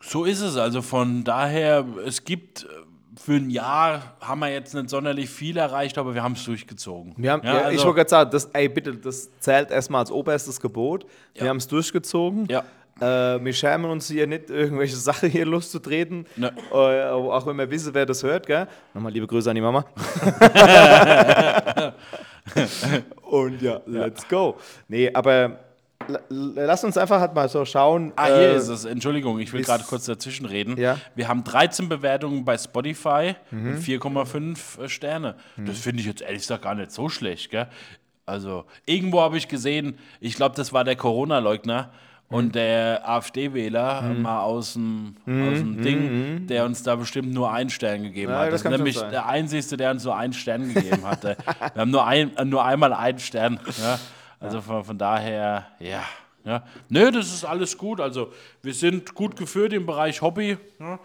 So 0.00 0.24
ist 0.24 0.40
es. 0.40 0.56
Also 0.56 0.82
von 0.82 1.24
daher, 1.24 1.86
es 2.04 2.24
gibt 2.24 2.64
äh, 2.64 2.66
für 3.16 3.34
ein 3.34 3.50
Jahr 3.50 4.02
haben 4.20 4.40
wir 4.40 4.52
jetzt 4.52 4.74
nicht 4.74 4.90
sonderlich 4.90 5.30
viel 5.30 5.56
erreicht, 5.56 5.98
aber 5.98 6.14
wir 6.14 6.22
haben 6.22 6.32
es 6.32 6.44
durchgezogen. 6.44 7.14
Wir 7.16 7.32
haben, 7.32 7.44
ja, 7.44 7.54
ja, 7.54 7.60
ich 7.60 7.66
also, 7.78 7.84
wollte 7.86 7.96
gerade 7.98 8.10
sagen, 8.10 8.30
das, 8.30 8.46
ey, 8.46 8.68
bitte, 8.68 8.94
das 8.96 9.30
zählt 9.38 9.70
erstmal 9.70 10.00
als 10.00 10.10
oberstes 10.10 10.60
Gebot. 10.60 11.06
Wir 11.34 11.44
Ja. 11.44 11.48
haben 11.50 11.58
es 11.58 11.68
durchgezogen. 11.68 12.46
Ja. 12.50 12.64
Äh, 13.00 13.44
wir 13.44 13.52
schämen 13.52 13.90
uns 13.90 14.08
hier 14.08 14.26
nicht, 14.26 14.50
irgendwelche 14.50 14.96
Sachen 14.96 15.30
hier 15.30 15.46
loszutreten. 15.46 16.26
Ne. 16.36 16.52
Äh, 16.72 17.04
auch 17.10 17.46
wenn 17.46 17.56
wir 17.56 17.70
wissen, 17.70 17.94
wer 17.94 18.06
das 18.06 18.22
hört, 18.22 18.46
gell? 18.46 18.66
Nochmal 18.94 19.12
liebe 19.12 19.26
Grüße 19.26 19.50
an 19.50 19.56
die 19.56 19.62
Mama. 19.62 19.84
Und 23.22 23.62
ja, 23.62 23.80
let's 23.86 24.26
go. 24.28 24.56
Nee, 24.88 25.10
aber 25.12 25.58
lass 26.28 26.84
uns 26.84 26.96
einfach 26.98 27.20
halt 27.20 27.34
mal 27.34 27.48
so 27.48 27.64
schauen. 27.64 28.12
Ah, 28.16 28.26
hier 28.26 28.34
äh, 28.52 28.56
ist 28.56 28.68
es. 28.68 28.84
Entschuldigung, 28.84 29.38
ich 29.38 29.52
will 29.52 29.62
gerade 29.62 29.84
kurz 29.84 30.04
dazwischen 30.06 30.46
reden. 30.46 30.76
Ja. 30.78 30.98
Wir 31.14 31.28
haben 31.28 31.44
13 31.44 31.88
Bewertungen 31.88 32.44
bei 32.44 32.56
Spotify 32.58 33.34
Mhm. 33.50 33.68
und 33.72 33.78
4,5 33.78 34.88
Sterne. 34.88 35.36
Das 35.56 35.78
finde 35.78 36.00
ich 36.00 36.06
jetzt 36.06 36.22
ehrlich 36.22 36.42
gesagt 36.42 36.62
gar 36.62 36.74
nicht 36.74 36.92
so 36.92 37.08
schlecht, 37.08 37.50
gell? 37.50 37.66
Also, 38.26 38.64
irgendwo 38.86 39.20
habe 39.20 39.36
ich 39.36 39.48
gesehen, 39.48 39.98
ich 40.20 40.34
glaube, 40.34 40.54
das 40.56 40.72
war 40.72 40.82
der 40.84 40.96
Corona-Leugner 40.96 41.90
Mhm. 42.30 42.36
und 42.36 42.54
der 42.54 43.06
AfD-Wähler 43.06 44.00
mal 44.18 44.40
aus 44.40 44.72
dem, 44.74 45.16
aus 45.26 45.58
dem 45.58 45.82
Ding, 45.82 46.46
der 46.46 46.64
uns 46.64 46.82
da 46.82 46.96
bestimmt 46.96 47.34
nur 47.34 47.52
einen 47.52 47.68
Stern 47.68 48.02
gegeben 48.02 48.32
Mhm. 48.32 48.38
Ja, 48.38 48.44
hat. 48.44 48.52
das 48.52 48.62
Das 48.62 48.72
ist 48.72 48.76
nämlich 48.78 48.98
der 48.98 49.26
Einzige, 49.26 49.76
der 49.76 49.90
uns 49.90 50.04
nur 50.04 50.16
einen 50.16 50.32
Stern 50.32 50.72
gegeben 50.72 51.04
hatte. 51.04 51.36
Wir 51.74 51.80
haben 51.82 51.90
nur, 51.90 52.06
ein, 52.06 52.34
äh, 52.36 52.44
nur 52.46 52.64
einmal 52.64 52.94
einen 52.94 53.18
Stern. 53.18 53.60
Ja? 53.82 53.98
Also 54.44 54.60
von, 54.60 54.84
von 54.84 54.98
daher, 54.98 55.66
ja. 55.78 56.04
Ja. 56.44 56.62
Nö, 56.90 57.10
das 57.10 57.32
ist 57.32 57.44
alles 57.44 57.78
gut. 57.78 58.00
Also 58.00 58.32
wir 58.62 58.74
sind 58.74 59.14
gut 59.14 59.36
geführt 59.36 59.72
im 59.72 59.86
Bereich 59.86 60.20
Hobby. 60.20 60.58
Ja. 60.78 60.98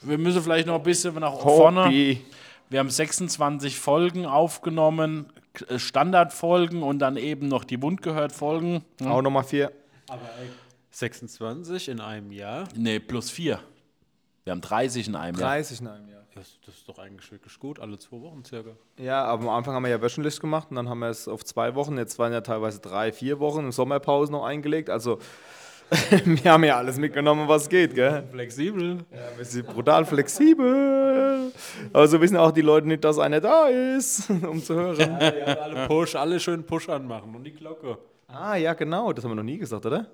Wir 0.00 0.16
müssen 0.16 0.42
vielleicht 0.42 0.66
noch 0.66 0.76
ein 0.76 0.82
bisschen 0.82 1.14
nach 1.16 1.38
vorne. 1.38 1.84
Hobby. 1.84 2.24
Wir 2.70 2.80
haben 2.80 2.90
26 2.90 3.78
Folgen 3.78 4.26
aufgenommen, 4.26 5.26
äh, 5.68 5.78
Standardfolgen 5.78 6.82
und 6.82 6.98
dann 7.00 7.16
eben 7.16 7.48
noch 7.48 7.64
die 7.64 7.80
Wundgehört-Folgen. 7.82 8.84
Auch 9.04 9.22
nochmal 9.22 9.44
vier. 9.44 9.72
Aber 10.08 10.22
ey, 10.40 10.48
26 10.90 11.88
in 11.88 12.00
einem 12.00 12.32
Jahr. 12.32 12.64
Nee, 12.74 12.98
plus 13.00 13.30
vier. 13.30 13.60
Wir 14.44 14.52
haben 14.52 14.60
30 14.60 15.08
in 15.08 15.16
einem 15.16 15.38
Jahr. 15.38 15.50
30 15.50 15.80
in 15.80 15.86
einem 15.86 16.08
Jahr. 16.08 16.22
Das, 16.38 16.56
das 16.64 16.76
ist 16.76 16.88
doch 16.88 17.00
eigentlich 17.00 17.32
wirklich 17.32 17.58
gut, 17.58 17.80
alle 17.80 17.98
zwei 17.98 18.20
Wochen 18.20 18.44
circa. 18.44 18.70
Ja, 18.96 19.24
aber 19.24 19.42
am 19.42 19.48
Anfang 19.48 19.74
haben 19.74 19.82
wir 19.82 19.90
ja 19.90 20.00
wöchentlich 20.00 20.38
gemacht 20.38 20.68
und 20.70 20.76
dann 20.76 20.88
haben 20.88 21.00
wir 21.00 21.08
es 21.08 21.26
auf 21.26 21.44
zwei 21.44 21.74
Wochen. 21.74 21.98
Jetzt 21.98 22.16
waren 22.20 22.32
ja 22.32 22.40
teilweise 22.42 22.78
drei, 22.78 23.10
vier 23.10 23.40
Wochen, 23.40 23.64
im 23.64 23.72
Sommerpause 23.72 24.30
noch 24.30 24.44
eingelegt. 24.44 24.88
Also 24.88 25.18
wir 26.24 26.52
haben 26.52 26.62
ja 26.62 26.76
alles 26.76 26.96
mitgenommen, 26.96 27.48
was 27.48 27.68
geht, 27.68 27.92
gell? 27.92 28.22
Flexibel. 28.30 28.98
Ja, 29.10 29.36
wir 29.36 29.44
sind 29.44 29.66
brutal 29.66 30.04
flexibel. 30.04 31.50
Aber 31.92 32.06
so 32.06 32.20
wissen 32.20 32.36
auch 32.36 32.52
die 32.52 32.62
Leute 32.62 32.86
nicht, 32.86 33.02
dass 33.02 33.18
einer 33.18 33.40
da 33.40 33.66
ist, 33.66 34.30
um 34.48 34.62
zu 34.62 34.76
hören. 34.76 35.18
Ja, 35.20 35.54
alle 35.56 35.88
Push, 35.88 36.14
alle 36.14 36.38
schön 36.38 36.62
Push 36.62 36.88
anmachen 36.88 37.34
und 37.34 37.42
die 37.42 37.52
Glocke. 37.52 37.98
Ah, 38.28 38.54
ja, 38.54 38.74
genau. 38.74 39.12
Das 39.12 39.24
haben 39.24 39.32
wir 39.32 39.36
noch 39.36 39.42
nie 39.42 39.58
gesagt, 39.58 39.84
oder? 39.84 40.06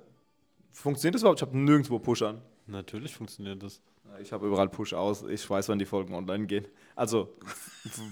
Funktioniert 0.72 1.16
das 1.16 1.20
überhaupt? 1.20 1.42
Ich 1.42 1.46
habe 1.46 1.58
nirgendwo 1.58 1.98
Push 1.98 2.22
an. 2.22 2.40
Natürlich 2.66 3.14
funktioniert 3.14 3.62
das. 3.62 3.80
Ich 4.20 4.32
habe 4.32 4.46
überall 4.46 4.68
Push 4.68 4.94
aus. 4.94 5.22
Ich 5.24 5.48
weiß, 5.48 5.68
wann 5.68 5.78
die 5.78 5.86
Folgen 5.86 6.14
online 6.14 6.46
gehen. 6.46 6.66
Also, 6.94 7.34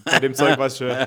bei 0.04 0.18
dem 0.20 0.34
Zeug 0.34 0.58
was 0.58 0.78
schön. 0.78 0.96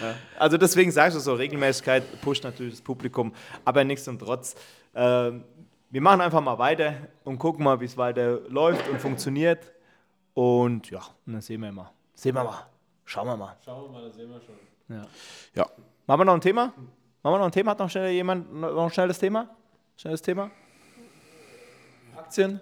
Ja. 0.00 0.14
Also, 0.38 0.56
deswegen 0.56 0.90
sage 0.90 1.08
ich 1.08 1.14
das 1.14 1.24
so: 1.24 1.34
Regelmäßigkeit 1.34 2.22
pusht 2.22 2.42
natürlich 2.44 2.74
das 2.74 2.80
Publikum. 2.80 3.34
Aber 3.66 3.84
nichtsdestotrotz, 3.84 4.54
äh, 4.94 5.32
wir 5.90 6.00
machen 6.00 6.22
einfach 6.22 6.40
mal 6.40 6.58
weiter 6.58 6.94
und 7.24 7.38
gucken 7.38 7.64
mal, 7.64 7.80
wie 7.80 7.84
es 7.84 7.98
weiter 7.98 8.40
läuft 8.48 8.88
und 8.88 8.98
funktioniert. 8.98 9.72
Und 10.32 10.90
ja, 10.90 11.00
und 11.26 11.34
dann 11.34 11.42
sehen 11.42 11.60
wir 11.60 11.72
mal. 11.72 11.90
Sehen 12.14 12.34
wir 12.34 12.44
mal. 12.44 12.66
Schauen 13.04 13.26
wir 13.26 13.36
mal. 13.36 13.56
Schauen 13.62 13.82
wir 13.82 13.90
mal, 13.90 14.06
das 14.06 14.14
sehen 14.14 14.30
wir 14.30 14.40
schon. 14.40 14.54
Ja. 14.96 15.06
Ja. 15.54 15.70
Machen 16.06 16.20
wir 16.20 16.24
noch 16.24 16.34
ein 16.34 16.40
Thema? 16.40 16.66
Machen 17.22 17.34
wir 17.34 17.38
noch 17.38 17.46
ein 17.46 17.52
Thema? 17.52 17.72
Hat 17.72 17.78
noch 17.80 17.90
schnell 17.90 18.12
jemand 18.12 18.54
noch 18.54 18.84
ein 18.84 18.90
schnelles 18.90 19.18
Thema? 19.18 19.50
Schnelles 19.96 20.22
Thema? 20.22 20.50
Aktien? 22.20 22.60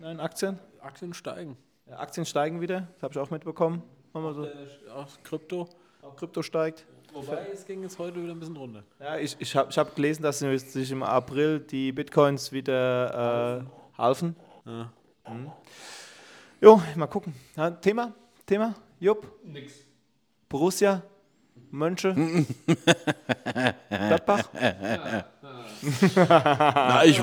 Nein, 0.00 0.20
Aktien? 0.20 0.58
Aktien 0.80 1.14
steigen. 1.14 1.56
Ja, 1.86 1.98
Aktien 1.98 2.26
steigen 2.26 2.60
wieder, 2.60 2.88
das 2.94 3.02
habe 3.02 3.14
ich 3.14 3.18
auch 3.18 3.30
mitbekommen. 3.30 3.82
Wir 4.12 4.34
so. 4.34 4.46
Auch 4.94 5.08
Krypto. 5.22 5.66
Auch 6.02 6.14
Krypto 6.14 6.42
steigt. 6.42 6.84
Wobei, 7.14 7.46
es 7.50 7.64
ging 7.64 7.82
jetzt 7.82 7.98
heute 7.98 8.22
wieder 8.22 8.32
ein 8.34 8.38
bisschen 8.38 8.56
runter. 8.56 8.84
Ja, 9.00 9.16
ich, 9.16 9.34
ich 9.38 9.56
habe 9.56 9.70
ich 9.70 9.78
hab 9.78 9.96
gelesen, 9.96 10.22
dass 10.22 10.40
sich 10.40 10.90
im 10.90 11.02
April 11.02 11.60
die 11.60 11.90
Bitcoins 11.90 12.52
wieder 12.52 13.62
äh, 13.62 13.98
halfen. 13.98 14.36
Ja. 14.66 14.92
Mhm. 15.26 15.50
Jo, 16.60 16.82
mal 16.94 17.06
gucken. 17.06 17.34
Ja, 17.56 17.70
Thema? 17.70 18.12
Thema? 18.44 18.74
Jupp? 19.00 19.26
Nix. 19.42 19.86
Borussia? 20.50 21.02
Mönche? 21.70 22.14
Gladbach? 23.88 24.50
Na, 25.82 27.04
ich 27.04 27.20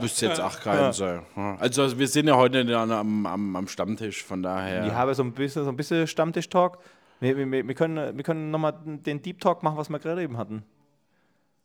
wüsste 0.00 0.26
jetzt 0.26 0.40
auch 0.40 0.60
keinen. 0.60 0.92
So. 0.92 1.20
Also 1.58 1.98
wir 1.98 2.08
sind 2.08 2.28
ja 2.28 2.36
heute 2.36 2.60
am, 2.76 3.26
am, 3.26 3.56
am 3.56 3.68
Stammtisch, 3.68 4.22
von 4.22 4.42
daher. 4.42 4.84
Die 4.84 4.92
haben 4.92 5.12
so 5.14 5.22
ein 5.22 5.32
bisschen, 5.32 5.64
so 5.64 5.70
ein 5.70 5.76
bisschen 5.76 6.06
Stammtisch-Talk. 6.06 6.78
Wir, 7.20 7.36
wir, 7.36 7.50
wir 7.50 7.74
können, 7.74 8.16
wir 8.16 8.24
können 8.24 8.50
nochmal 8.50 8.74
den 8.84 9.20
Deep 9.22 9.40
Talk 9.40 9.62
machen, 9.62 9.76
was 9.76 9.88
wir 9.88 9.98
gerade 9.98 10.22
eben 10.22 10.36
hatten. 10.36 10.62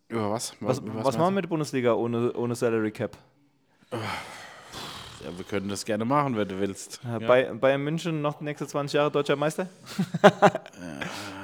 Über 0.09 0.31
was? 0.31 0.55
Was, 0.59 0.81
was, 0.81 0.93
meinst 0.93 1.17
machen 1.17 1.27
wir 1.27 1.31
mit 1.31 1.45
der 1.45 1.49
Bundesliga 1.49 1.93
ohne, 1.93 2.33
ohne 2.33 2.55
Salary 2.55 2.91
Cap? 2.91 3.17
Ja, 3.91 3.99
wir 5.37 5.45
können 5.45 5.69
das 5.69 5.85
gerne 5.85 6.05
machen, 6.05 6.35
wenn 6.35 6.47
du 6.47 6.59
willst. 6.59 6.99
Ja. 7.03 7.19
Bei, 7.19 7.45
Bayern 7.53 7.83
München 7.83 8.21
noch 8.21 8.39
die 8.39 8.45
nächsten 8.45 8.67
20 8.67 8.93
Jahre 8.93 9.11
deutscher 9.11 9.35
Meister? 9.35 9.67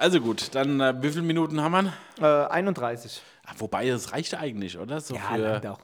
Also 0.00 0.20
gut, 0.20 0.54
dann 0.54 0.80
äh, 0.80 0.94
wie 1.02 1.10
viele 1.10 1.22
Minuten 1.22 1.60
haben 1.60 1.92
wir? 2.20 2.44
Äh, 2.46 2.50
31. 2.50 3.20
Ach, 3.48 3.54
wobei, 3.58 3.88
das 3.88 4.12
reicht 4.12 4.34
eigentlich, 4.34 4.78
oder? 4.78 5.00
So 5.00 5.14
für, 5.14 5.36
langt 5.36 5.66
auch. 5.66 5.78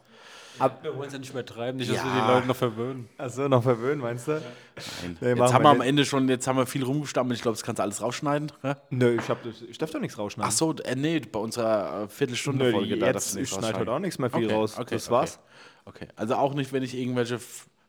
Wir 0.83 0.96
wollen 0.96 1.09
es 1.09 1.12
ja 1.12 1.18
nicht 1.18 1.31
übertreiben, 1.31 1.79
nicht, 1.79 1.90
dass 1.90 2.05
wir 2.05 2.11
Ja. 2.11 2.27
die 2.27 2.33
Leute 2.33 2.46
noch 2.46 2.55
verwöhnen. 2.57 3.09
Achso, 3.18 3.48
noch 3.48 3.62
verwöhnen, 3.64 4.00
meinst 4.00 4.29
du? 4.29 4.33
Nein. 4.33 5.16
Nee, 5.20 5.29
jetzt 5.31 5.53
haben 5.53 5.62
wir 5.64 5.64
wir 5.64 5.70
am 5.70 5.79
nicht. 5.79 5.88
Ende 5.88 6.05
schon, 6.05 6.29
jetzt 6.29 6.46
haben 6.46 6.57
wir 6.59 6.66
viel 6.66 6.85
rumgestammelt. 6.85 7.37
Ich 7.37 7.42
glaube, 7.42 7.57
das 7.57 7.64
kannst 7.64 7.81
du 7.81 7.83
alles 7.83 8.00
rausschneiden. 8.00 8.53
Ja? 8.62 8.77
Nö, 8.90 9.16
ich, 9.18 9.29
hab, 9.29 9.38
ich 9.68 9.79
darf 9.79 9.90
doch 9.90 9.98
nichts 9.98 10.16
rausschneiden. 10.16 10.48
Ach 10.48 10.57
so, 10.57 10.72
äh, 10.85 10.94
nee, 10.94 11.18
bei 11.18 11.40
unserer 11.40 12.05
äh, 12.05 12.09
Viertelstunde 12.09 12.66
Nö, 12.66 12.70
Folge 12.70 12.98
da 12.98 13.07
jetzt, 13.07 13.14
darfst 13.16 13.35
du 13.35 13.40
ich 13.40 13.48
schneide 13.48 13.81
heute 13.81 13.90
auch 13.90 13.98
nichts 13.98 14.18
mehr 14.20 14.31
viel 14.31 14.44
Okay, 14.46 14.55
raus. 14.55 14.79
okay, 14.79 14.94
das 14.94 15.07
okay. 15.07 15.12
war's. 15.12 15.40
Okay, 15.87 16.09
also 16.14 16.37
auch 16.37 16.55
nicht, 16.55 16.72
wenn 16.72 16.85
ich 16.85 16.94
irgendwelche 16.96 17.40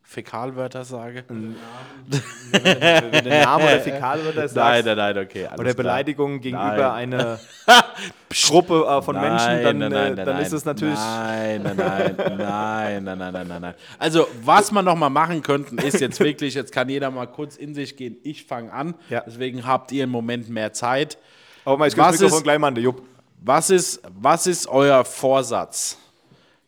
Fäkalwörter 0.08 0.86
sage. 0.86 1.24
Wenn 1.30 1.56
der 3.24 3.46
Name 3.46 3.63
oder 3.63 3.80
Fäkalwörter 3.80 4.48
sagst. 4.48 4.56
Nein, 4.56 4.86
nein, 4.86 4.98
nein, 4.98 5.18
okay. 5.18 5.50
Oder 5.58 5.74
Beleidigung 5.74 6.39
gegenüber 6.39 6.94
einer 6.94 7.39
Gruppe 8.30 8.86
äh, 8.88 9.02
von 9.02 9.15
nein, 9.15 9.30
Menschen, 9.30 9.63
dann, 9.63 9.78
nein, 9.80 9.91
äh, 9.91 10.15
nein, 10.15 10.26
dann 10.26 10.41
ist 10.41 10.54
es 10.54 10.63
natürlich. 10.63 10.94
Nein, 11.00 11.63
nein, 11.63 11.76
nein, 11.76 12.15
nein, 12.38 13.04
nein, 13.04 13.18
nein, 13.18 13.48
nein, 13.48 13.62
nein. 13.62 13.74
Also, 13.98 14.28
was 14.44 14.72
man 14.72 14.86
nochmal 14.86 15.10
machen 15.10 15.41
könnten, 15.41 15.80
ist 15.80 16.00
jetzt 16.00 16.20
wirklich, 16.20 16.54
jetzt 16.54 16.72
kann 16.72 16.88
jeder 16.88 17.10
mal 17.10 17.26
kurz 17.26 17.58
in 17.58 17.74
sich 17.74 17.98
gehen. 17.98 18.18
Ich 18.24 18.46
fange 18.46 18.72
an. 18.72 18.94
Ja. 19.10 19.24
Deswegen 19.26 19.65
habt 19.65 19.91
ihr 19.91 20.04
im 20.04 20.12
Moment 20.12 20.50
mehr 20.50 20.72
Zeit. 20.72 21.18
Oh, 21.65 21.72
Aber 21.72 21.80
mal, 21.80 21.88
ich 21.88 21.96
gebe 21.96 22.06
das 22.06 22.20
Mikrofon 22.20 22.44
gleich 22.44 22.60
mal 22.60 22.68
an 22.68 22.76
der 22.76 22.84
Jupp. 22.84 23.02
Was 23.41 23.72
ist, 23.72 24.02
was 24.20 24.46
ist 24.46 24.68
euer 24.68 25.04
Vorsatz? 25.04 25.98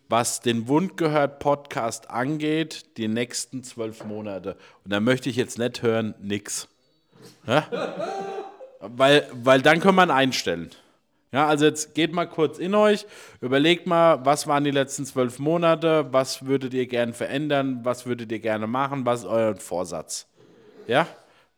Was 0.09 0.41
den 0.41 0.67
Wundgehört 0.67 1.39
Podcast 1.39 2.09
angeht, 2.09 2.97
die 2.97 3.07
nächsten 3.07 3.63
zwölf 3.63 4.03
Monate? 4.05 4.57
Und 4.83 4.91
da 4.91 4.99
möchte 4.99 5.29
ich 5.29 5.35
jetzt 5.35 5.57
nicht 5.57 5.81
hören, 5.81 6.15
nix. 6.21 6.67
Ja? 7.45 7.67
Weil, 8.79 9.27
weil 9.33 9.61
dann 9.61 9.79
kann 9.79 9.95
man 9.95 10.11
einstellen. 10.11 10.71
Ja, 11.31 11.47
also 11.47 11.65
jetzt 11.65 11.93
geht 11.93 12.13
mal 12.13 12.25
kurz 12.25 12.57
in 12.57 12.73
euch, 12.73 13.05
überlegt 13.41 13.85
mal, 13.85 14.25
was 14.25 14.47
waren 14.47 14.63
die 14.63 14.71
letzten 14.71 15.05
zwölf 15.05 15.39
Monate, 15.39 16.07
was 16.11 16.45
würdet 16.45 16.73
ihr 16.73 16.87
gerne 16.87 17.11
verändern, 17.11 17.81
was 17.83 18.05
würdet 18.05 18.31
ihr 18.31 18.39
gerne 18.39 18.65
machen, 18.65 19.05
was 19.05 19.21
ist 19.21 19.25
euer 19.25 19.55
Vorsatz? 19.57 20.25
Ja? 20.87 21.05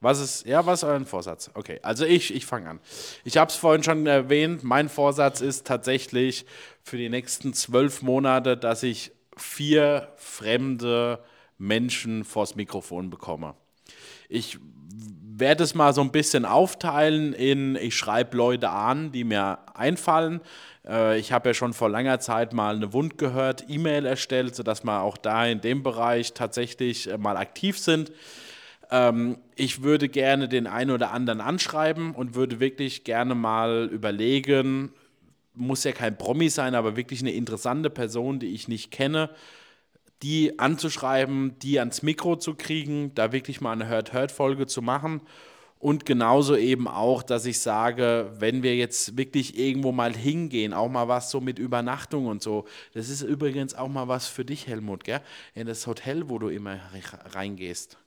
Was 0.01 0.21
ist, 0.21 0.45
ja, 0.45 0.65
was 0.65 0.81
ist 0.81 0.89
euer 0.89 1.05
Vorsatz? 1.05 1.51
Okay, 1.53 1.79
also 1.83 2.05
ich, 2.05 2.33
ich 2.33 2.45
fange 2.45 2.69
an. 2.69 2.79
Ich 3.25 3.37
habe 3.37 3.51
es 3.51 3.57
vorhin 3.57 3.83
schon 3.83 4.07
erwähnt, 4.07 4.63
mein 4.63 4.87
Vorsatz 4.87 5.41
ist 5.41 5.67
tatsächlich 5.67 6.45
für 6.89 6.97
die 6.97 7.09
nächsten 7.09 7.53
zwölf 7.53 8.01
Monate, 8.01 8.57
dass 8.57 8.83
ich 8.83 9.11
vier 9.37 10.09
fremde 10.17 11.23
Menschen 11.57 12.23
vors 12.23 12.55
Mikrofon 12.55 13.09
bekomme. 13.09 13.53
Ich 14.27 14.57
werde 15.39 15.63
es 15.63 15.75
mal 15.75 15.93
so 15.93 16.01
ein 16.01 16.11
bisschen 16.11 16.45
aufteilen 16.45 17.33
in, 17.33 17.75
ich 17.75 17.95
schreibe 17.95 18.35
Leute 18.35 18.71
an, 18.71 19.11
die 19.11 19.23
mir 19.23 19.59
einfallen. 19.73 20.41
Äh, 20.85 21.19
ich 21.19 21.31
habe 21.31 21.49
ja 21.49 21.53
schon 21.53 21.73
vor 21.73 21.89
langer 21.89 22.19
Zeit 22.19 22.53
mal 22.53 22.75
eine 22.75 22.91
Wund 22.91 23.17
gehört, 23.17 23.65
E-Mail 23.69 24.05
erstellt, 24.05 24.55
sodass 24.55 24.83
wir 24.83 25.01
auch 25.01 25.17
da 25.17 25.45
in 25.45 25.61
dem 25.61 25.83
Bereich 25.83 26.33
tatsächlich 26.33 27.09
äh, 27.09 27.17
mal 27.17 27.37
aktiv 27.37 27.77
sind. 27.77 28.11
Ähm, 28.91 29.37
ich 29.55 29.83
würde 29.83 30.09
gerne 30.09 30.49
den 30.49 30.67
einen 30.67 30.91
oder 30.91 31.11
anderen 31.11 31.39
anschreiben 31.39 32.15
und 32.15 32.35
würde 32.35 32.59
wirklich 32.59 33.03
gerne 33.03 33.35
mal 33.35 33.89
überlegen, 33.91 34.91
muss 35.59 35.83
ja 35.83 35.91
kein 35.91 36.17
Promi 36.17 36.49
sein, 36.49 36.73
aber 36.73 36.95
wirklich 36.95 37.21
eine 37.21 37.31
interessante 37.31 37.89
Person, 37.89 38.39
die 38.39 38.47
ich 38.47 38.67
nicht 38.67 38.89
kenne, 38.89 39.29
die 40.23 40.57
anzuschreiben, 40.59 41.59
die 41.59 41.79
ans 41.79 42.01
Mikro 42.01 42.35
zu 42.35 42.55
kriegen, 42.55 43.13
da 43.15 43.31
wirklich 43.31 43.61
mal 43.61 43.73
eine 43.73 43.87
Hört-Hört-Folge 43.87 44.65
zu 44.65 44.81
machen. 44.81 45.21
Und 45.77 46.05
genauso 46.05 46.57
eben 46.57 46.89
auch, 46.89 47.23
dass 47.23 47.45
ich 47.45 47.61
sage, 47.61 48.33
wenn 48.37 48.63
wir 48.63 48.75
jetzt 48.75 49.17
wirklich 49.17 49.57
irgendwo 49.57 49.93
mal 49.93 50.13
hingehen, 50.13 50.73
auch 50.73 50.89
mal 50.89 51.07
was 51.07 51.31
so 51.31 51.39
mit 51.39 51.57
Übernachtung 51.57 52.25
und 52.25 52.43
so. 52.43 52.65
Das 52.93 53.07
ist 53.07 53.21
übrigens 53.21 53.75
auch 53.75 53.87
mal 53.87 54.09
was 54.09 54.27
für 54.27 54.43
dich, 54.43 54.67
Helmut, 54.67 55.05
gell? 55.05 55.21
In 55.55 55.67
das 55.67 55.87
Hotel, 55.87 56.27
wo 56.27 56.37
du 56.37 56.49
immer 56.49 56.73
re- 56.73 57.33
reingehst? 57.33 57.97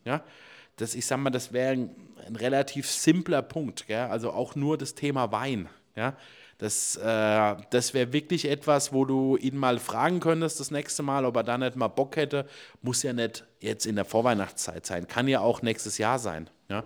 Das, 0.76 0.94
ich 0.94 1.06
sag 1.06 1.18
mal, 1.18 1.30
das 1.30 1.54
wäre 1.54 1.72
ein, 1.72 1.96
ein 2.26 2.36
relativ 2.36 2.90
simpler 2.90 3.40
Punkt, 3.40 3.86
gell? 3.86 4.08
Also 4.10 4.32
auch 4.32 4.54
nur 4.54 4.76
das 4.76 4.94
Thema 4.94 5.32
Wein, 5.32 5.70
ja? 5.96 6.14
Das, 6.62 6.94
äh, 6.94 7.56
das 7.70 7.92
wäre 7.92 8.12
wirklich 8.12 8.48
etwas, 8.48 8.92
wo 8.92 9.04
du 9.04 9.36
ihn 9.36 9.56
mal 9.56 9.80
fragen 9.80 10.20
könntest 10.20 10.60
das 10.60 10.70
nächste 10.70 11.02
Mal, 11.02 11.24
ob 11.24 11.34
er 11.34 11.42
da 11.42 11.58
nicht 11.58 11.74
mal 11.74 11.88
Bock 11.88 12.14
hätte. 12.14 12.46
Muss 12.82 13.02
ja 13.02 13.12
nicht 13.12 13.44
jetzt 13.58 13.84
in 13.84 13.96
der 13.96 14.04
Vorweihnachtszeit 14.04 14.86
sein, 14.86 15.08
kann 15.08 15.26
ja 15.26 15.40
auch 15.40 15.62
nächstes 15.62 15.98
Jahr 15.98 16.20
sein. 16.20 16.48
Ja? 16.68 16.84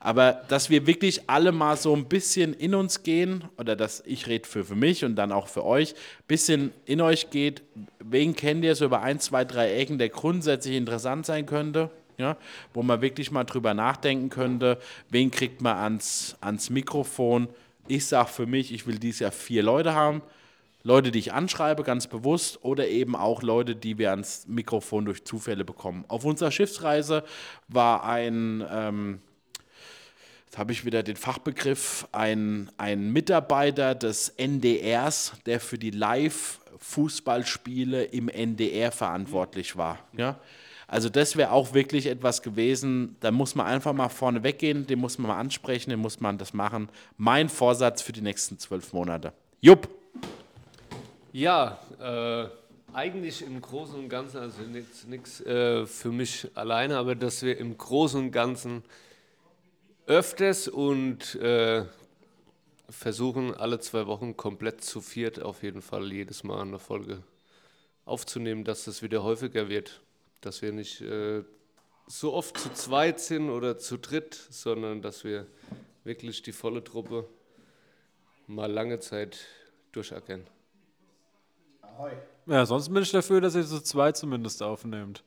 Aber 0.00 0.32
dass 0.48 0.70
wir 0.70 0.86
wirklich 0.86 1.28
alle 1.28 1.52
mal 1.52 1.76
so 1.76 1.94
ein 1.94 2.06
bisschen 2.06 2.54
in 2.54 2.74
uns 2.74 3.02
gehen, 3.02 3.44
oder 3.58 3.76
dass 3.76 4.02
ich 4.06 4.28
rede 4.28 4.48
für, 4.48 4.64
für 4.64 4.74
mich 4.74 5.04
und 5.04 5.14
dann 5.16 5.30
auch 5.30 5.48
für 5.48 5.66
euch, 5.66 5.94
bisschen 6.26 6.72
in 6.86 7.02
euch 7.02 7.28
geht, 7.28 7.60
wen 7.98 8.34
kennt 8.34 8.64
ihr 8.64 8.74
so 8.76 8.86
über 8.86 9.02
ein, 9.02 9.20
zwei, 9.20 9.44
drei 9.44 9.74
Ecken, 9.74 9.98
der 9.98 10.08
grundsätzlich 10.08 10.74
interessant 10.74 11.26
sein 11.26 11.44
könnte? 11.44 11.90
Ja, 12.16 12.38
wo 12.72 12.82
man 12.82 13.02
wirklich 13.02 13.30
mal 13.30 13.44
drüber 13.44 13.74
nachdenken 13.74 14.30
könnte, 14.30 14.78
wen 15.10 15.30
kriegt 15.30 15.60
man 15.60 15.76
ans, 15.76 16.34
ans 16.40 16.70
Mikrofon, 16.70 17.48
ich 17.88 18.06
sage 18.06 18.28
für 18.28 18.46
mich, 18.46 18.72
ich 18.72 18.86
will 18.86 18.98
dieses 18.98 19.20
Jahr 19.20 19.32
vier 19.32 19.62
Leute 19.62 19.94
haben. 19.94 20.22
Leute, 20.84 21.10
die 21.10 21.18
ich 21.18 21.32
anschreibe, 21.32 21.82
ganz 21.82 22.06
bewusst, 22.06 22.64
oder 22.64 22.88
eben 22.88 23.16
auch 23.16 23.42
Leute, 23.42 23.74
die 23.74 23.98
wir 23.98 24.10
ans 24.10 24.46
Mikrofon 24.46 25.04
durch 25.04 25.24
Zufälle 25.24 25.64
bekommen. 25.64 26.04
Auf 26.08 26.24
unserer 26.24 26.50
Schiffsreise 26.50 27.24
war 27.66 28.04
ein, 28.04 28.64
ähm, 28.70 29.20
jetzt 30.46 30.56
habe 30.56 30.72
ich 30.72 30.84
wieder 30.84 31.02
den 31.02 31.16
Fachbegriff, 31.16 32.06
ein, 32.12 32.70
ein 32.78 33.12
Mitarbeiter 33.12 33.94
des 33.94 34.28
NDRs, 34.30 35.32
der 35.46 35.60
für 35.60 35.78
die 35.78 35.90
Fußballspiele 36.78 38.04
im 38.04 38.28
NDR 38.28 38.92
verantwortlich 38.92 39.76
war. 39.76 39.98
Ja? 40.16 40.38
Also 40.88 41.10
das 41.10 41.36
wäre 41.36 41.52
auch 41.52 41.74
wirklich 41.74 42.06
etwas 42.06 42.40
gewesen, 42.40 43.16
da 43.20 43.30
muss 43.30 43.54
man 43.54 43.66
einfach 43.66 43.92
mal 43.92 44.08
vorne 44.08 44.42
weggehen, 44.42 44.86
den 44.86 44.98
muss 44.98 45.18
man 45.18 45.28
mal 45.28 45.38
ansprechen, 45.38 45.90
den 45.90 46.00
muss 46.00 46.18
man 46.18 46.38
das 46.38 46.54
machen. 46.54 46.88
Mein 47.18 47.50
Vorsatz 47.50 48.00
für 48.00 48.12
die 48.12 48.22
nächsten 48.22 48.58
zwölf 48.58 48.94
Monate. 48.94 49.34
Jupp. 49.60 49.86
Ja, 51.30 51.78
äh, 52.00 52.48
eigentlich 52.96 53.42
im 53.42 53.60
Großen 53.60 53.96
und 53.96 54.08
Ganzen, 54.08 54.38
also 54.38 54.62
nichts 55.06 55.42
äh, 55.42 55.84
für 55.84 56.10
mich 56.10 56.48
alleine, 56.54 56.96
aber 56.96 57.14
dass 57.14 57.42
wir 57.42 57.58
im 57.58 57.76
Großen 57.76 58.18
und 58.18 58.32
Ganzen 58.32 58.82
öfters 60.06 60.68
und 60.68 61.34
äh, 61.34 61.84
versuchen, 62.88 63.54
alle 63.54 63.78
zwei 63.80 64.06
Wochen 64.06 64.38
komplett 64.38 64.82
zu 64.82 65.02
viert 65.02 65.42
auf 65.42 65.62
jeden 65.62 65.82
Fall 65.82 66.10
jedes 66.10 66.44
Mal 66.44 66.62
eine 66.62 66.78
Folge 66.78 67.22
aufzunehmen, 68.06 68.64
dass 68.64 68.84
das 68.84 69.02
wieder 69.02 69.22
häufiger 69.22 69.68
wird. 69.68 70.00
Dass 70.40 70.62
wir 70.62 70.72
nicht 70.72 71.00
äh, 71.00 71.42
so 72.06 72.32
oft 72.32 72.58
zu 72.58 72.72
zweit 72.72 73.20
sind 73.20 73.50
oder 73.50 73.78
zu 73.78 73.98
dritt, 73.98 74.34
sondern 74.34 75.02
dass 75.02 75.24
wir 75.24 75.46
wirklich 76.04 76.42
die 76.42 76.52
volle 76.52 76.82
Truppe 76.82 77.28
mal 78.46 78.70
lange 78.70 78.98
Zeit 78.98 79.46
durchackern. 79.92 80.46
Ahoi. 81.82 82.12
Ja, 82.46 82.64
sonst 82.64 82.88
bin 82.88 83.02
ich 83.02 83.10
dafür, 83.10 83.42
dass 83.42 83.54
ihr 83.54 83.62
so 83.62 83.78
zwei 83.78 84.12
zumindest 84.12 84.62
aufnehmt. 84.62 85.22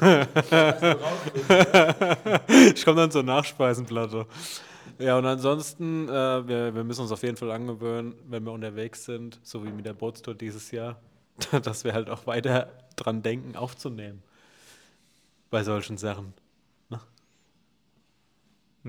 ich 2.74 2.84
komme 2.84 3.00
dann 3.00 3.10
zur 3.10 3.24
Nachspeisenplatte. 3.24 4.26
Ja, 5.00 5.18
und 5.18 5.26
ansonsten, 5.26 6.08
äh, 6.08 6.46
wir, 6.46 6.72
wir 6.74 6.84
müssen 6.84 7.00
uns 7.00 7.10
auf 7.10 7.24
jeden 7.24 7.36
Fall 7.36 7.50
angewöhnen, 7.50 8.14
wenn 8.28 8.44
wir 8.44 8.52
unterwegs 8.52 9.06
sind, 9.06 9.40
so 9.42 9.64
wie 9.64 9.72
mit 9.72 9.86
der 9.86 9.94
Bootstour 9.94 10.34
dieses 10.34 10.70
Jahr, 10.70 11.00
dass 11.62 11.84
wir 11.84 11.92
halt 11.92 12.10
auch 12.10 12.26
weiter 12.26 12.72
dran 12.96 13.22
denken, 13.22 13.56
aufzunehmen. 13.56 14.22
Bei 15.50 15.64
solchen 15.64 15.98
Sachen. 15.98 16.32
Ne? 16.88 17.00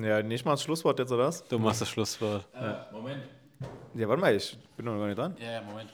Ja, 0.08 0.22
nicht 0.22 0.46
mal 0.46 0.52
das 0.52 0.64
Schlusswort 0.64 1.00
jetzt, 1.00 1.12
oder 1.12 1.28
was? 1.28 1.48
Du 1.48 1.60
machst 1.60 1.82
das 1.82 1.90
Schlusswort. 1.90 2.48
Äh. 2.54 2.94
Moment. 2.94 3.24
Ja, 3.94 4.08
warte 4.08 4.22
mal, 4.22 4.36
ich 4.36 4.58
bin 4.78 4.86
noch 4.86 4.98
gar 4.98 5.08
nicht 5.08 5.18
dran. 5.18 5.36
Ja, 5.40 5.52
ja, 5.54 5.62
Moment. 5.62 5.90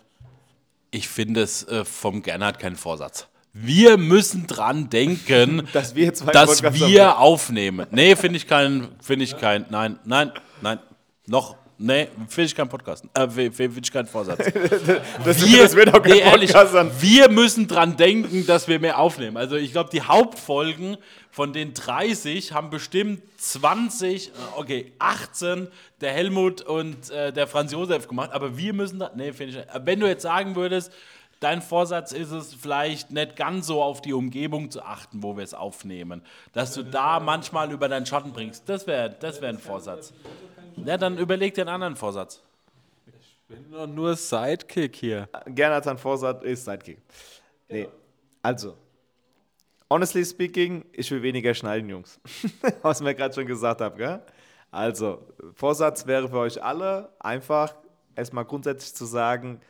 Ich 0.92 1.08
finde 1.08 1.42
es 1.42 1.68
äh, 1.68 1.84
vom 1.84 2.22
Gernot 2.22 2.60
kein 2.60 2.76
Vorsatz. 2.76 3.28
Wir 3.54 3.98
müssen 3.98 4.46
dran 4.46 4.90
denken, 4.90 5.68
dass 5.74 5.96
wir, 5.96 6.14
zwei 6.14 6.32
dass 6.32 6.62
wir 6.62 7.18
aufnehmen. 7.18 7.88
Nee, 7.92 8.16
finde 8.16 8.38
ich 8.38 8.48
kein, 8.48 8.90
finde 9.02 9.26
ich 9.26 9.38
kein, 9.38 9.66
nein, 9.70 10.00
nein, 10.06 10.32
nein, 10.62 10.80
noch, 11.26 11.56
nee, 11.78 12.08
finde 12.28 12.48
ich 12.48 12.56
kein 12.56 12.70
Podcast, 12.70 13.06
äh, 13.14 13.28
finde 13.28 13.80
ich 13.82 13.92
keinen 13.92 14.08
Vorsatz. 14.08 14.38
das, 15.24 15.46
wir, 15.46 15.62
das 15.64 15.76
wird 15.76 15.94
auch 15.94 16.02
kein 16.02 16.14
nee, 16.14 16.20
ehrlich, 16.20 16.54
Podcast 16.54 17.02
Wir 17.02 17.30
müssen 17.30 17.68
dran 17.68 17.98
denken, 17.98 18.46
dass 18.46 18.68
wir 18.68 18.80
mehr 18.80 19.00
aufnehmen. 19.00 19.38
Also 19.38 19.56
ich 19.56 19.72
glaube, 19.72 19.90
die 19.92 20.02
Hauptfolgen 20.02 20.98
von 21.32 21.54
den 21.54 21.74
30 21.74 22.54
haben 22.54 22.70
bestimmt 22.70 23.22
20, 23.38 24.28
äh, 24.28 24.32
okay, 24.56 24.92
18 25.00 25.68
der 26.02 26.12
Helmut 26.12 26.62
und 26.62 27.10
äh, 27.12 27.32
der 27.32 27.48
Franz 27.48 27.72
Josef 27.72 28.08
gemacht, 28.08 28.32
aber 28.34 28.58
wir 28.58 28.74
müssen 28.74 29.00
da, 29.00 29.12
nee, 29.16 29.34
finde 29.34 29.60
ich, 29.60 29.86
wenn 29.86 30.00
du 30.00 30.08
jetzt 30.08 30.24
sagen 30.24 30.56
würdest, 30.56 30.92
Dein 31.40 31.62
Vorsatz 31.62 32.14
ist 32.14 32.32
es 32.32 32.56
vielleicht 32.56 33.12
nicht 33.12 33.36
ganz 33.36 33.68
so 33.68 33.84
auf 33.84 34.02
die 34.02 34.14
Umgebung 34.14 34.72
zu 34.72 34.82
achten, 34.82 35.22
wo 35.22 35.38
wir 35.38 35.44
es 35.44 35.54
aufnehmen. 35.54 36.24
Dass 36.54 36.74
du 36.74 36.82
da 36.82 37.20
manchmal 37.20 37.72
über 37.72 37.88
deinen 37.88 38.08
Schatten 38.08 38.34
bringst. 38.34 38.68
Das 38.68 38.88
wäre 38.88 39.16
das 39.20 39.40
wär 39.40 39.50
ein 39.50 39.60
Vorsatz. 39.60 40.14
Ja, 40.86 40.98
dann 40.98 41.18
überleg 41.18 41.54
dir 41.54 41.62
einen 41.62 41.70
anderen 41.70 41.96
Vorsatz. 41.96 42.42
Ich 43.20 43.40
bin 43.48 43.72
doch 43.72 43.88
nur 43.88 44.16
Sidekick 44.16 44.96
hier. 44.96 45.30
Gerne 45.48 45.76
als 45.76 45.88
ein 45.88 45.98
Vorsatz 45.98 46.44
ist 46.44 46.66
Sidekick. 46.66 47.00
Nee. 47.70 47.88
Also, 48.42 48.78
honestly 49.90 50.24
speaking, 50.24 50.86
ich 50.92 51.10
will 51.12 51.22
weniger 51.22 51.54
schneiden, 51.54 51.90
Jungs. 51.90 52.20
Was 52.82 53.02
mir 53.02 53.16
gerade 53.16 53.34
schon 53.34 53.46
gesagt 53.46 53.82
habe, 53.82 53.98
gell? 53.98 54.22
Also, 54.72 55.26
Vorsatz 55.54 56.06
wäre 56.06 56.30
für 56.30 56.40
euch 56.40 56.62
alle 56.62 57.10
einfach 57.20 57.74
erstmal 58.16 58.46
grundsätzlich 58.46 58.94
zu 58.94 59.06
sagen, 59.06 59.62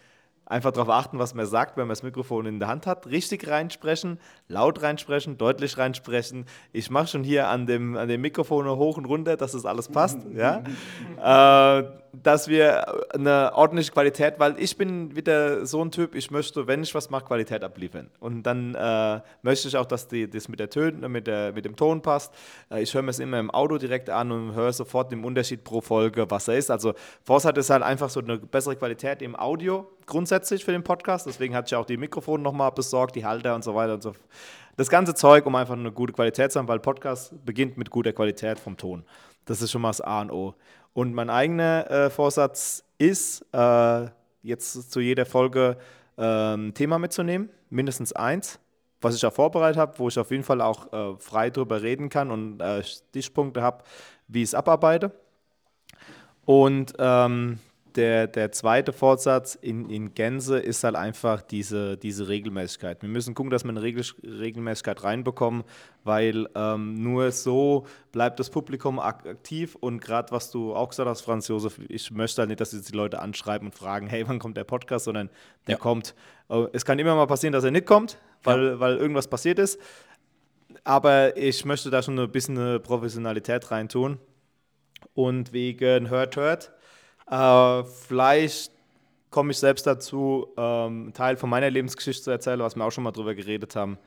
Einfach 0.50 0.72
darauf 0.72 0.90
achten, 0.90 1.20
was 1.20 1.34
man 1.34 1.46
sagt, 1.46 1.76
wenn 1.76 1.84
man 1.84 1.90
das 1.90 2.04
Mikrofon 2.04 2.46
in 2.46 2.60
der 2.60 2.70
Hand 2.70 2.88
hat. 2.88 3.08
Richtig 3.08 3.48
reinsprechen, 3.50 4.18
laut 4.48 4.82
reinsprechen, 4.82 5.38
deutlich 5.38 5.78
reinsprechen. 5.78 6.46
Ich 6.72 6.90
mache 6.90 7.08
schon 7.08 7.26
hier 7.26 7.50
an 7.50 7.66
dem, 7.68 7.98
an 7.98 8.08
dem 8.08 8.22
Mikrofon 8.22 8.66
hoch 8.70 8.98
und 8.98 9.06
runter, 9.06 9.36
dass 9.36 9.52
das 9.52 9.66
alles 9.66 9.90
passt. 9.90 10.20
ja? 10.34 10.64
äh, 11.82 11.84
dass 12.14 12.48
wir 12.48 13.14
eine 13.14 13.54
ordentliche 13.54 13.92
Qualität, 13.92 14.36
weil 14.38 14.56
ich 14.60 14.78
bin 14.78 15.16
wieder 15.16 15.66
so 15.66 15.84
ein 15.84 15.92
Typ, 15.92 16.16
ich 16.16 16.32
möchte, 16.32 16.68
wenn 16.68 16.84
ich 16.84 16.94
was 16.96 17.10
mache, 17.10 17.26
Qualität 17.26 17.64
abliefern. 17.64 18.10
Und 18.20 18.44
dann 18.44 18.76
äh, 18.76 19.22
möchte 19.42 19.68
ich 19.68 19.78
auch, 19.78 19.86
dass 19.86 20.08
die, 20.08 20.30
das 20.30 20.48
mit 20.48 20.60
der 20.60 20.70
Töne, 20.70 21.10
mit, 21.10 21.28
der, 21.28 21.54
mit 21.54 21.66
dem 21.66 21.76
Ton 21.76 22.02
passt. 22.02 22.34
Äh, 22.72 22.82
ich 22.82 22.94
höre 22.94 23.02
mir 23.02 23.12
es 23.12 23.20
immer 23.20 23.40
im 23.40 23.52
Auto 23.52 23.78
direkt 23.78 24.10
an 24.10 24.32
und 24.32 24.54
höre 24.54 24.74
sofort 24.74 25.12
den 25.12 25.24
Unterschied 25.24 25.64
pro 25.64 25.82
Folge, 25.82 26.30
was 26.30 26.48
er 26.48 26.58
ist. 26.58 26.72
Also 26.72 26.94
Force 27.24 27.46
ist 27.46 27.70
halt 27.70 27.84
einfach 27.84 28.10
so 28.10 28.20
eine 28.20 28.38
bessere 28.38 28.76
Qualität 28.76 29.22
im 29.22 29.36
Audio 29.36 29.88
grundsätzlich 30.06 30.66
für 30.66 30.72
den 30.72 30.84
Podcast. 30.84 31.28
Deswegen 31.28 31.56
hatte 31.56 31.68
ich 31.68 31.76
auch 31.76 31.86
die 31.86 31.98
Mikrofone 31.98 32.42
nochmal 32.42 32.72
besorgt, 32.72 33.16
die 33.16 33.26
Halter 33.26 33.54
und 33.54 33.64
so 33.64 33.76
weiter 33.76 33.94
und 33.94 34.02
so 34.02 34.14
Das 34.76 34.90
ganze 34.90 35.14
Zeug, 35.14 35.46
um 35.46 35.56
einfach 35.56 35.76
eine 35.76 35.92
gute 35.92 36.14
Qualität 36.14 36.52
zu 36.52 36.60
haben, 36.60 36.68
weil 36.68 36.80
Podcast 36.80 37.34
beginnt 37.46 37.78
mit 37.78 37.92
guter 37.92 38.14
Qualität 38.14 38.60
vom 38.60 38.78
Ton. 38.78 39.04
Das 39.46 39.62
ist 39.62 39.72
schon 39.72 39.82
mal 39.82 39.90
das 39.90 40.02
A 40.02 40.22
und 40.22 40.32
O. 40.32 40.56
Und 40.98 41.14
mein 41.14 41.30
eigener 41.30 41.92
äh, 41.92 42.10
Vorsatz 42.10 42.84
ist, 42.98 43.46
äh, 43.54 44.08
jetzt 44.42 44.92
zu 44.92 45.00
jeder 45.00 45.28
Folge 45.28 45.78
ein 46.20 46.74
Thema 46.74 46.98
mitzunehmen, 46.98 47.52
mindestens 47.70 48.12
eins, 48.14 48.60
was 49.00 49.16
ich 49.16 49.24
auch 49.24 49.34
vorbereitet 49.34 49.78
habe, 49.78 50.00
wo 50.00 50.08
ich 50.08 50.18
auf 50.18 50.32
jeden 50.32 50.42
Fall 50.42 50.60
auch 50.62 50.92
äh, 50.92 51.16
frei 51.20 51.52
drüber 51.52 51.84
reden 51.84 52.10
kann 52.10 52.32
und 52.32 52.60
äh, 52.60 52.84
Stichpunkte 52.84 53.62
habe, 53.62 53.84
wie 54.28 54.42
ich 54.42 54.50
es 54.50 54.56
abarbeite. 54.56 55.12
Und 56.46 56.94
ähm, 56.98 57.60
der, 57.98 58.28
der 58.28 58.52
zweite 58.52 58.94
Vorsatz 58.94 59.56
in, 59.56 59.90
in 59.90 60.14
Gänze 60.14 60.60
ist 60.60 60.84
halt 60.84 60.96
einfach 60.96 61.42
diese, 61.42 61.98
diese 61.98 62.28
Regelmäßigkeit. 62.28 63.02
Wir 63.02 63.10
müssen 63.10 63.34
gucken, 63.34 63.50
dass 63.50 63.64
wir 63.64 63.72
eine 63.72 63.82
Regel, 63.82 64.06
Regelmäßigkeit 64.24 65.04
reinbekommen, 65.04 65.64
weil 66.04 66.48
ähm, 66.56 66.94
nur 67.02 67.32
so 67.32 67.88
bleibt 68.12 68.40
das 68.40 68.52
Publikum 68.52 69.00
aktiv 69.00 69.76
und 69.76 70.00
gerade 70.00 70.32
was 70.32 70.52
du 70.52 70.76
auch 70.76 70.90
gesagt 70.90 71.10
hast, 71.10 71.22
Franz 71.22 71.48
Josef, 71.48 71.80
ich 71.90 72.12
möchte 72.12 72.42
halt 72.42 72.50
nicht, 72.50 72.62
dass 72.62 72.72
jetzt 72.72 72.90
die 72.90 72.96
Leute 72.96 73.20
anschreiben 73.20 73.68
und 73.68 73.74
fragen, 73.74 74.08
hey, 74.08 74.24
wann 74.28 74.40
kommt 74.40 74.56
der 74.58 74.64
Podcast, 74.64 75.06
sondern 75.06 75.30
der 75.66 75.74
ja. 75.74 75.80
kommt. 75.80 76.14
Oh, 76.50 76.68
es 76.72 76.86
kann 76.86 77.00
immer 77.00 77.16
mal 77.16 77.28
passieren, 77.28 77.54
dass 77.54 77.64
er 77.64 77.72
nicht 77.72 77.88
kommt, 77.88 78.20
weil, 78.44 78.64
ja. 78.64 78.80
weil 78.80 78.98
irgendwas 78.98 79.28
passiert 79.28 79.58
ist. 79.58 79.80
Aber 80.84 81.36
ich 81.36 81.66
möchte 81.66 81.90
da 81.90 82.04
schon 82.04 82.18
ein 82.20 82.32
bisschen 82.32 82.58
eine 82.58 82.80
Professionalität 82.80 83.72
reintun. 83.72 84.20
Und 85.14 85.54
wegen 85.54 86.10
Hört, 86.10 86.36
Hört 86.36 86.72
äh, 87.30 87.84
vielleicht 87.84 88.72
komme 89.30 89.52
ich 89.52 89.60
selbst 89.60 89.86
dazu, 89.86 90.48
ähm, 90.58 91.04
einen 91.04 91.14
Teil 91.14 91.38
von 91.38 91.50
meiner 91.50 91.70
Lebensgeschichte 91.70 92.24
zu 92.24 92.32
erzählen, 92.32 92.60
was 92.60 92.76
wir 92.76 92.86
auch 92.86 92.92
schon 92.92 93.04
mal 93.04 93.12
drüber 93.12 93.36
geredet 93.36 93.76
haben, 93.76 93.98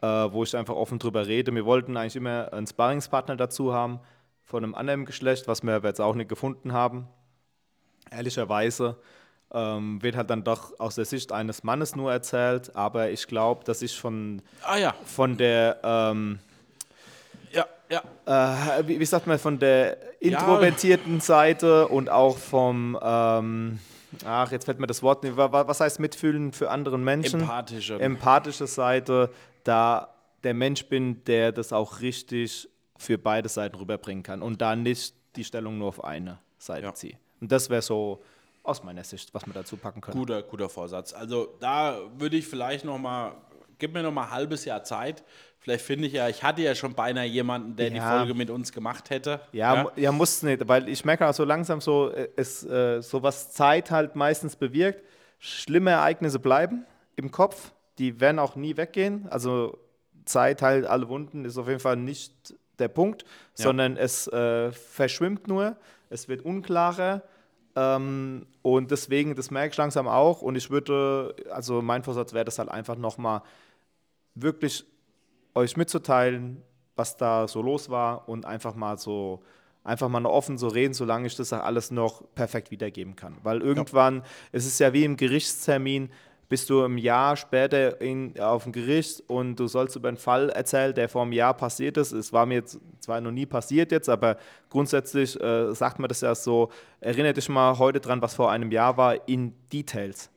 äh, 0.00 0.06
wo 0.06 0.42
ich 0.42 0.56
einfach 0.56 0.74
offen 0.74 0.98
drüber 0.98 1.26
rede. 1.26 1.54
Wir 1.54 1.64
wollten 1.64 1.96
eigentlich 1.96 2.16
immer 2.16 2.52
einen 2.52 2.66
Sparringspartner 2.66 3.36
dazu 3.36 3.72
haben 3.72 4.00
von 4.44 4.64
einem 4.64 4.74
anderen 4.74 5.04
Geschlecht, 5.04 5.46
was 5.46 5.62
wir 5.62 5.80
jetzt 5.82 6.00
auch 6.00 6.14
nicht 6.14 6.28
gefunden 6.28 6.72
haben. 6.72 7.06
Ehrlicherweise 8.10 8.96
ähm, 9.52 10.02
wird 10.02 10.16
halt 10.16 10.30
dann 10.30 10.44
doch 10.44 10.78
aus 10.80 10.96
der 10.96 11.04
Sicht 11.04 11.32
eines 11.32 11.62
Mannes 11.62 11.96
nur 11.96 12.12
erzählt, 12.12 12.74
aber 12.74 13.10
ich 13.10 13.26
glaube, 13.26 13.64
dass 13.64 13.82
ich 13.82 13.98
von, 13.98 14.42
ah, 14.64 14.76
ja. 14.76 14.94
von 15.04 15.36
der 15.36 15.80
ähm, 15.82 16.38
ja. 17.90 18.78
Äh, 18.78 18.86
wie, 18.86 19.00
wie, 19.00 19.04
sagt 19.04 19.26
man, 19.26 19.38
von 19.38 19.58
der 19.58 20.20
introvertierten 20.20 21.14
ja. 21.16 21.20
Seite 21.20 21.88
und 21.88 22.10
auch 22.10 22.36
vom, 22.36 22.98
ähm, 23.00 23.78
ach, 24.24 24.52
jetzt 24.52 24.64
fällt 24.64 24.78
mir 24.78 24.86
das 24.86 25.02
Wort 25.02 25.22
nicht, 25.24 25.36
was 25.36 25.80
heißt 25.80 26.00
mitfühlen 26.00 26.52
für 26.52 26.70
anderen 26.70 27.04
Menschen? 27.04 27.40
Empathische. 27.40 27.98
Empathische 27.98 28.66
Seite, 28.66 29.30
da 29.64 30.14
der 30.44 30.54
Mensch 30.54 30.86
bin, 30.86 31.24
der 31.24 31.52
das 31.52 31.72
auch 31.72 32.00
richtig 32.00 32.68
für 32.96 33.18
beide 33.18 33.48
Seiten 33.48 33.76
rüberbringen 33.76 34.22
kann 34.22 34.42
und 34.42 34.60
da 34.60 34.76
nicht 34.76 35.14
die 35.36 35.44
Stellung 35.44 35.78
nur 35.78 35.88
auf 35.88 36.04
eine 36.04 36.38
Seite 36.58 36.86
ja. 36.86 36.94
ziehe. 36.94 37.18
Und 37.40 37.52
das 37.52 37.70
wäre 37.70 37.82
so 37.82 38.22
aus 38.62 38.82
meiner 38.82 39.04
Sicht, 39.04 39.32
was 39.32 39.46
wir 39.46 39.54
dazu 39.54 39.76
packen 39.76 40.00
können. 40.00 40.18
Guter, 40.18 40.42
guter 40.42 40.68
Vorsatz. 40.68 41.12
Also 41.12 41.56
da 41.60 41.98
würde 42.18 42.36
ich 42.36 42.46
vielleicht 42.46 42.84
noch 42.84 42.98
mal, 42.98 43.32
gib 43.78 43.94
mir 43.94 44.02
noch 44.02 44.12
mal 44.12 44.24
ein 44.24 44.30
halbes 44.30 44.64
Jahr 44.64 44.84
Zeit, 44.84 45.24
Vielleicht 45.60 45.84
finde 45.84 46.06
ich 46.06 46.12
ja, 46.12 46.28
ich 46.28 46.42
hatte 46.42 46.62
ja 46.62 46.74
schon 46.74 46.94
beinahe 46.94 47.26
jemanden, 47.26 47.74
der 47.76 47.88
ja. 47.88 47.94
die 47.94 48.00
Folge 48.00 48.34
mit 48.34 48.48
uns 48.48 48.72
gemacht 48.72 49.10
hätte. 49.10 49.40
Ja, 49.52 49.74
ja, 49.74 49.92
ja 49.96 50.12
muss 50.12 50.42
nicht, 50.42 50.66
weil 50.68 50.88
ich 50.88 51.04
merke 51.04 51.26
auch 51.26 51.34
so 51.34 51.44
langsam 51.44 51.80
so, 51.80 52.10
äh, 52.10 52.28
es, 52.36 52.64
äh, 52.64 53.02
so 53.02 53.22
was 53.22 53.52
Zeit 53.52 53.90
halt 53.90 54.14
meistens 54.14 54.56
bewirkt. 54.56 55.02
Schlimme 55.38 55.90
Ereignisse 55.90 56.38
bleiben 56.38 56.86
im 57.16 57.30
Kopf, 57.30 57.72
die 57.98 58.20
werden 58.20 58.38
auch 58.38 58.56
nie 58.56 58.76
weggehen. 58.76 59.26
Also 59.30 59.78
Zeit 60.24 60.62
halt 60.62 60.86
alle 60.86 61.08
Wunden 61.08 61.44
ist 61.44 61.58
auf 61.58 61.68
jeden 61.68 61.80
Fall 61.80 61.96
nicht 61.96 62.54
der 62.78 62.88
Punkt, 62.88 63.24
ja. 63.24 63.64
sondern 63.64 63.96
es 63.96 64.28
äh, 64.28 64.70
verschwimmt 64.70 65.48
nur, 65.48 65.76
es 66.08 66.28
wird 66.28 66.44
unklarer 66.44 67.22
Ähm, 67.76 68.46
und 68.62 68.90
deswegen, 68.90 69.34
das 69.34 69.50
merke 69.50 69.70
ich 69.70 69.76
langsam 69.76 70.08
auch. 70.08 70.40
Und 70.42 70.56
ich 70.56 70.70
würde, 70.70 71.34
also 71.50 71.82
mein 71.82 72.02
Vorsatz 72.02 72.32
wäre 72.32 72.44
das 72.44 72.58
halt 72.58 72.70
einfach 72.70 72.96
nochmal 72.96 73.42
wirklich 74.42 74.84
euch 75.54 75.76
mitzuteilen, 75.76 76.62
was 76.96 77.16
da 77.16 77.48
so 77.48 77.62
los 77.62 77.90
war 77.90 78.28
und 78.28 78.44
einfach 78.44 78.74
mal 78.74 78.98
so, 78.98 79.42
einfach 79.84 80.08
mal 80.08 80.24
offen 80.26 80.58
so 80.58 80.68
reden, 80.68 80.94
solange 80.94 81.26
ich 81.26 81.36
das 81.36 81.52
alles 81.52 81.90
noch 81.90 82.22
perfekt 82.34 82.70
wiedergeben 82.70 83.16
kann. 83.16 83.36
Weil 83.42 83.60
irgendwann, 83.62 84.22
es 84.52 84.66
ist 84.66 84.78
ja 84.80 84.92
wie 84.92 85.04
im 85.04 85.16
Gerichtstermin, 85.16 86.10
bist 86.48 86.70
du 86.70 86.82
ein 86.82 86.96
Jahr 86.96 87.36
später 87.36 88.00
in, 88.00 88.38
auf 88.40 88.62
dem 88.62 88.72
Gericht 88.72 89.22
und 89.26 89.56
du 89.56 89.66
sollst 89.66 89.96
über 89.96 90.08
einen 90.08 90.16
Fall 90.16 90.48
erzählen, 90.48 90.94
der 90.94 91.08
vor 91.08 91.22
einem 91.22 91.32
Jahr 91.32 91.54
passiert 91.54 91.98
ist. 91.98 92.12
Es 92.12 92.32
war 92.32 92.46
mir 92.46 92.54
jetzt 92.54 92.80
zwar 93.00 93.20
noch 93.20 93.30
nie 93.30 93.44
passiert 93.44 93.92
jetzt, 93.92 94.08
aber 94.08 94.38
grundsätzlich 94.70 95.38
äh, 95.40 95.74
sagt 95.74 95.98
man 95.98 96.08
das 96.08 96.22
ja 96.22 96.34
so, 96.34 96.70
erinnere 97.00 97.34
dich 97.34 97.48
mal 97.50 97.78
heute 97.78 98.00
dran, 98.00 98.22
was 98.22 98.34
vor 98.34 98.50
einem 98.50 98.72
Jahr 98.72 98.96
war, 98.96 99.28
in 99.28 99.52
Details. 99.70 100.30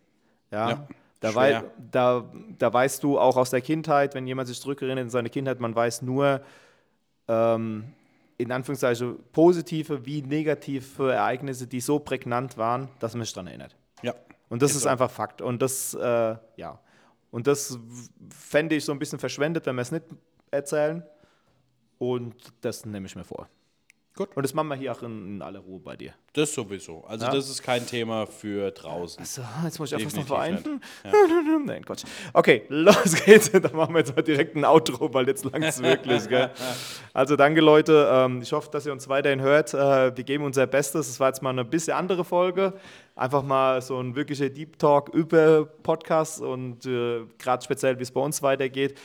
Ja. 0.51 0.69
Ja, 0.71 0.87
Da, 1.21 1.35
wei 1.35 1.63
da, 1.91 2.25
da 2.57 2.73
weißt 2.73 3.03
du 3.03 3.19
auch 3.19 3.37
aus 3.37 3.51
der 3.51 3.61
Kindheit, 3.61 4.15
wenn 4.15 4.25
jemand 4.25 4.47
sich 4.47 4.59
zurückerinnert 4.59 5.03
in 5.03 5.09
seine 5.09 5.29
Kindheit, 5.29 5.59
man 5.59 5.75
weiß 5.75 6.01
nur, 6.01 6.41
ähm, 7.27 7.93
in 8.37 8.51
Anführungszeichen, 8.51 9.19
positive 9.31 10.03
wie 10.05 10.23
negative 10.23 11.13
Ereignisse, 11.13 11.67
die 11.67 11.79
so 11.79 11.99
prägnant 11.99 12.57
waren, 12.57 12.89
dass 12.99 13.13
man 13.13 13.23
sich 13.23 13.33
daran 13.33 13.47
erinnert. 13.47 13.75
Ja. 14.01 14.15
Und 14.49 14.63
das 14.63 14.71
Ist 14.71 14.77
ist, 14.77 14.83
so. 14.83 14.89
einfach 14.89 15.11
Fakt. 15.11 15.41
Und 15.43 15.61
das, 15.61 15.93
äh, 15.93 16.35
ja. 16.55 16.79
Und 17.29 17.45
das 17.45 17.77
fände 18.31 18.75
ich 18.75 18.83
so 18.83 18.91
ein 18.91 18.97
bisschen 18.99 19.19
verschwendet, 19.19 19.67
wenn 19.67 19.75
wir 19.75 19.83
es 19.83 19.91
nicht 19.91 20.05
erzählen. 20.49 21.03
Und 21.99 22.35
das 22.61 22.83
nehme 22.83 23.05
ich 23.05 23.15
mir 23.15 23.23
vor. 23.23 23.47
Gut. 24.27 24.37
Und 24.37 24.43
das 24.43 24.53
machen 24.53 24.67
wir 24.67 24.75
hier 24.75 24.91
auch 24.91 25.01
in, 25.03 25.35
in 25.35 25.41
aller 25.41 25.59
Ruhe 25.59 25.79
bei 25.79 25.95
dir. 25.95 26.13
Das 26.33 26.53
sowieso. 26.53 27.03
Also 27.07 27.25
Ja. 27.25 27.31
das 27.33 27.49
ist 27.49 27.61
kein 27.63 27.85
Thema 27.85 28.25
für 28.25 28.71
draußen. 28.71 29.23
So, 29.25 29.41
jetzt 29.63 29.79
muss 29.79 29.91
ich 29.91 29.95
einfach 29.95 30.15
noch 30.17 30.25
Definitiv 30.25 30.81
vereinen. 31.03 31.65
Nein, 31.65 31.83
Quatsch. 31.85 32.03
Okay, 32.33 32.63
los 32.69 33.15
geht's. 33.25 33.51
Dann 33.51 33.75
machen 33.75 33.93
wir 33.93 33.99
jetzt 33.99 34.15
mal 34.15 34.21
direkt 34.21 34.55
ein 34.55 34.63
Outro, 34.65 35.13
weil 35.13 35.27
jetzt 35.27 35.43
langt 35.45 35.63
es 35.65 35.81
wirklich. 35.81 36.27
Gell? 36.27 36.49
Also 37.13 37.35
danke, 37.35 37.59
Leute. 37.59 38.07
Ähm, 38.09 38.41
ich 38.41 38.53
hoffe, 38.53 38.69
dass 38.71 38.85
ihr 38.85 38.91
uns 38.93 39.09
weiterhin 39.09 39.41
hört. 39.41 39.73
Äh, 39.73 40.15
wir 40.15 40.23
geben 40.23 40.45
unser 40.45 40.65
Bestes. 40.67 41.09
Es 41.09 41.19
war 41.19 41.27
jetzt 41.27 41.41
mal 41.41 41.49
eine 41.49 41.65
bisschen 41.65 41.93
andere 41.93 42.23
Folge. 42.23 42.73
Einfach 43.15 43.43
mal 43.43 43.81
so 43.81 43.99
ein 43.99 44.15
wirklicher 44.15 44.49
Deep 44.49 44.79
Talk 44.79 45.09
über 45.13 45.65
Podcasts 45.83 46.39
und 46.39 46.85
äh, 46.85 47.21
gerade 47.37 47.63
speziell, 47.63 47.97
wie 47.99 48.03
es 48.03 48.11
bei 48.11 48.21
uns 48.21 48.41
weitergeht. 48.41 48.97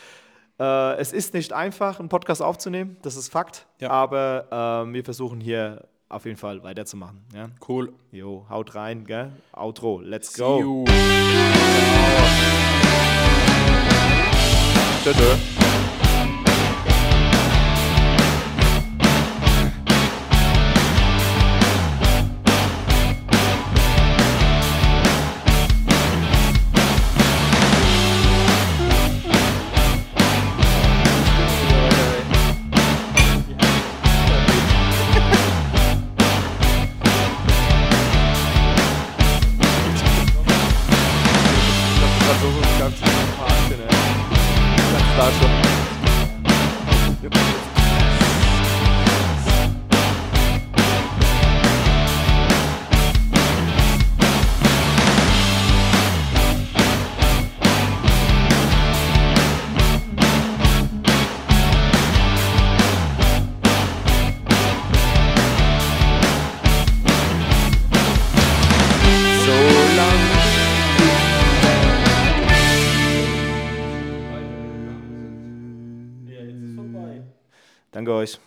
Äh, 0.58 0.96
es 0.96 1.12
ist 1.12 1.34
nicht 1.34 1.52
einfach, 1.52 2.00
einen 2.00 2.08
Podcast 2.08 2.42
aufzunehmen, 2.42 2.96
das 3.02 3.16
ist 3.16 3.28
Fakt. 3.28 3.66
Ja. 3.78 3.90
Aber 3.90 4.86
äh, 4.88 4.92
wir 4.92 5.04
versuchen 5.04 5.40
hier 5.40 5.86
auf 6.08 6.24
jeden 6.24 6.38
Fall 6.38 6.62
weiterzumachen. 6.62 7.24
Ja? 7.34 7.48
Cool. 7.66 7.92
Jo, 8.10 8.46
haut 8.48 8.74
rein, 8.74 9.04
gell? 9.06 9.32
Outro, 9.52 10.00
let's 10.00 10.32
See 10.32 10.42
go. 10.42 10.60
you. 10.60 10.84
Tschö, 15.02 15.12
tschö. 15.12 15.55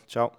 Ciao. 0.10 0.32